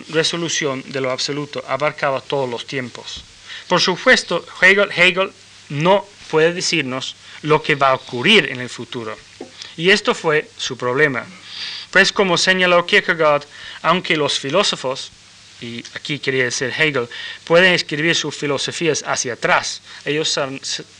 resolución 0.09 0.83
de 0.87 1.01
lo 1.01 1.11
absoluto 1.11 1.63
abarcaba 1.65 2.19
todos 2.19 2.49
los 2.49 2.67
tiempos. 2.67 3.23
Por 3.67 3.79
supuesto, 3.79 4.45
Hegel, 4.61 4.89
Hegel 4.91 5.31
no 5.69 6.05
puede 6.29 6.53
decirnos 6.53 7.15
lo 7.41 7.63
que 7.63 7.75
va 7.75 7.91
a 7.91 7.95
ocurrir 7.95 8.51
en 8.51 8.59
el 8.59 8.69
futuro. 8.69 9.17
Y 9.77 9.89
esto 9.89 10.13
fue 10.13 10.49
su 10.57 10.77
problema. 10.77 11.25
Pues 11.89 12.11
como 12.11 12.37
señaló 12.37 12.85
Kierkegaard, 12.85 13.45
aunque 13.81 14.17
los 14.17 14.39
filósofos 14.39 15.11
y 15.61 15.83
aquí 15.93 16.19
quería 16.19 16.45
decir 16.45 16.73
Hegel, 16.75 17.07
pueden 17.45 17.73
escribir 17.73 18.15
sus 18.15 18.35
filosofías 18.35 19.03
hacia 19.05 19.33
atrás, 19.33 19.81
ellos 20.05 20.39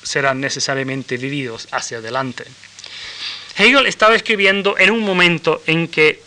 serán 0.03 0.39
necesariamente 0.39 1.17
vividos 1.17 1.67
hacia 1.71 1.97
adelante. 1.97 2.45
Hegel 3.57 3.85
estaba 3.85 4.15
escribiendo 4.15 4.77
en 4.77 4.91
un 4.91 5.01
momento 5.01 5.61
en 5.67 5.87
que 5.87 6.21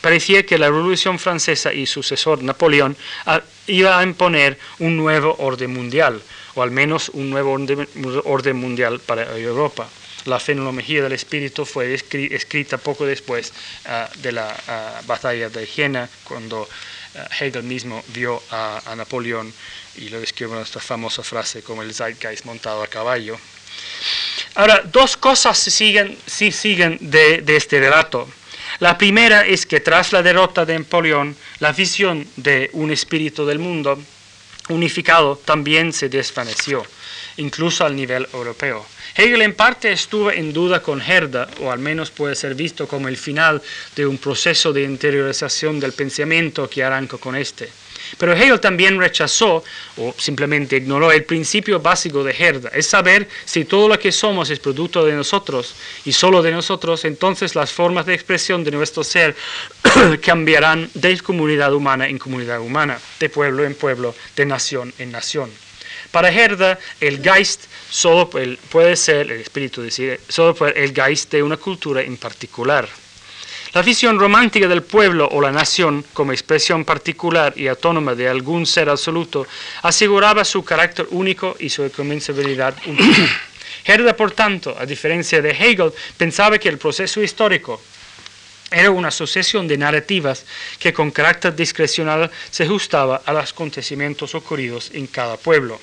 parecía 0.00 0.44
que 0.44 0.58
la 0.58 0.66
Revolución 0.66 1.18
Francesa 1.18 1.72
y 1.72 1.86
sucesor 1.86 2.42
Napoleón 2.42 2.96
iba 3.66 3.98
a 3.98 4.02
imponer 4.02 4.58
un 4.78 4.96
nuevo 4.96 5.34
orden 5.38 5.72
mundial, 5.72 6.22
o 6.54 6.62
al 6.62 6.70
menos 6.70 7.08
un 7.10 7.30
nuevo 7.30 7.56
orden 8.24 8.56
mundial 8.56 9.00
para 9.00 9.36
Europa. 9.36 9.88
La 10.24 10.40
fenomenología 10.40 11.02
del 11.02 11.12
espíritu 11.12 11.64
fue 11.64 11.94
escrita 11.94 12.76
poco 12.78 13.06
después 13.06 13.52
ah, 13.86 14.08
de 14.16 14.32
la 14.32 14.54
ah, 14.68 15.00
batalla 15.06 15.48
de 15.48 15.66
Jena, 15.66 16.08
cuando 16.24 16.68
Hegel 17.38 17.62
mismo 17.62 18.04
vio 18.08 18.42
a, 18.50 18.94
Napoleón 18.96 19.52
y 19.96 20.08
lo 20.08 20.20
describe 20.20 20.52
nuestra 20.52 20.80
famosa 20.80 21.22
frase 21.22 21.62
como 21.62 21.82
el 21.82 21.94
Zeitgeist 21.94 22.44
montado 22.44 22.82
a 22.82 22.86
caballo. 22.86 23.38
Ahora, 24.54 24.82
dos 24.84 25.16
cosas 25.16 25.58
siguen, 25.58 26.18
sí 26.26 26.52
siguen 26.52 26.98
de, 27.00 27.42
de 27.42 27.56
este 27.56 27.80
relato. 27.80 28.28
La 28.80 28.96
primera 28.96 29.46
es 29.46 29.66
que 29.66 29.80
tras 29.80 30.12
la 30.12 30.22
derrota 30.22 30.64
de 30.64 30.78
Napoleón, 30.78 31.36
la 31.58 31.72
visión 31.72 32.26
de 32.36 32.70
un 32.72 32.90
espíritu 32.90 33.44
del 33.44 33.58
mundo 33.58 33.98
unificado 34.68 35.36
también 35.36 35.92
se 35.92 36.08
desvaneció, 36.08 36.84
incluso 37.38 37.84
al 37.84 37.96
nivel 37.96 38.28
europeo. 38.32 38.86
Hegel 39.14 39.42
en 39.42 39.54
parte 39.54 39.90
estuvo 39.90 40.30
en 40.30 40.52
duda 40.52 40.80
con 40.82 41.00
Herder, 41.00 41.48
o 41.60 41.72
al 41.72 41.78
menos 41.78 42.10
puede 42.10 42.34
ser 42.34 42.54
visto 42.54 42.86
como 42.86 43.08
el 43.08 43.16
final 43.16 43.60
de 43.96 44.06
un 44.06 44.18
proceso 44.18 44.72
de 44.72 44.82
interiorización 44.82 45.80
del 45.80 45.92
pensamiento 45.92 46.68
que 46.68 46.84
arrancó 46.84 47.18
con 47.18 47.34
este. 47.34 47.68
Pero 48.16 48.32
Hegel 48.32 48.60
también 48.60 48.98
rechazó 48.98 49.62
o 49.96 50.14
simplemente 50.16 50.76
ignoró 50.76 51.12
el 51.12 51.24
principio 51.24 51.80
básico 51.80 52.24
de 52.24 52.32
Herder, 52.32 52.72
es 52.74 52.86
saber 52.86 53.28
si 53.44 53.64
todo 53.64 53.88
lo 53.88 53.98
que 53.98 54.12
somos 54.12 54.50
es 54.50 54.60
producto 54.60 55.04
de 55.04 55.12
nosotros 55.12 55.74
y 56.04 56.12
solo 56.12 56.42
de 56.42 56.52
nosotros, 56.52 57.04
entonces 57.04 57.54
las 57.54 57.72
formas 57.72 58.06
de 58.06 58.14
expresión 58.14 58.64
de 58.64 58.70
nuestro 58.70 59.04
ser 59.04 59.36
cambiarán 60.22 60.90
de 60.94 61.18
comunidad 61.18 61.74
humana 61.74 62.08
en 62.08 62.18
comunidad 62.18 62.60
humana, 62.60 62.98
de 63.20 63.28
pueblo 63.28 63.64
en 63.64 63.74
pueblo, 63.74 64.14
de 64.36 64.46
nación 64.46 64.94
en 64.98 65.12
nación. 65.12 65.67
Para 66.10 66.30
Herder, 66.30 66.78
el 67.00 67.22
Geist 67.22 67.64
solo 67.90 68.30
puede 68.30 68.96
ser, 68.96 69.30
el 69.30 69.40
espíritu 69.40 69.82
decir, 69.82 70.20
solo 70.28 70.54
puede, 70.54 70.82
el 70.82 70.94
Geist 70.94 71.30
de 71.32 71.42
una 71.42 71.56
cultura 71.56 72.02
en 72.02 72.16
particular. 72.16 72.88
La 73.74 73.82
visión 73.82 74.18
romántica 74.18 74.66
del 74.66 74.82
pueblo 74.82 75.28
o 75.30 75.42
la 75.42 75.52
nación 75.52 76.02
como 76.14 76.32
expresión 76.32 76.86
particular 76.86 77.52
y 77.54 77.66
autónoma 77.66 78.14
de 78.14 78.26
algún 78.26 78.64
ser 78.64 78.88
absoluto 78.88 79.46
aseguraba 79.82 80.44
su 80.44 80.64
carácter 80.64 81.06
único 81.10 81.54
y 81.58 81.68
su 81.68 81.84
incomensurabilidad 81.84 82.74
única. 82.86 83.40
Herder, 83.84 84.16
por 84.16 84.32
tanto, 84.32 84.74
a 84.78 84.86
diferencia 84.86 85.42
de 85.42 85.50
Hegel, 85.50 85.92
pensaba 86.16 86.58
que 86.58 86.70
el 86.70 86.78
proceso 86.78 87.22
histórico 87.22 87.82
era 88.70 88.90
una 88.90 89.10
sucesión 89.10 89.68
de 89.68 89.76
narrativas 89.76 90.44
que 90.78 90.92
con 90.92 91.10
carácter 91.10 91.54
discrecional 91.54 92.30
se 92.50 92.64
ajustaba 92.64 93.22
a 93.24 93.32
los 93.34 93.52
acontecimientos 93.52 94.34
ocurridos 94.34 94.90
en 94.94 95.06
cada 95.06 95.36
pueblo. 95.36 95.78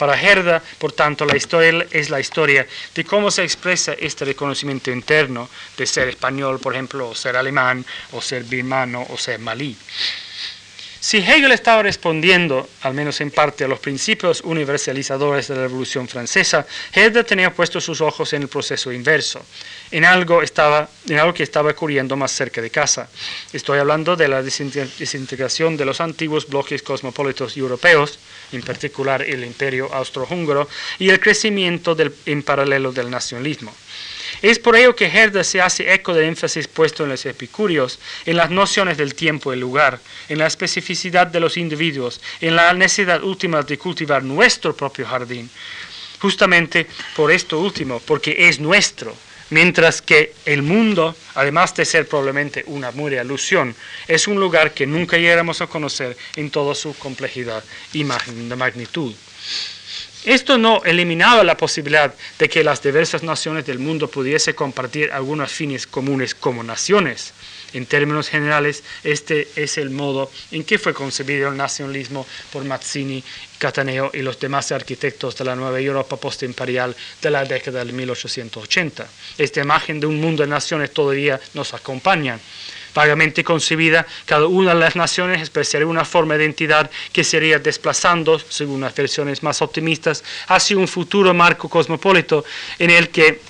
Para 0.00 0.18
Herda, 0.18 0.62
por 0.78 0.92
tanto, 0.92 1.26
la 1.26 1.36
historia 1.36 1.86
es 1.90 2.08
la 2.08 2.18
historia 2.18 2.66
de 2.94 3.04
cómo 3.04 3.30
se 3.30 3.42
expresa 3.42 3.92
este 3.92 4.24
reconocimiento 4.24 4.90
interno 4.90 5.46
de 5.76 5.84
ser 5.84 6.08
español, 6.08 6.58
por 6.58 6.72
ejemplo, 6.72 7.10
o 7.10 7.14
ser 7.14 7.36
alemán, 7.36 7.84
o 8.12 8.22
ser 8.22 8.44
birmano, 8.44 9.06
o 9.10 9.18
ser 9.18 9.38
malí. 9.40 9.76
Si 11.10 11.18
Hegel 11.18 11.50
estaba 11.50 11.82
respondiendo, 11.82 12.68
al 12.82 12.94
menos 12.94 13.20
en 13.20 13.32
parte, 13.32 13.64
a 13.64 13.66
los 13.66 13.80
principios 13.80 14.42
universalizadores 14.42 15.48
de 15.48 15.56
la 15.56 15.62
Revolución 15.62 16.06
Francesa, 16.06 16.64
Herder 16.92 17.24
tenía 17.24 17.52
puestos 17.52 17.82
sus 17.82 18.00
ojos 18.00 18.32
en 18.32 18.42
el 18.42 18.48
proceso 18.48 18.92
inverso, 18.92 19.44
en 19.90 20.04
algo, 20.04 20.38
que 20.38 21.42
estaba 21.42 21.68
ocurriendo 21.68 22.14
más 22.14 22.30
cerca 22.30 22.62
de 22.62 22.70
casa. 22.70 23.10
Estoy 23.52 23.80
hablando 23.80 24.14
de 24.14 24.28
la 24.28 24.40
desintegración 24.40 25.76
de 25.76 25.84
los 25.84 26.00
antiguos 26.00 26.46
bloques 26.46 26.80
cosmopolitos 26.80 27.56
europeos, 27.56 28.20
en 28.52 28.62
particular 28.62 29.20
el 29.22 29.44
imperio 29.44 29.92
austrohúngaro, 29.92 30.68
y 31.00 31.08
el 31.08 31.18
crecimiento 31.18 31.96
en 32.24 32.44
paralelo 32.44 32.92
del 32.92 33.10
nacionalismo. 33.10 33.74
Es 34.42 34.58
por 34.58 34.76
ello 34.76 34.96
que 34.96 35.06
Herder 35.06 35.44
se 35.44 35.60
hace 35.60 35.92
eco 35.92 36.14
del 36.14 36.26
énfasis 36.26 36.68
puesto 36.68 37.04
en 37.04 37.10
los 37.10 37.26
epicúreos, 37.26 37.98
en 38.26 38.36
las 38.36 38.50
nociones 38.50 38.96
del 38.96 39.14
tiempo 39.14 39.52
y 39.52 39.56
lugar, 39.56 40.00
en 40.28 40.38
la 40.38 40.46
especificidad 40.46 41.26
de 41.26 41.40
los 41.40 41.56
individuos, 41.56 42.20
en 42.40 42.56
la 42.56 42.72
necesidad 42.72 43.22
última 43.22 43.62
de 43.62 43.78
cultivar 43.78 44.22
nuestro 44.22 44.74
propio 44.74 45.06
jardín. 45.06 45.50
Justamente 46.20 46.86
por 47.16 47.30
esto 47.32 47.58
último, 47.58 48.00
porque 48.00 48.48
es 48.48 48.60
nuestro, 48.60 49.14
mientras 49.50 50.02
que 50.02 50.34
el 50.44 50.62
mundo, 50.62 51.14
además 51.34 51.74
de 51.74 51.84
ser 51.84 52.08
probablemente 52.08 52.64
una 52.66 52.92
mera 52.92 53.20
alusión, 53.20 53.74
es 54.06 54.28
un 54.28 54.38
lugar 54.38 54.72
que 54.72 54.86
nunca 54.86 55.16
llegamos 55.18 55.60
a 55.60 55.66
conocer 55.66 56.16
en 56.36 56.50
toda 56.50 56.74
su 56.74 56.94
complejidad 56.94 57.64
y 57.92 58.04
magnitud. 58.04 59.14
Esto 60.24 60.58
no 60.58 60.82
eliminaba 60.84 61.42
la 61.44 61.56
posibilidad 61.56 62.14
de 62.38 62.48
que 62.50 62.62
las 62.62 62.82
diversas 62.82 63.22
naciones 63.22 63.64
del 63.64 63.78
mundo 63.78 64.10
pudiesen 64.10 64.54
compartir 64.54 65.10
algunos 65.12 65.50
fines 65.50 65.86
comunes 65.86 66.34
como 66.34 66.62
naciones. 66.62 67.32
En 67.72 67.86
términos 67.86 68.28
generales, 68.28 68.84
este 69.02 69.48
es 69.56 69.78
el 69.78 69.88
modo 69.88 70.30
en 70.50 70.64
que 70.64 70.78
fue 70.78 70.92
concebido 70.92 71.48
el 71.48 71.56
nacionalismo 71.56 72.26
por 72.52 72.64
Mazzini, 72.64 73.24
Cataneo 73.56 74.10
y 74.12 74.20
los 74.20 74.38
demás 74.38 74.72
arquitectos 74.72 75.36
de 75.36 75.44
la 75.44 75.56
nueva 75.56 75.80
Europa 75.80 76.16
postimperial 76.18 76.94
de 77.22 77.30
la 77.30 77.44
década 77.46 77.82
de 77.82 77.92
1880. 77.92 79.08
Esta 79.38 79.60
imagen 79.60 80.00
de 80.00 80.06
un 80.06 80.20
mundo 80.20 80.42
de 80.42 80.50
naciones 80.50 80.92
todavía 80.92 81.40
nos 81.54 81.72
acompaña 81.72 82.38
vagamente 82.94 83.44
concebida, 83.44 84.06
cada 84.26 84.46
una 84.46 84.74
de 84.74 84.80
las 84.80 84.96
naciones 84.96 85.40
expresaría 85.40 85.86
una 85.86 86.04
forma 86.04 86.36
de 86.36 86.44
identidad 86.44 86.90
que 87.12 87.24
sería 87.24 87.58
desplazando, 87.58 88.38
según 88.38 88.80
las 88.80 88.94
versiones 88.94 89.42
más 89.42 89.62
optimistas, 89.62 90.24
hacia 90.48 90.76
un 90.76 90.88
futuro 90.88 91.34
marco 91.34 91.68
cosmopolito 91.68 92.44
en 92.78 92.90
el 92.90 93.08
que 93.10 93.40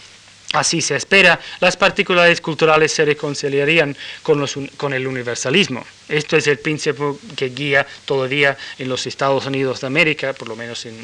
Así 0.53 0.83
se 0.83 0.97
espera, 0.97 1.39
las 1.61 1.77
particularidades 1.77 2.41
culturales 2.41 2.91
se 2.91 3.05
reconciliarían 3.05 3.97
con, 4.25 4.93
el 4.93 5.07
universalismo. 5.07 5.87
Esto 6.09 6.37
es 6.37 6.49
el 6.49 6.59
principio 6.59 7.21
que 7.37 7.51
guía 7.51 7.87
todavía 8.05 8.59
en 8.77 8.89
los 8.89 9.07
Estados 9.07 9.47
Unidos 9.47 9.81
de 9.81 9.87
América, 9.87 10.33
por 10.33 10.49
lo 10.49 10.57
menos 10.57 10.87
en, 10.87 10.97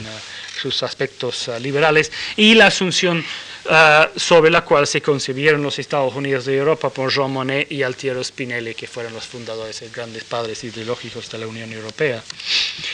uh, 0.00 0.60
sus 0.60 0.82
aspectos 0.82 1.46
uh, 1.46 1.60
liberales, 1.60 2.10
y 2.36 2.56
la 2.56 2.66
asunción 2.66 3.24
Ah, 3.68 4.08
sobre 4.14 4.50
la 4.50 4.62
cual 4.62 4.86
se 4.86 5.00
concibieron 5.00 5.62
los 5.62 5.78
Estados 5.78 6.14
Unidos 6.14 6.44
de 6.44 6.56
Europa 6.56 6.90
por 6.90 7.10
Jean 7.10 7.32
Monnet 7.32 7.70
y 7.72 7.82
Altiero 7.82 8.22
Spinelli, 8.22 8.74
que 8.74 8.86
fueron 8.86 9.12
los 9.12 9.26
fundadores 9.26 9.82
y 9.82 9.88
grandes 9.88 10.24
padres 10.24 10.62
ideológicos 10.62 11.30
de 11.30 11.38
la 11.38 11.46
Unión 11.46 11.72
Europea. 11.72 12.22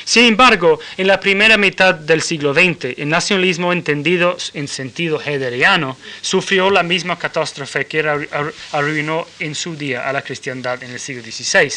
Sin 0.05 0.25
embargo, 0.25 0.81
en 0.97 1.09
la 1.09 1.21
primera 1.21 1.59
mitad 1.59 1.95
del 1.95 2.23
siglo 2.23 2.55
XX, 2.55 2.97
el 2.97 3.09
nacionalismo 3.09 3.73
entendido 3.73 4.37
en 4.55 4.67
sentido 4.67 5.21
hederiano 5.21 5.97
sufrió 6.23 6.71
la 6.71 6.83
misma 6.83 7.19
catástrofe 7.19 7.87
que 7.87 8.31
arruinó 8.73 9.27
en 9.41 9.55
su 9.55 9.77
día 9.77 10.09
a 10.09 10.13
la 10.13 10.23
cristiandad 10.23 10.83
en 10.83 10.93
el 10.93 11.01
siglo 11.01 11.23
XVI. 11.23 11.71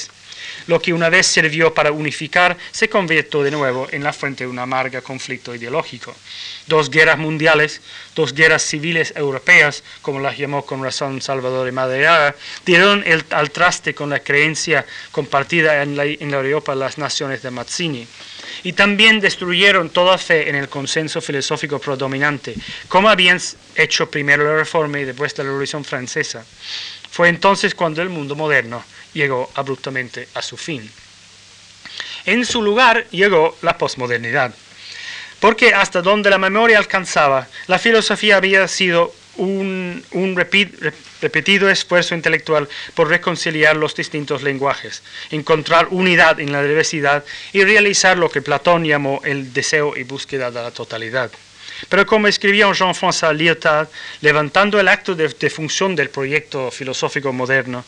Lo 0.68 0.82
que 0.82 0.94
una 0.94 1.10
vez 1.10 1.28
sirvió 1.28 1.74
para 1.74 1.92
unificar 1.92 2.58
se 2.72 2.90
convirtió 2.90 3.44
de 3.44 3.52
nuevo 3.52 3.88
en 3.92 4.04
la 4.04 4.14
fuente 4.14 4.44
de 4.44 4.50
un 4.50 4.60
amargo 4.60 5.02
conflicto 5.04 5.54
ideológico. 5.54 6.16
Dos 6.68 6.90
guerras 6.90 7.18
mundiales, 7.18 7.82
dos 8.16 8.34
guerras 8.34 8.64
civiles 8.64 9.14
europeas, 9.16 9.84
como 10.02 10.20
las 10.20 10.38
llamó 10.38 10.66
con 10.66 10.84
razón 10.84 11.22
Salvador 11.22 11.66
de 11.66 11.72
Madera, 11.72 12.36
dieron 12.66 13.04
el, 13.06 13.24
al 13.30 13.52
traste 13.52 13.94
con 13.94 14.10
la 14.10 14.20
creencia 14.20 14.86
compartida 15.12 15.84
en 15.84 15.96
la, 15.96 16.06
Europa 16.06 16.76
las 16.76 16.98
naciones 16.98 17.42
de 17.42 17.52
Mazzini 17.52 18.08
y 18.64 18.74
también 18.74 19.20
destruyeron 19.20 19.90
toda 19.90 20.18
fe 20.18 20.50
en 20.50 20.56
el 20.56 20.70
consenso 20.70 21.22
filosófico 21.22 21.80
predominante, 21.80 22.56
como 22.88 23.10
habían 23.10 23.40
hecho 23.76 24.10
primero 24.10 24.44
la 24.44 24.58
Reforma 24.58 25.00
y 25.00 25.06
después 25.06 25.38
la 25.38 25.44
Revolución 25.44 25.84
Francesa. 25.84 26.44
Fue 27.12 27.30
entonces 27.30 27.76
cuando 27.76 28.02
el 28.02 28.10
mundo 28.10 28.36
moderno 28.36 28.84
llegó 29.16 29.50
abruptamente 29.56 30.28
a 30.36 30.44
su 30.44 30.58
fin. 30.58 30.88
En 32.26 32.46
su 32.46 32.62
lugar 32.62 33.08
llegó 33.10 33.58
la 33.64 33.78
posmodernidad, 33.78 34.54
porque 35.40 35.74
hasta 35.74 36.02
donde 36.04 36.30
la 36.30 36.38
memoria 36.38 36.78
alcanzaba, 36.78 37.48
la 37.68 37.80
filosofía 37.80 38.38
había 38.38 38.68
sido 38.68 39.14
un, 39.38 40.04
repetido 41.22 41.70
esfuerzo 41.70 42.16
intelectual 42.16 42.70
por 42.94 43.10
reconciliar 43.10 43.76
los 43.76 43.96
distintos 43.96 44.44
lenguajes, 44.44 45.04
encontrar 45.32 45.88
unidad 45.92 46.40
en 46.40 46.52
la 46.52 46.64
diversidad 46.64 47.24
y 47.54 47.64
realizar 47.64 48.18
lo 48.18 48.30
que 48.30 48.42
Platón 48.42 48.86
llamó 48.86 49.22
el 49.24 49.54
deseo 49.54 49.96
y 49.96 50.04
búsqueda 50.04 50.52
de 50.52 50.62
la 50.62 50.72
totalidad. 50.72 51.32
Pero 51.90 52.06
como 52.06 52.28
escribía 52.28 52.72
Jean-François 52.72 53.34
Lyotard, 53.34 53.88
levantando 54.22 54.80
el 54.80 54.88
acto 54.88 55.16
de, 55.16 55.50
función 55.50 55.96
del 55.96 56.10
proyecto 56.10 56.72
filosófico 56.72 57.34
moderno, 57.34 57.84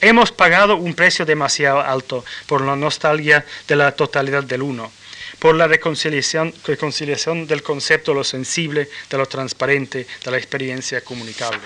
hemos 0.00 0.32
pagado 0.32 0.76
un 0.76 0.94
precio 0.94 1.24
demasiado 1.24 1.80
alto 1.80 2.24
por 2.46 2.62
la 2.62 2.76
nostalgia 2.76 3.44
de 3.66 3.76
la 3.76 3.92
totalidad 3.92 4.44
del 4.44 4.62
uno, 4.62 4.90
por 5.38 5.54
la 5.54 5.68
reconciliación, 5.68 6.54
reconciliación 6.66 7.46
del 7.46 7.62
concepto 7.62 8.12
de 8.12 8.18
lo 8.18 8.24
sensible, 8.24 8.88
de 9.10 9.18
lo 9.18 9.26
transparente, 9.26 10.06
de 10.24 10.30
la 10.30 10.38
experiencia 10.38 11.02
comunicable. 11.02 11.60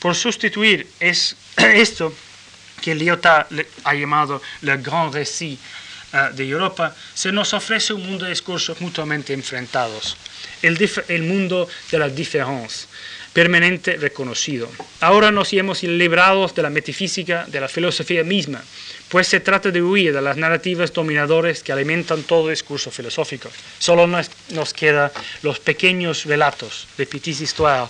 Por 0.00 0.14
sustituir 0.14 0.86
es, 1.00 1.36
esto 1.56 2.12
que 2.82 2.94
Lyotard 2.94 3.46
ha 3.84 3.94
llamado 3.94 4.42
le 4.60 4.76
grand 4.76 5.14
récit 5.14 5.58
eh, 6.14 6.30
de 6.32 6.48
Europa, 6.48 6.94
se 7.12 7.32
nos 7.32 7.52
ofrece 7.52 7.92
un 7.92 8.06
mundo 8.06 8.24
de 8.24 8.30
discursos 8.30 8.80
mutuamente 8.80 9.34
enfrentados 9.34 10.16
el, 11.08 11.22
mundo 11.22 11.68
de 11.90 11.98
la 11.98 12.08
diferencia 12.08 12.88
permanente 13.32 13.96
reconocido. 13.96 14.70
Ahora 15.00 15.30
nos 15.30 15.52
hemos 15.52 15.82
librado 15.82 16.46
de 16.46 16.62
la 16.62 16.70
metafísica, 16.70 17.44
de 17.48 17.60
la 17.60 17.68
filosofía 17.68 18.22
misma, 18.22 18.62
pues 19.08 19.26
se 19.26 19.40
trata 19.40 19.70
de 19.70 19.82
huir 19.82 20.12
de 20.12 20.22
las 20.22 20.36
narrativas 20.36 20.92
dominadoras 20.92 21.62
que 21.62 21.72
alimentan 21.72 22.22
todo 22.22 22.48
discurso 22.48 22.90
filosófico. 22.90 23.50
Solo 23.78 24.06
nos, 24.06 24.30
nos 24.50 24.72
quedan 24.72 25.10
los 25.42 25.58
pequeños 25.58 26.24
relatos 26.24 26.86
de 26.96 27.06
Petit 27.06 27.40
Histoire. 27.40 27.88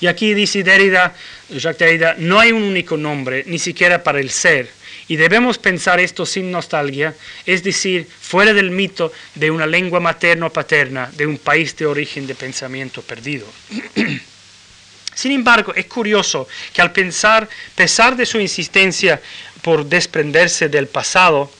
Y 0.00 0.06
aquí 0.06 0.34
dice 0.34 0.62
Derrida, 0.62 1.14
Jacques 1.50 1.78
Derrida, 1.78 2.14
no 2.18 2.38
hay 2.38 2.52
un 2.52 2.62
único 2.62 2.96
nombre, 2.96 3.44
ni 3.46 3.58
siquiera 3.58 4.02
para 4.02 4.20
el 4.20 4.30
ser, 4.30 4.70
y 5.08 5.16
debemos 5.16 5.58
pensar 5.58 6.00
esto 6.00 6.26
sin 6.26 6.50
nostalgia, 6.50 7.14
es 7.44 7.62
decir, 7.62 8.06
fuera 8.06 8.52
del 8.52 8.70
mito 8.70 9.12
de 9.34 9.50
una 9.50 9.66
lengua 9.66 10.00
materno-paterna, 10.00 11.10
de 11.16 11.26
un 11.26 11.38
país 11.38 11.76
de 11.76 11.86
origen 11.86 12.26
de 12.26 12.34
pensamiento 12.34 13.02
perdido. 13.02 13.46
Sin 15.14 15.32
embargo, 15.32 15.72
es 15.74 15.86
curioso 15.86 16.46
que 16.74 16.82
al 16.82 16.92
pensar, 16.92 17.48
pesar 17.74 18.16
de 18.16 18.26
su 18.26 18.38
insistencia 18.38 19.20
por 19.62 19.86
desprenderse 19.86 20.68
del 20.68 20.88
pasado, 20.88 21.50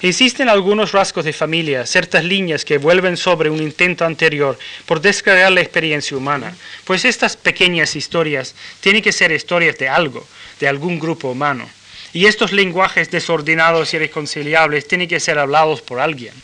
Existen 0.00 0.48
algunos 0.48 0.92
rasgos 0.92 1.24
de 1.24 1.32
familia, 1.32 1.84
ciertas 1.84 2.22
líneas 2.22 2.64
que 2.64 2.78
vuelven 2.78 3.16
sobre 3.16 3.50
un 3.50 3.60
intento 3.60 4.04
anterior 4.04 4.56
por 4.86 5.00
descargar 5.00 5.50
la 5.50 5.60
experiencia 5.60 6.16
humana, 6.16 6.56
pues 6.84 7.04
estas 7.04 7.36
pequeñas 7.36 7.96
historias 7.96 8.54
tienen 8.80 9.02
que 9.02 9.10
ser 9.10 9.32
historias 9.32 9.76
de 9.76 9.88
algo, 9.88 10.24
de 10.60 10.68
algún 10.68 11.00
grupo 11.00 11.30
humano. 11.30 11.68
Y 12.12 12.26
estos 12.26 12.52
lenguajes 12.52 13.10
desordenados 13.10 13.92
y 13.92 13.96
irreconciliables 13.96 14.88
tienen 14.88 15.08
que 15.08 15.20
ser 15.20 15.38
hablados 15.38 15.82
por 15.82 16.00
alguien. 16.00 16.34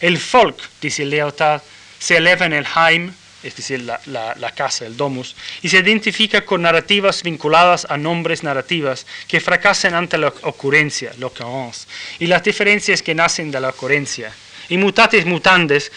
El 0.00 0.18
folk, 0.18 0.56
dice 0.80 1.04
Leotard, 1.04 1.62
se 1.98 2.16
eleva 2.16 2.46
en 2.46 2.52
el 2.54 2.66
Heim, 2.66 3.12
es 3.42 3.56
decir, 3.56 3.80
la, 3.82 4.52
casa, 4.54 4.86
el 4.86 4.96
domus, 4.96 5.36
y 5.62 5.68
se 5.68 5.78
identifica 5.78 6.44
con 6.44 6.62
narrativas 6.62 7.22
vinculadas 7.22 7.86
a 7.88 7.96
nombres 7.96 8.42
narrativas 8.42 9.06
que 9.28 9.40
fracasan 9.40 9.94
ante 9.94 10.18
la 10.18 10.28
ocurrencia, 10.42 11.12
l'occurrence, 11.18 11.86
y 12.18 12.26
las 12.26 12.42
diferencias 12.42 13.02
que 13.02 13.14
nacen 13.14 13.50
de 13.50 13.60
la 13.60 13.70
ocurrencia. 13.70 14.32
Y 14.68 14.78
mutatis 14.78 15.24
mutandis, 15.26 15.90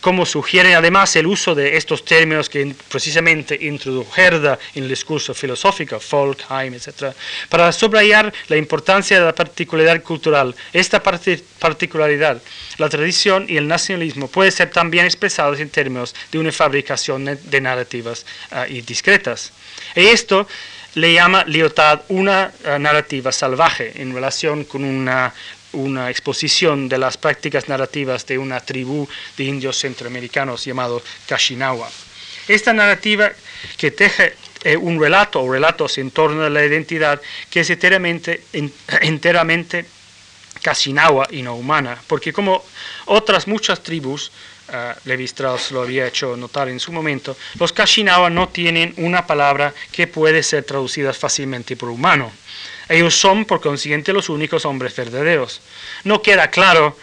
como 0.00 0.24
sugiere 0.24 0.74
además 0.74 1.14
el 1.16 1.26
uso 1.26 1.54
de 1.54 1.76
estos 1.76 2.04
términos 2.04 2.48
que 2.48 2.74
precisamente 2.88 3.58
introdujo 3.60 4.12
Herda 4.16 4.58
en 4.74 4.84
el 4.84 4.88
discurso 4.88 5.34
filosófico, 5.34 5.98
Folk, 6.00 6.44
Heim, 6.50 6.74
etc., 6.74 7.14
para 7.48 7.72
subrayar 7.72 8.32
la 8.48 8.56
importancia 8.56 9.18
de 9.18 9.26
la 9.26 9.34
particularidad 9.34 10.02
cultural. 10.02 10.54
Esta 10.72 11.02
particularidad, 11.02 12.40
la 12.78 12.88
tradición 12.88 13.46
y 13.48 13.56
el 13.56 13.68
nacionalismo 13.68 14.28
puede 14.28 14.50
ser 14.50 14.70
también 14.70 15.04
expresados 15.04 15.60
en 15.60 15.70
términos 15.70 16.14
de 16.30 16.38
una 16.38 16.52
fabricación 16.52 17.38
de 17.42 17.60
narrativas 17.60 18.24
uh, 18.52 18.70
y 18.70 18.80
discretas. 18.82 19.52
Y 19.94 20.06
esto 20.06 20.46
le 20.94 21.14
llama 21.14 21.44
Lyotard 21.46 22.02
una 22.08 22.52
uh, 22.64 22.78
narrativa 22.78 23.32
salvaje 23.32 23.92
en 24.00 24.14
relación 24.14 24.64
con 24.64 24.84
una 24.84 25.32
una 25.72 26.10
exposición 26.10 26.88
de 26.88 26.98
las 26.98 27.16
prácticas 27.16 27.68
narrativas 27.68 28.26
de 28.26 28.38
una 28.38 28.60
tribu 28.60 29.08
de 29.36 29.44
indios 29.44 29.78
centroamericanos 29.78 30.64
llamado 30.64 31.02
Kashinawa. 31.26 31.88
Esta 32.48 32.72
narrativa 32.72 33.32
que 33.76 33.90
teje 33.90 34.34
eh, 34.64 34.76
un 34.76 35.00
relato 35.00 35.42
o 35.42 35.52
relatos 35.52 35.98
en 35.98 36.10
torno 36.10 36.44
a 36.44 36.50
la 36.50 36.64
identidad 36.64 37.20
que 37.50 37.60
es 37.60 37.70
enteramente, 37.70 38.42
enteramente 39.00 39.86
Kashinawa 40.62 41.26
y 41.30 41.42
no 41.42 41.56
humana, 41.56 42.00
porque 42.06 42.32
como 42.32 42.64
otras 43.06 43.48
muchas 43.48 43.82
tribus, 43.82 44.30
uh, 44.68 44.94
Levi 45.04 45.24
Strauss 45.24 45.72
lo 45.72 45.82
había 45.82 46.06
hecho 46.06 46.36
notar 46.36 46.68
en 46.68 46.78
su 46.78 46.92
momento, 46.92 47.36
los 47.58 47.72
Kashinawa 47.72 48.30
no 48.30 48.48
tienen 48.48 48.94
una 48.98 49.26
palabra 49.26 49.74
que 49.90 50.06
puede 50.06 50.42
ser 50.42 50.64
traducida 50.64 51.12
fácilmente 51.12 51.76
por 51.76 51.88
humano. 51.88 52.30
Ellos 52.88 53.14
son, 53.14 53.44
por 53.44 53.60
consiguiente, 53.60 54.12
los 54.12 54.28
únicos 54.28 54.64
hombres 54.64 54.94
verdaderos. 54.94 55.60
No 56.04 56.20
queda 56.22 56.50
claro 56.50 56.96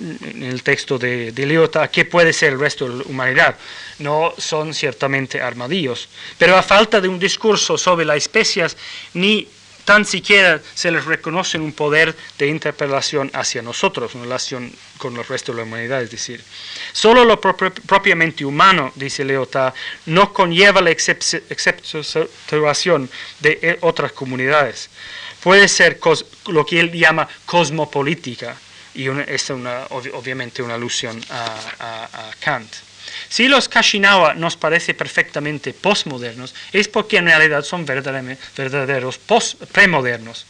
en 0.00 0.42
el 0.42 0.62
texto 0.62 0.98
de, 0.98 1.32
de 1.32 1.88
qué 1.92 2.04
puede 2.04 2.32
ser 2.32 2.52
el 2.52 2.60
resto 2.60 2.88
de 2.88 2.96
la 2.96 3.04
humanidad. 3.04 3.56
No 3.98 4.34
son 4.38 4.74
ciertamente 4.74 5.40
armadillos. 5.40 6.08
Pero 6.38 6.56
a 6.56 6.62
falta 6.62 7.00
de 7.00 7.08
un 7.08 7.18
discurso 7.18 7.78
sobre 7.78 8.04
las 8.04 8.16
especies, 8.18 8.76
ni 9.14 9.46
tan 9.84 10.04
siquiera 10.04 10.60
se 10.74 10.90
les 10.90 11.04
reconoce 11.04 11.58
un 11.58 11.72
poder 11.72 12.14
de 12.38 12.46
interpelación 12.46 13.30
hacia 13.34 13.62
nosotros 13.62 14.14
en 14.14 14.22
relación 14.22 14.72
con 14.98 15.16
el 15.16 15.24
resto 15.24 15.52
de 15.52 15.58
la 15.58 15.64
humanidad. 15.64 16.02
Es 16.02 16.10
decir, 16.10 16.42
solo 16.92 17.24
lo 17.24 17.40
propiamente 17.40 18.44
humano, 18.44 18.92
dice 18.94 19.24
Leota, 19.24 19.74
no 20.06 20.32
conlleva 20.32 20.80
la 20.80 20.90
exceptuación 20.90 23.10
de 23.40 23.58
eh, 23.62 23.78
otras 23.80 24.12
comunidades 24.12 24.90
puede 25.40 25.68
ser 25.68 25.98
lo 26.46 26.64
que 26.64 26.80
él 26.80 26.92
llama 26.92 27.28
cosmopolítica, 27.46 28.56
y 28.94 29.08
es 29.08 29.50
una, 29.50 29.86
obviamente 29.90 30.62
una 30.62 30.74
alusión 30.74 31.20
a, 31.30 32.30
Kant. 32.40 32.70
Si 33.28 33.48
los 33.48 33.68
Kashinawa 33.68 34.34
nos 34.34 34.56
parece 34.56 34.94
perfectamente 34.94 35.72
postmodernos, 35.72 36.54
es 36.72 36.88
porque 36.88 37.18
en 37.18 37.26
realidad 37.26 37.62
son 37.62 37.84
verdaderos 37.86 39.20
premodernos 39.72 40.46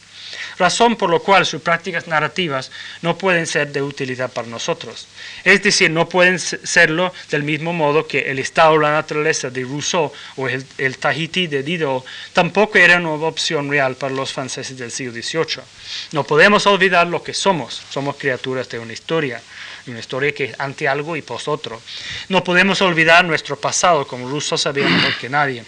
razón 0.57 0.95
por 0.95 1.11
la 1.11 1.19
cual 1.19 1.45
sus 1.45 1.61
prácticas 1.61 2.07
narrativas 2.07 2.71
no 3.01 3.17
pueden 3.17 3.47
ser 3.47 3.71
de 3.71 3.81
utilidad 3.81 4.31
para 4.31 4.47
nosotros. 4.47 5.07
Es 5.43 5.63
decir, 5.63 5.89
no 5.91 6.07
pueden 6.07 6.39
serlo 6.39 7.13
del 7.29 7.43
mismo 7.43 7.73
modo 7.73 8.07
que 8.07 8.19
el 8.31 8.39
estado 8.39 8.73
de 8.73 8.83
la 8.83 8.91
naturaleza 8.91 9.49
de 9.49 9.63
Rousseau 9.63 10.11
o 10.37 10.47
el, 10.47 10.97
Tahiti 10.97 11.47
de 11.47 11.63
Diderot 11.63 12.05
tampoco 12.33 12.77
era 12.77 12.97
una 12.97 13.11
opción 13.11 13.69
real 13.69 13.95
para 13.95 14.13
los 14.13 14.31
franceses 14.31 14.77
del 14.77 14.91
siglo 14.91 15.13
XVIII. 15.13 15.63
No 16.11 16.23
podemos 16.23 16.65
olvidar 16.67 17.07
lo 17.07 17.23
que 17.23 17.33
somos, 17.33 17.81
somos 17.89 18.15
criaturas 18.17 18.69
de 18.69 18.79
una 18.79 18.93
historia 18.93 19.41
una 19.87 19.99
historia 19.99 20.33
que 20.33 20.53
ante 20.57 20.87
algo 20.87 21.15
y 21.15 21.21
post 21.21 21.47
otro. 21.47 21.81
No 22.29 22.43
podemos 22.43 22.81
olvidar 22.81 23.25
nuestro 23.25 23.55
pasado, 23.59 24.07
como 24.07 24.29
Rousseau 24.29 24.57
sabía 24.57 24.87
mejor 24.87 25.17
que 25.17 25.29
nadie. 25.29 25.63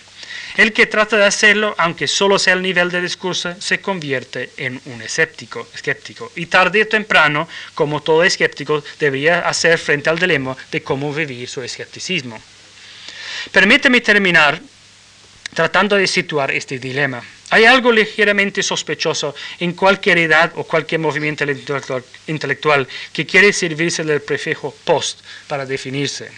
El 0.56 0.72
que 0.72 0.86
trata 0.86 1.18
de 1.18 1.26
hacerlo, 1.26 1.74
aunque 1.80 2.08
solo 2.08 2.38
sea 2.38 2.54
el 2.54 2.62
nivel 2.62 2.92
de 2.92 3.02
discurso, 3.02 3.56
se 3.60 3.82
convierte 3.82 4.52
en 4.58 4.80
un 4.86 5.02
escéptico, 5.02 5.68
escéptico. 5.74 6.32
Y 6.36 6.46
tarde 6.46 6.84
o 6.84 6.88
temprano, 6.88 7.48
como 7.74 8.02
todo 8.02 8.24
escéptico, 8.24 8.84
debería 9.00 9.40
hacer 9.40 9.80
frente 9.80 10.12
al 10.12 10.20
dilema 10.20 10.56
de 10.72 10.84
cómo 10.84 11.12
vivir 11.12 11.50
su 11.50 11.64
escepticismo. 11.64 12.40
Permíteme 13.52 14.02
terminar 14.02 14.62
tratando 15.54 15.96
de 15.96 16.08
situar 16.08 16.52
este 16.52 16.78
dilema. 16.78 17.24
Hay 17.54 17.66
algo 17.66 17.92
ligeramente 17.92 18.64
sospechoso 18.64 19.36
en 19.60 19.74
cualquier 19.74 20.18
edad 20.18 20.52
o 20.56 20.64
cualquier 20.64 21.00
movimiento 21.00 21.46
intelectual 22.26 22.88
que 23.14 23.28
quiere 23.28 23.54
servirse 23.54 24.04
del 24.04 24.24
prefijo 24.24 24.74
post 24.84 25.20
para 25.48 25.64
definirse. 25.64 26.32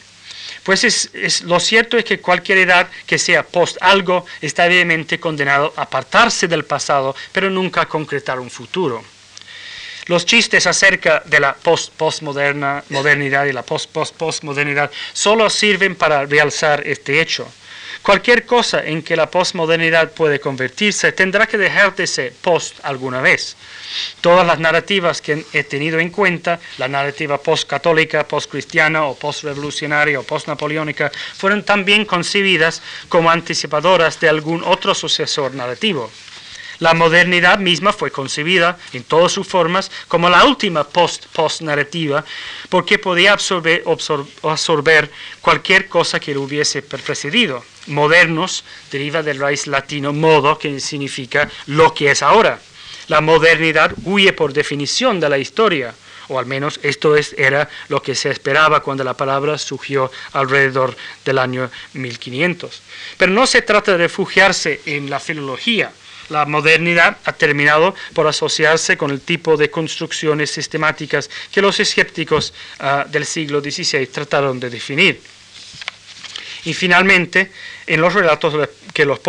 Pues 0.64 0.84
es, 0.84 1.42
lo 1.44 1.62
cierto 1.62 1.98
es 1.98 2.04
que 2.04 2.20
cualquier 2.20 2.58
edad 2.58 2.90
que 3.06 3.18
sea 3.18 3.44
post 3.44 3.78
algo 3.80 4.26
está 4.42 4.66
evidentemente 4.66 5.18
condenado 5.18 5.74
a 5.78 5.84
apartarse 5.84 6.50
del 6.50 6.66
pasado, 6.66 7.16
pero 7.32 7.50
nunca 7.50 7.84
a 7.84 7.88
concretar 7.88 8.38
un 8.38 8.52
futuro. 8.52 9.02
Los 10.08 10.26
chistes 10.26 10.68
acerca 10.68 11.24
de 11.24 11.40
la 11.40 11.56
post-postmodernidad 11.56 13.46
y 13.46 13.54
la 13.54 13.64
post-post-postmodernidad 13.64 14.92
solo 15.14 15.50
sirven 15.50 15.96
para 15.96 16.26
realzar 16.26 16.86
este 16.86 17.22
hecho. 17.22 17.48
Cualquier 18.06 18.46
cosa 18.46 18.86
en 18.86 19.02
que 19.02 19.16
la 19.16 19.32
postmodernidad 19.32 20.12
puede 20.12 20.40
convertirse 20.40 21.12
tendrá 21.12 21.48
que 21.48 21.58
dejar 21.58 21.96
de 21.96 22.06
ser 22.06 22.34
post 22.34 22.78
alguna 22.84 23.20
vez. 23.20 23.58
Todas 24.22 24.46
las 24.46 24.60
narrativas 24.60 25.24
que 25.24 25.44
he 25.54 25.64
tenido 25.64 25.98
en 25.98 26.12
cuenta, 26.12 26.60
la 26.78 26.88
narrativa 26.88 27.40
post-católica, 27.40 28.28
post-cristiana 28.28 29.06
o 29.06 29.18
post-revolucionaria 29.18 30.20
o 30.20 30.24
post-napoleónica, 30.24 31.12
fueron 31.34 31.64
también 31.64 32.06
concebidas 32.06 32.84
como 33.10 33.32
anticipadoras 33.32 34.20
de 34.20 34.30
algún 34.30 34.64
otro 34.64 34.94
sucesor 34.94 35.56
narrativo. 35.56 36.12
La 36.80 36.94
modernidad 36.94 37.60
misma 37.60 37.94
fue 37.94 38.12
concebida 38.12 38.78
en 38.94 39.04
todas 39.04 39.32
sus 39.32 39.48
formas 39.48 39.92
como 40.08 40.30
la 40.30 40.44
última 40.46 40.84
post-post-narrativa 40.84 42.26
porque 42.70 43.00
podía 43.00 43.34
absorber, 43.34 43.84
absorber, 44.44 45.12
cualquier 45.42 45.88
cosa 45.88 46.20
que 46.20 46.34
lo 46.34 46.42
hubiese 46.42 46.82
precedido. 46.82 47.64
Modernos 47.88 48.64
deriva 48.92 49.24
del 49.24 49.40
raíz 49.40 49.68
latino 49.68 50.12
modo, 50.12 50.58
que 50.58 50.80
significa 50.80 51.50
lo 51.68 51.94
que 51.94 52.12
es 52.12 52.22
ahora. 52.22 52.60
La 53.08 53.22
modernidad 53.22 53.94
huye 54.04 54.34
por 54.34 54.52
definición 54.52 55.20
de 55.20 55.30
la 55.30 55.38
historia, 55.38 55.94
o 56.28 56.40
al 56.40 56.48
menos 56.48 56.80
esto 56.82 57.16
es, 57.16 57.36
era 57.38 57.70
lo 57.88 58.02
que 58.02 58.16
se 58.16 58.32
esperaba 58.32 58.82
cuando 58.82 59.04
la 59.04 59.14
palabra 59.14 59.58
surgió 59.60 60.12
alrededor 60.34 60.96
del 61.24 61.38
año 61.38 61.70
1500. 61.94 62.82
Pero 63.18 63.32
no 63.32 63.46
se 63.46 63.62
trata 63.62 63.92
de 63.92 64.00
refugiarse 64.00 64.82
en 64.86 65.10
la 65.10 65.20
filología. 65.20 65.92
La 66.30 66.46
modernidad 66.46 67.18
ha 67.24 67.34
terminado 67.34 67.96
por 68.14 68.28
asociarse 68.28 68.98
con 68.98 69.12
el 69.12 69.22
tipo 69.22 69.58
de 69.58 69.70
construcciones 69.70 70.52
sistemáticas 70.52 71.30
que 71.52 71.62
los 71.62 71.80
escépticos 71.80 72.54
uh, 72.80 73.10
del 73.10 73.26
siglo 73.26 73.62
XVI 73.62 74.08
trataron 74.08 74.60
de 74.60 74.70
definir. 74.70 75.22
Y 76.66 76.74
finalmente, 76.74 77.52
en 77.86 78.02
los 78.02 78.14
relatos 78.14 78.70
que 78.92 79.06
los 79.06 79.20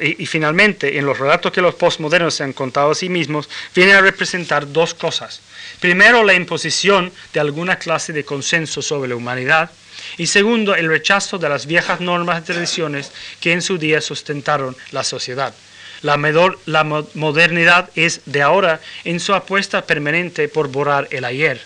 y, 0.00 0.26
finalmente, 0.26 0.96
en 0.96 1.04
los 1.04 1.18
relatos 1.18 1.52
que 1.52 1.60
los 1.60 1.74
postmodernos 1.74 2.34
se 2.34 2.44
han 2.44 2.54
contado 2.54 2.92
a 2.92 2.94
sí 2.94 3.10
mismos, 3.10 3.48
vienen 3.74 3.96
a 3.96 4.00
representar 4.00 4.72
dos 4.72 4.94
cosas. 4.94 5.42
Primero, 5.80 6.24
la 6.24 6.32
imposición 6.32 7.12
de 7.34 7.40
alguna 7.40 7.78
clase 7.78 8.14
de 8.14 8.24
consenso 8.24 8.80
sobre 8.80 9.10
la 9.10 9.16
humanidad, 9.16 9.70
y 10.16 10.28
segundo, 10.28 10.74
el 10.74 10.88
rechazo 10.88 11.38
de 11.38 11.48
las 11.48 11.66
viejas 11.66 12.00
normas 12.00 12.40
y 12.40 12.46
tradiciones 12.46 13.12
que 13.40 13.52
en 13.52 13.60
su 13.60 13.76
día 13.76 14.00
sustentaron 14.00 14.74
la 14.92 15.04
sociedad. 15.04 15.54
La, 16.02 16.84
modernidad 17.14 17.90
es 17.94 18.20
de 18.26 18.42
ahora 18.42 18.80
en 19.04 19.20
su 19.20 19.34
apuesta 19.34 19.84
permanente 19.84 20.48
por 20.48 20.68
borrar 20.68 21.08
el 21.10 21.24
ayer 21.24 21.60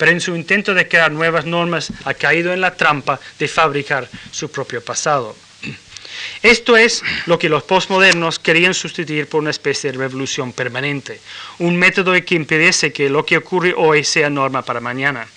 pero 0.00 0.12
en 0.12 0.20
su 0.22 0.34
intento 0.34 0.72
de 0.72 0.88
crear 0.88 1.12
nuevas 1.12 1.44
normas 1.44 1.92
ha 2.06 2.14
caído 2.14 2.54
en 2.54 2.62
la 2.62 2.74
trampa 2.74 3.20
de 3.38 3.46
fabricar 3.46 4.08
su 4.30 4.50
propio 4.50 4.82
pasado. 4.82 5.36
Esto 6.42 6.78
es 6.78 7.02
lo 7.26 7.38
que 7.38 7.50
los 7.50 7.64
postmodernos 7.64 8.38
querían 8.38 8.72
sustituir 8.72 9.28
por 9.28 9.42
una 9.42 9.50
especie 9.50 9.92
de 9.92 9.98
revolución 9.98 10.54
permanente, 10.54 11.20
un 11.58 11.76
método 11.76 12.14
que 12.24 12.34
impidiese 12.34 12.94
que 12.94 13.10
lo 13.10 13.26
que 13.26 13.36
ocurre 13.36 13.74
hoy 13.76 14.02
sea 14.02 14.30
norma 14.30 14.62
para 14.62 14.80
mañana. 14.80 15.28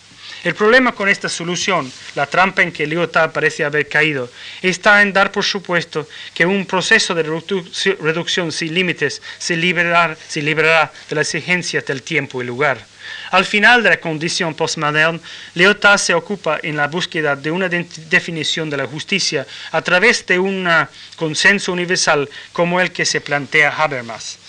El 0.43 0.55
problema 0.55 0.91
con 0.91 1.07
esta 1.07 1.29
solución, 1.29 1.89
la 2.15 2.25
trampa 2.25 2.61
en 2.61 2.73
que 2.73 2.85
Lyotard 2.85 3.31
parece 3.31 3.63
haber 3.63 3.87
caído, 3.87 4.29
está 4.61 5.01
en 5.01 5.13
dar 5.13 5.31
por 5.31 5.45
supuesto 5.45 6.05
que 6.33 6.45
un 6.45 6.65
proceso 6.65 7.15
de 7.15 7.23
reducción 7.23 8.51
sin 8.51 8.73
límites 8.73 9.21
se 9.37 9.55
liberará, 9.55 10.17
se 10.27 10.41
liberará 10.41 10.91
de 11.07 11.15
las 11.15 11.33
exigencias 11.33 11.85
del 11.85 12.03
tiempo 12.03 12.41
y 12.41 12.45
lugar. 12.45 12.85
Al 13.31 13.45
final 13.45 13.83
de 13.83 13.89
la 13.91 13.97
condición 14.01 14.53
postmoderna, 14.53 15.19
Lyotard 15.55 15.97
se 15.97 16.13
ocupa 16.13 16.59
en 16.61 16.75
la 16.75 16.87
búsqueda 16.87 17.37
de 17.37 17.49
una 17.49 17.69
definición 17.69 18.69
de 18.69 18.77
la 18.77 18.85
justicia 18.85 19.47
a 19.71 19.81
través 19.81 20.25
de 20.25 20.39
un 20.39 20.67
consenso 21.15 21.71
universal 21.71 22.29
como 22.51 22.81
el 22.81 22.91
que 22.91 23.05
se 23.05 23.21
plantea 23.21 23.77
Habermas. 23.77 24.39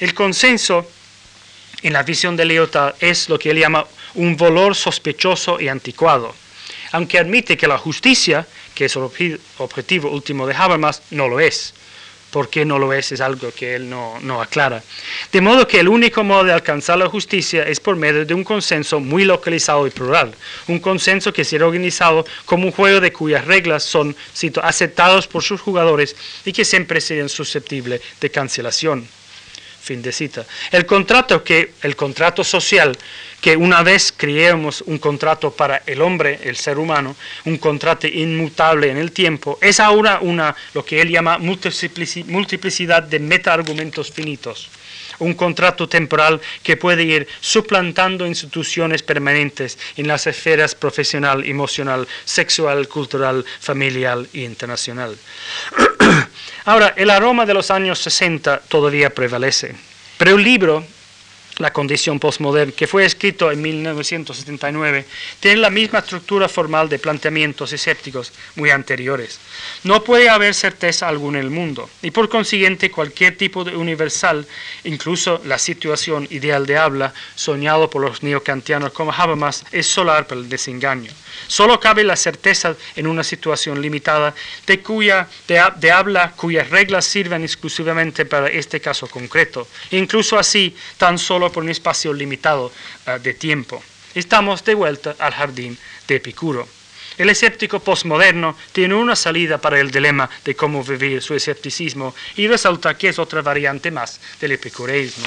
El 0.00 0.14
consenso 0.14 0.90
en 1.82 1.92
la 1.92 2.02
visión 2.02 2.36
de 2.36 2.46
Lyotard 2.46 2.94
es 3.00 3.28
lo 3.28 3.38
que 3.38 3.50
él 3.50 3.58
llama 3.58 3.84
un 4.14 4.36
valor 4.36 4.74
sospechoso 4.74 5.60
y 5.60 5.68
anticuado, 5.68 6.34
aunque 6.92 7.18
admite 7.18 7.56
que 7.56 7.66
la 7.66 7.78
justicia, 7.78 8.46
que 8.74 8.86
es 8.86 8.96
el 8.96 9.38
objetivo 9.58 10.10
último 10.10 10.46
de 10.46 10.54
Habermas, 10.54 11.02
no 11.10 11.28
lo 11.28 11.40
es. 11.40 11.74
¿Por 12.32 12.48
qué 12.48 12.64
no 12.64 12.78
lo 12.78 12.94
es? 12.94 13.12
Es 13.12 13.20
algo 13.20 13.52
que 13.52 13.74
él 13.74 13.90
no, 13.90 14.40
aclara. 14.40 14.82
De 15.30 15.42
modo 15.42 15.68
que 15.68 15.80
el 15.80 15.88
único 15.88 16.24
modo 16.24 16.44
de 16.44 16.52
alcanzar 16.54 16.96
la 16.96 17.10
justicia 17.10 17.62
es 17.64 17.78
por 17.78 17.94
medio 17.96 18.24
de 18.24 18.32
un 18.32 18.42
consenso 18.42 19.00
muy 19.00 19.26
localizado 19.26 19.86
y 19.86 19.90
plural. 19.90 20.34
Un 20.66 20.78
consenso 20.78 21.30
que 21.30 21.44
será 21.44 21.66
organizado 21.66 22.24
como 22.46 22.64
un 22.64 22.72
juego 22.72 23.00
de 23.00 23.12
cuyas 23.12 23.44
reglas 23.44 23.82
son 23.82 24.16
aceptados 24.62 25.26
por 25.26 25.42
sus 25.42 25.60
jugadores 25.60 26.16
y 26.46 26.54
que 26.54 26.64
siempre 26.64 27.02
serían 27.02 27.28
susceptibles 27.28 28.00
de 28.18 28.30
cancelación. 28.30 29.06
Fin 29.82 30.00
de 30.00 30.12
cita. 30.12 30.46
El 30.70 30.86
contrato, 30.86 31.42
que, 31.42 31.72
el 31.82 31.96
contrato 31.96 32.44
social, 32.44 32.96
que 33.40 33.56
una 33.56 33.82
vez 33.82 34.14
creemos 34.16 34.80
un 34.82 34.98
contrato 34.98 35.50
para 35.50 35.82
el 35.86 36.00
hombre, 36.00 36.38
el 36.44 36.54
ser 36.54 36.78
humano, 36.78 37.16
un 37.46 37.58
contrato 37.58 38.06
inmutable 38.06 38.90
en 38.90 38.96
el 38.96 39.10
tiempo, 39.10 39.58
es 39.60 39.80
ahora 39.80 40.20
una, 40.20 40.54
lo 40.74 40.84
que 40.84 41.00
él 41.00 41.10
llama 41.10 41.38
multiplicidad 41.38 43.02
de 43.02 43.18
meta-argumentos 43.18 44.12
finitos. 44.12 44.68
Un 45.18 45.34
contrato 45.34 45.88
temporal 45.88 46.40
que 46.62 46.76
puede 46.76 47.02
ir 47.02 47.26
suplantando 47.40 48.24
instituciones 48.24 49.02
permanentes 49.02 49.78
en 49.96 50.06
las 50.06 50.28
esferas 50.28 50.76
profesional, 50.76 51.44
emocional, 51.44 52.06
sexual, 52.24 52.86
cultural, 52.86 53.44
familiar 53.60 54.18
e 54.32 54.42
internacional. 54.42 55.16
Ahora, 56.64 56.94
el 56.96 57.10
aroma 57.10 57.46
de 57.46 57.54
los 57.54 57.70
años 57.70 57.98
60 58.00 58.62
todavía 58.68 59.10
prevalece, 59.10 59.74
pero 60.18 60.36
el 60.36 60.42
libro 60.42 60.84
la 61.58 61.72
condición 61.72 62.18
postmoderna, 62.18 62.72
que 62.72 62.86
fue 62.86 63.04
escrito 63.04 63.50
en 63.50 63.60
1979, 63.60 65.04
tiene 65.40 65.58
la 65.58 65.70
misma 65.70 65.98
estructura 66.00 66.48
formal 66.48 66.88
de 66.88 66.98
planteamientos 66.98 67.72
escépticos 67.72 68.32
muy 68.56 68.70
anteriores. 68.70 69.38
No 69.84 70.02
puede 70.02 70.28
haber 70.28 70.54
certeza 70.54 71.08
alguna 71.08 71.38
en 71.38 71.44
el 71.44 71.50
mundo, 71.50 71.88
y 72.02 72.10
por 72.10 72.28
consiguiente 72.28 72.90
cualquier 72.90 73.36
tipo 73.36 73.64
de 73.64 73.76
universal, 73.76 74.46
incluso 74.84 75.40
la 75.44 75.58
situación 75.58 76.26
ideal 76.30 76.66
de 76.66 76.76
habla, 76.78 77.12
soñado 77.34 77.90
por 77.90 78.02
los 78.02 78.22
neocantianos 78.22 78.92
como 78.92 79.12
Habermas, 79.12 79.64
es 79.72 79.86
solar 79.86 80.26
para 80.26 80.40
el 80.40 80.48
desengaño. 80.48 81.12
Solo 81.46 81.80
cabe 81.80 82.04
la 82.04 82.16
certeza 82.16 82.76
en 82.96 83.06
una 83.06 83.24
situación 83.24 83.80
limitada 83.80 84.34
de, 84.66 84.80
cuya, 84.80 85.28
de, 85.48 85.90
habla 85.90 86.32
cuyas 86.32 86.70
reglas 86.70 87.04
sirven 87.04 87.42
exclusivamente 87.42 88.24
para 88.26 88.48
este 88.48 88.80
caso 88.80 89.06
concreto, 89.06 89.66
incluso 89.90 90.38
así 90.38 90.74
tan 90.98 91.18
solo 91.18 91.41
por 91.50 91.64
un 91.64 91.70
espacio 91.70 92.12
limitado 92.12 92.70
eh, 93.06 93.18
de 93.18 93.34
tiempo. 93.34 93.82
Estamos 94.14 94.64
de 94.64 94.74
vuelta 94.74 95.16
al 95.18 95.32
jardín 95.32 95.78
de 96.06 96.16
Epicuro. 96.16 96.68
El 97.18 97.30
escéptico 97.30 97.80
postmoderno 97.80 98.56
tiene 98.72 98.94
una 98.94 99.16
salida 99.16 99.58
para 99.58 99.80
el 99.80 99.90
dilema 99.90 100.28
de 100.44 100.54
cómo 100.54 100.82
vivir 100.82 101.22
su 101.22 101.34
escepticismo 101.34 102.14
y 102.36 102.46
resulta 102.46 102.96
que 102.96 103.08
es 103.08 103.18
otra 103.18 103.42
variante 103.42 103.90
más 103.90 104.20
del 104.40 104.52
epicureísmo. 104.52 105.26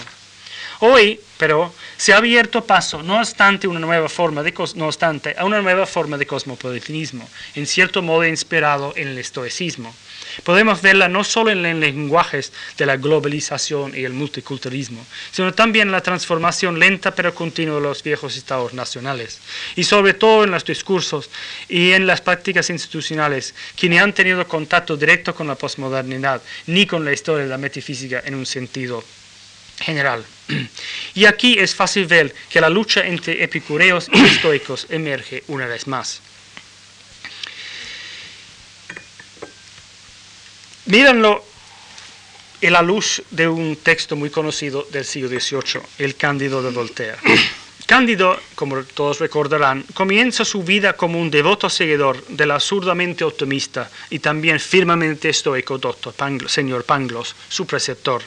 Hoy, 0.79 1.19
pero, 1.37 1.73
se 1.95 2.13
ha 2.13 2.17
abierto 2.17 2.65
paso, 2.65 3.01
no 3.01 3.19
obstante, 3.19 3.67
una 3.67 3.79
nueva 3.79 4.09
forma 4.09 4.43
de, 4.43 4.53
no 4.75 4.87
obstante, 4.87 5.35
a 5.37 5.45
una 5.45 5.61
nueva 5.61 5.85
forma 5.85 6.17
de 6.17 6.27
cosmopolitismo, 6.27 7.29
en 7.55 7.65
cierto 7.65 8.01
modo 8.01 8.25
inspirado 8.25 8.93
en 8.97 9.09
el 9.09 9.17
estoicismo. 9.17 9.95
Podemos 10.43 10.81
verla 10.81 11.07
no 11.07 11.23
solo 11.23 11.51
en 11.51 11.63
los 11.63 11.75
lenguajes 11.75 12.51
de 12.77 12.85
la 12.85 12.97
globalización 12.97 13.95
y 13.95 14.03
el 14.03 14.13
multiculturalismo, 14.13 15.05
sino 15.31 15.53
también 15.53 15.87
en 15.87 15.91
la 15.91 16.01
transformación 16.01 16.79
lenta 16.79 17.13
pero 17.15 17.33
continua 17.33 17.75
de 17.75 17.81
los 17.81 18.03
viejos 18.03 18.37
estados 18.37 18.73
nacionales, 18.73 19.39
y 19.75 19.83
sobre 19.83 20.13
todo 20.13 20.43
en 20.43 20.51
los 20.51 20.65
discursos 20.65 21.29
y 21.69 21.91
en 21.91 22.07
las 22.07 22.21
prácticas 22.21 22.69
institucionales 22.69 23.53
que 23.75 23.89
ni 23.89 23.97
han 23.97 24.13
tenido 24.13 24.47
contacto 24.47 24.97
directo 24.97 25.33
con 25.33 25.47
la 25.47 25.55
posmodernidad 25.55 26.41
ni 26.67 26.85
con 26.85 27.05
la 27.05 27.13
historia 27.13 27.43
de 27.43 27.49
la 27.49 27.57
metafísica 27.57 28.21
en 28.25 28.35
un 28.35 28.45
sentido 28.45 29.03
general. 29.79 30.23
Y 31.13 31.25
aquí 31.25 31.57
es 31.57 31.73
fácil 31.75 32.05
ver 32.05 32.33
que 32.49 32.61
la 32.61 32.69
lucha 32.69 33.05
entre 33.05 33.43
epicureos 33.43 34.07
y 34.13 34.23
estoicos 34.25 34.87
emerge 34.89 35.43
una 35.47 35.65
vez 35.65 35.87
más. 35.87 36.21
Mírenlo 40.87 41.43
en 42.61 42.73
la 42.73 42.83
luz 42.83 43.23
de 43.31 43.47
un 43.47 43.75
texto 43.77 44.15
muy 44.15 44.29
conocido 44.29 44.87
del 44.91 45.03
siglo 45.03 45.29
XVIII, 45.29 45.81
el 45.97 46.15
Cándido 46.15 46.61
de 46.61 46.69
Voltaire. 46.69 47.17
Cándido, 47.87 48.39
como 48.53 48.83
todos 48.83 49.19
recordarán, 49.19 49.83
comienza 49.95 50.45
su 50.45 50.63
vida 50.63 50.93
como 50.93 51.19
un 51.19 51.31
devoto 51.31 51.71
seguidor 51.71 52.23
del 52.27 52.51
absurdamente 52.51 53.23
optimista 53.23 53.89
y 54.11 54.19
también 54.19 54.59
firmemente 54.59 55.29
estoico 55.29 55.79
doctor 55.79 56.13
señor 56.47 56.83
Pangloss, 56.83 57.35
su 57.49 57.65
preceptor. 57.65 58.21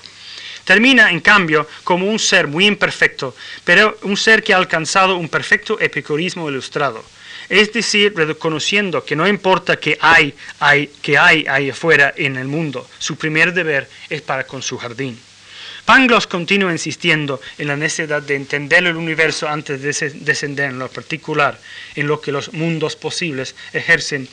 Termina, 0.64 1.10
en 1.10 1.20
cambio, 1.20 1.66
como 1.84 2.06
un 2.06 2.18
ser 2.18 2.48
muy 2.48 2.66
imperfecto, 2.66 3.36
pero 3.64 3.98
un 4.02 4.16
ser 4.16 4.42
que 4.42 4.52
ha 4.52 4.56
alcanzado 4.56 5.16
un 5.16 5.28
perfecto 5.28 5.78
epicurismo 5.80 6.50
ilustrado. 6.50 7.04
Es 7.48 7.72
decir, 7.72 8.12
reconociendo 8.14 9.04
que 9.04 9.16
no 9.16 9.26
importa 9.26 9.78
qué 9.78 9.96
hay, 10.00 10.34
hay, 10.60 10.88
que 11.00 11.16
hay 11.16 11.46
ahí 11.48 11.70
afuera 11.70 12.12
en 12.16 12.36
el 12.36 12.46
mundo, 12.46 12.86
su 12.98 13.16
primer 13.16 13.54
deber 13.54 13.88
es 14.10 14.20
para 14.20 14.46
con 14.46 14.62
su 14.62 14.76
jardín. 14.76 15.18
Pangloss 15.86 16.26
continúa 16.26 16.70
insistiendo 16.70 17.40
en 17.56 17.68
la 17.68 17.76
necesidad 17.76 18.20
de 18.20 18.36
entender 18.36 18.84
el 18.84 18.96
universo 18.96 19.48
antes 19.48 19.80
de 19.80 20.10
descender 20.20 20.68
en 20.68 20.78
lo 20.78 20.90
particular, 20.90 21.58
en 21.94 22.06
lo 22.06 22.20
que 22.20 22.30
los 22.30 22.52
mundos 22.52 22.94
posibles 22.94 23.54
ejercen 23.72 24.28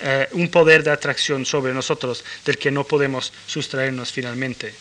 eh, 0.00 0.28
un 0.32 0.48
poder 0.48 0.82
de 0.82 0.90
atracción 0.90 1.46
sobre 1.46 1.72
nosotros 1.72 2.24
del 2.44 2.58
que 2.58 2.72
no 2.72 2.82
podemos 2.82 3.32
sustraernos 3.46 4.10
finalmente. 4.10 4.74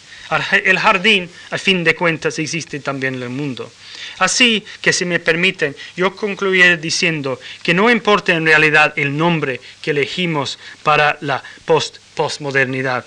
El 0.63 0.79
jardín, 0.79 1.29
a 1.51 1.57
fin 1.57 1.83
de 1.83 1.95
cuentas, 1.95 2.39
existe 2.39 2.79
también 2.79 3.15
en 3.15 3.23
el 3.23 3.29
mundo. 3.29 3.71
Así 4.19 4.63
que, 4.81 4.93
si 4.93 5.05
me 5.05 5.19
permiten, 5.19 5.75
yo 5.95 6.15
concluiré 6.15 6.77
diciendo 6.77 7.39
que 7.61 7.73
no 7.73 7.89
importa 7.89 8.33
en 8.33 8.45
realidad 8.45 8.93
el 8.95 9.15
nombre 9.15 9.59
que 9.81 9.91
elegimos 9.91 10.57
para 10.83 11.17
la 11.21 11.43
post 11.65 11.97
postmodernidad. 12.15 13.05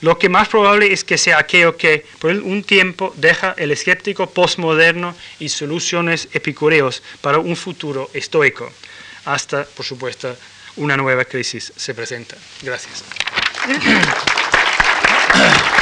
Lo 0.00 0.18
que 0.18 0.30
más 0.30 0.48
probable 0.48 0.92
es 0.92 1.04
que 1.04 1.18
sea 1.18 1.38
aquello 1.38 1.76
que 1.76 2.06
por 2.18 2.30
un 2.30 2.64
tiempo 2.64 3.12
deja 3.16 3.54
el 3.58 3.70
escéptico 3.70 4.30
postmoderno 4.30 5.14
y 5.38 5.50
soluciones 5.50 6.28
epicureos 6.32 7.02
para 7.20 7.38
un 7.38 7.54
futuro 7.54 8.08
estoico, 8.14 8.72
hasta, 9.26 9.64
por 9.64 9.84
supuesto, 9.84 10.34
una 10.76 10.96
nueva 10.96 11.26
crisis 11.26 11.72
se 11.76 11.94
presenta. 11.94 12.36
Gracias. 12.62 13.04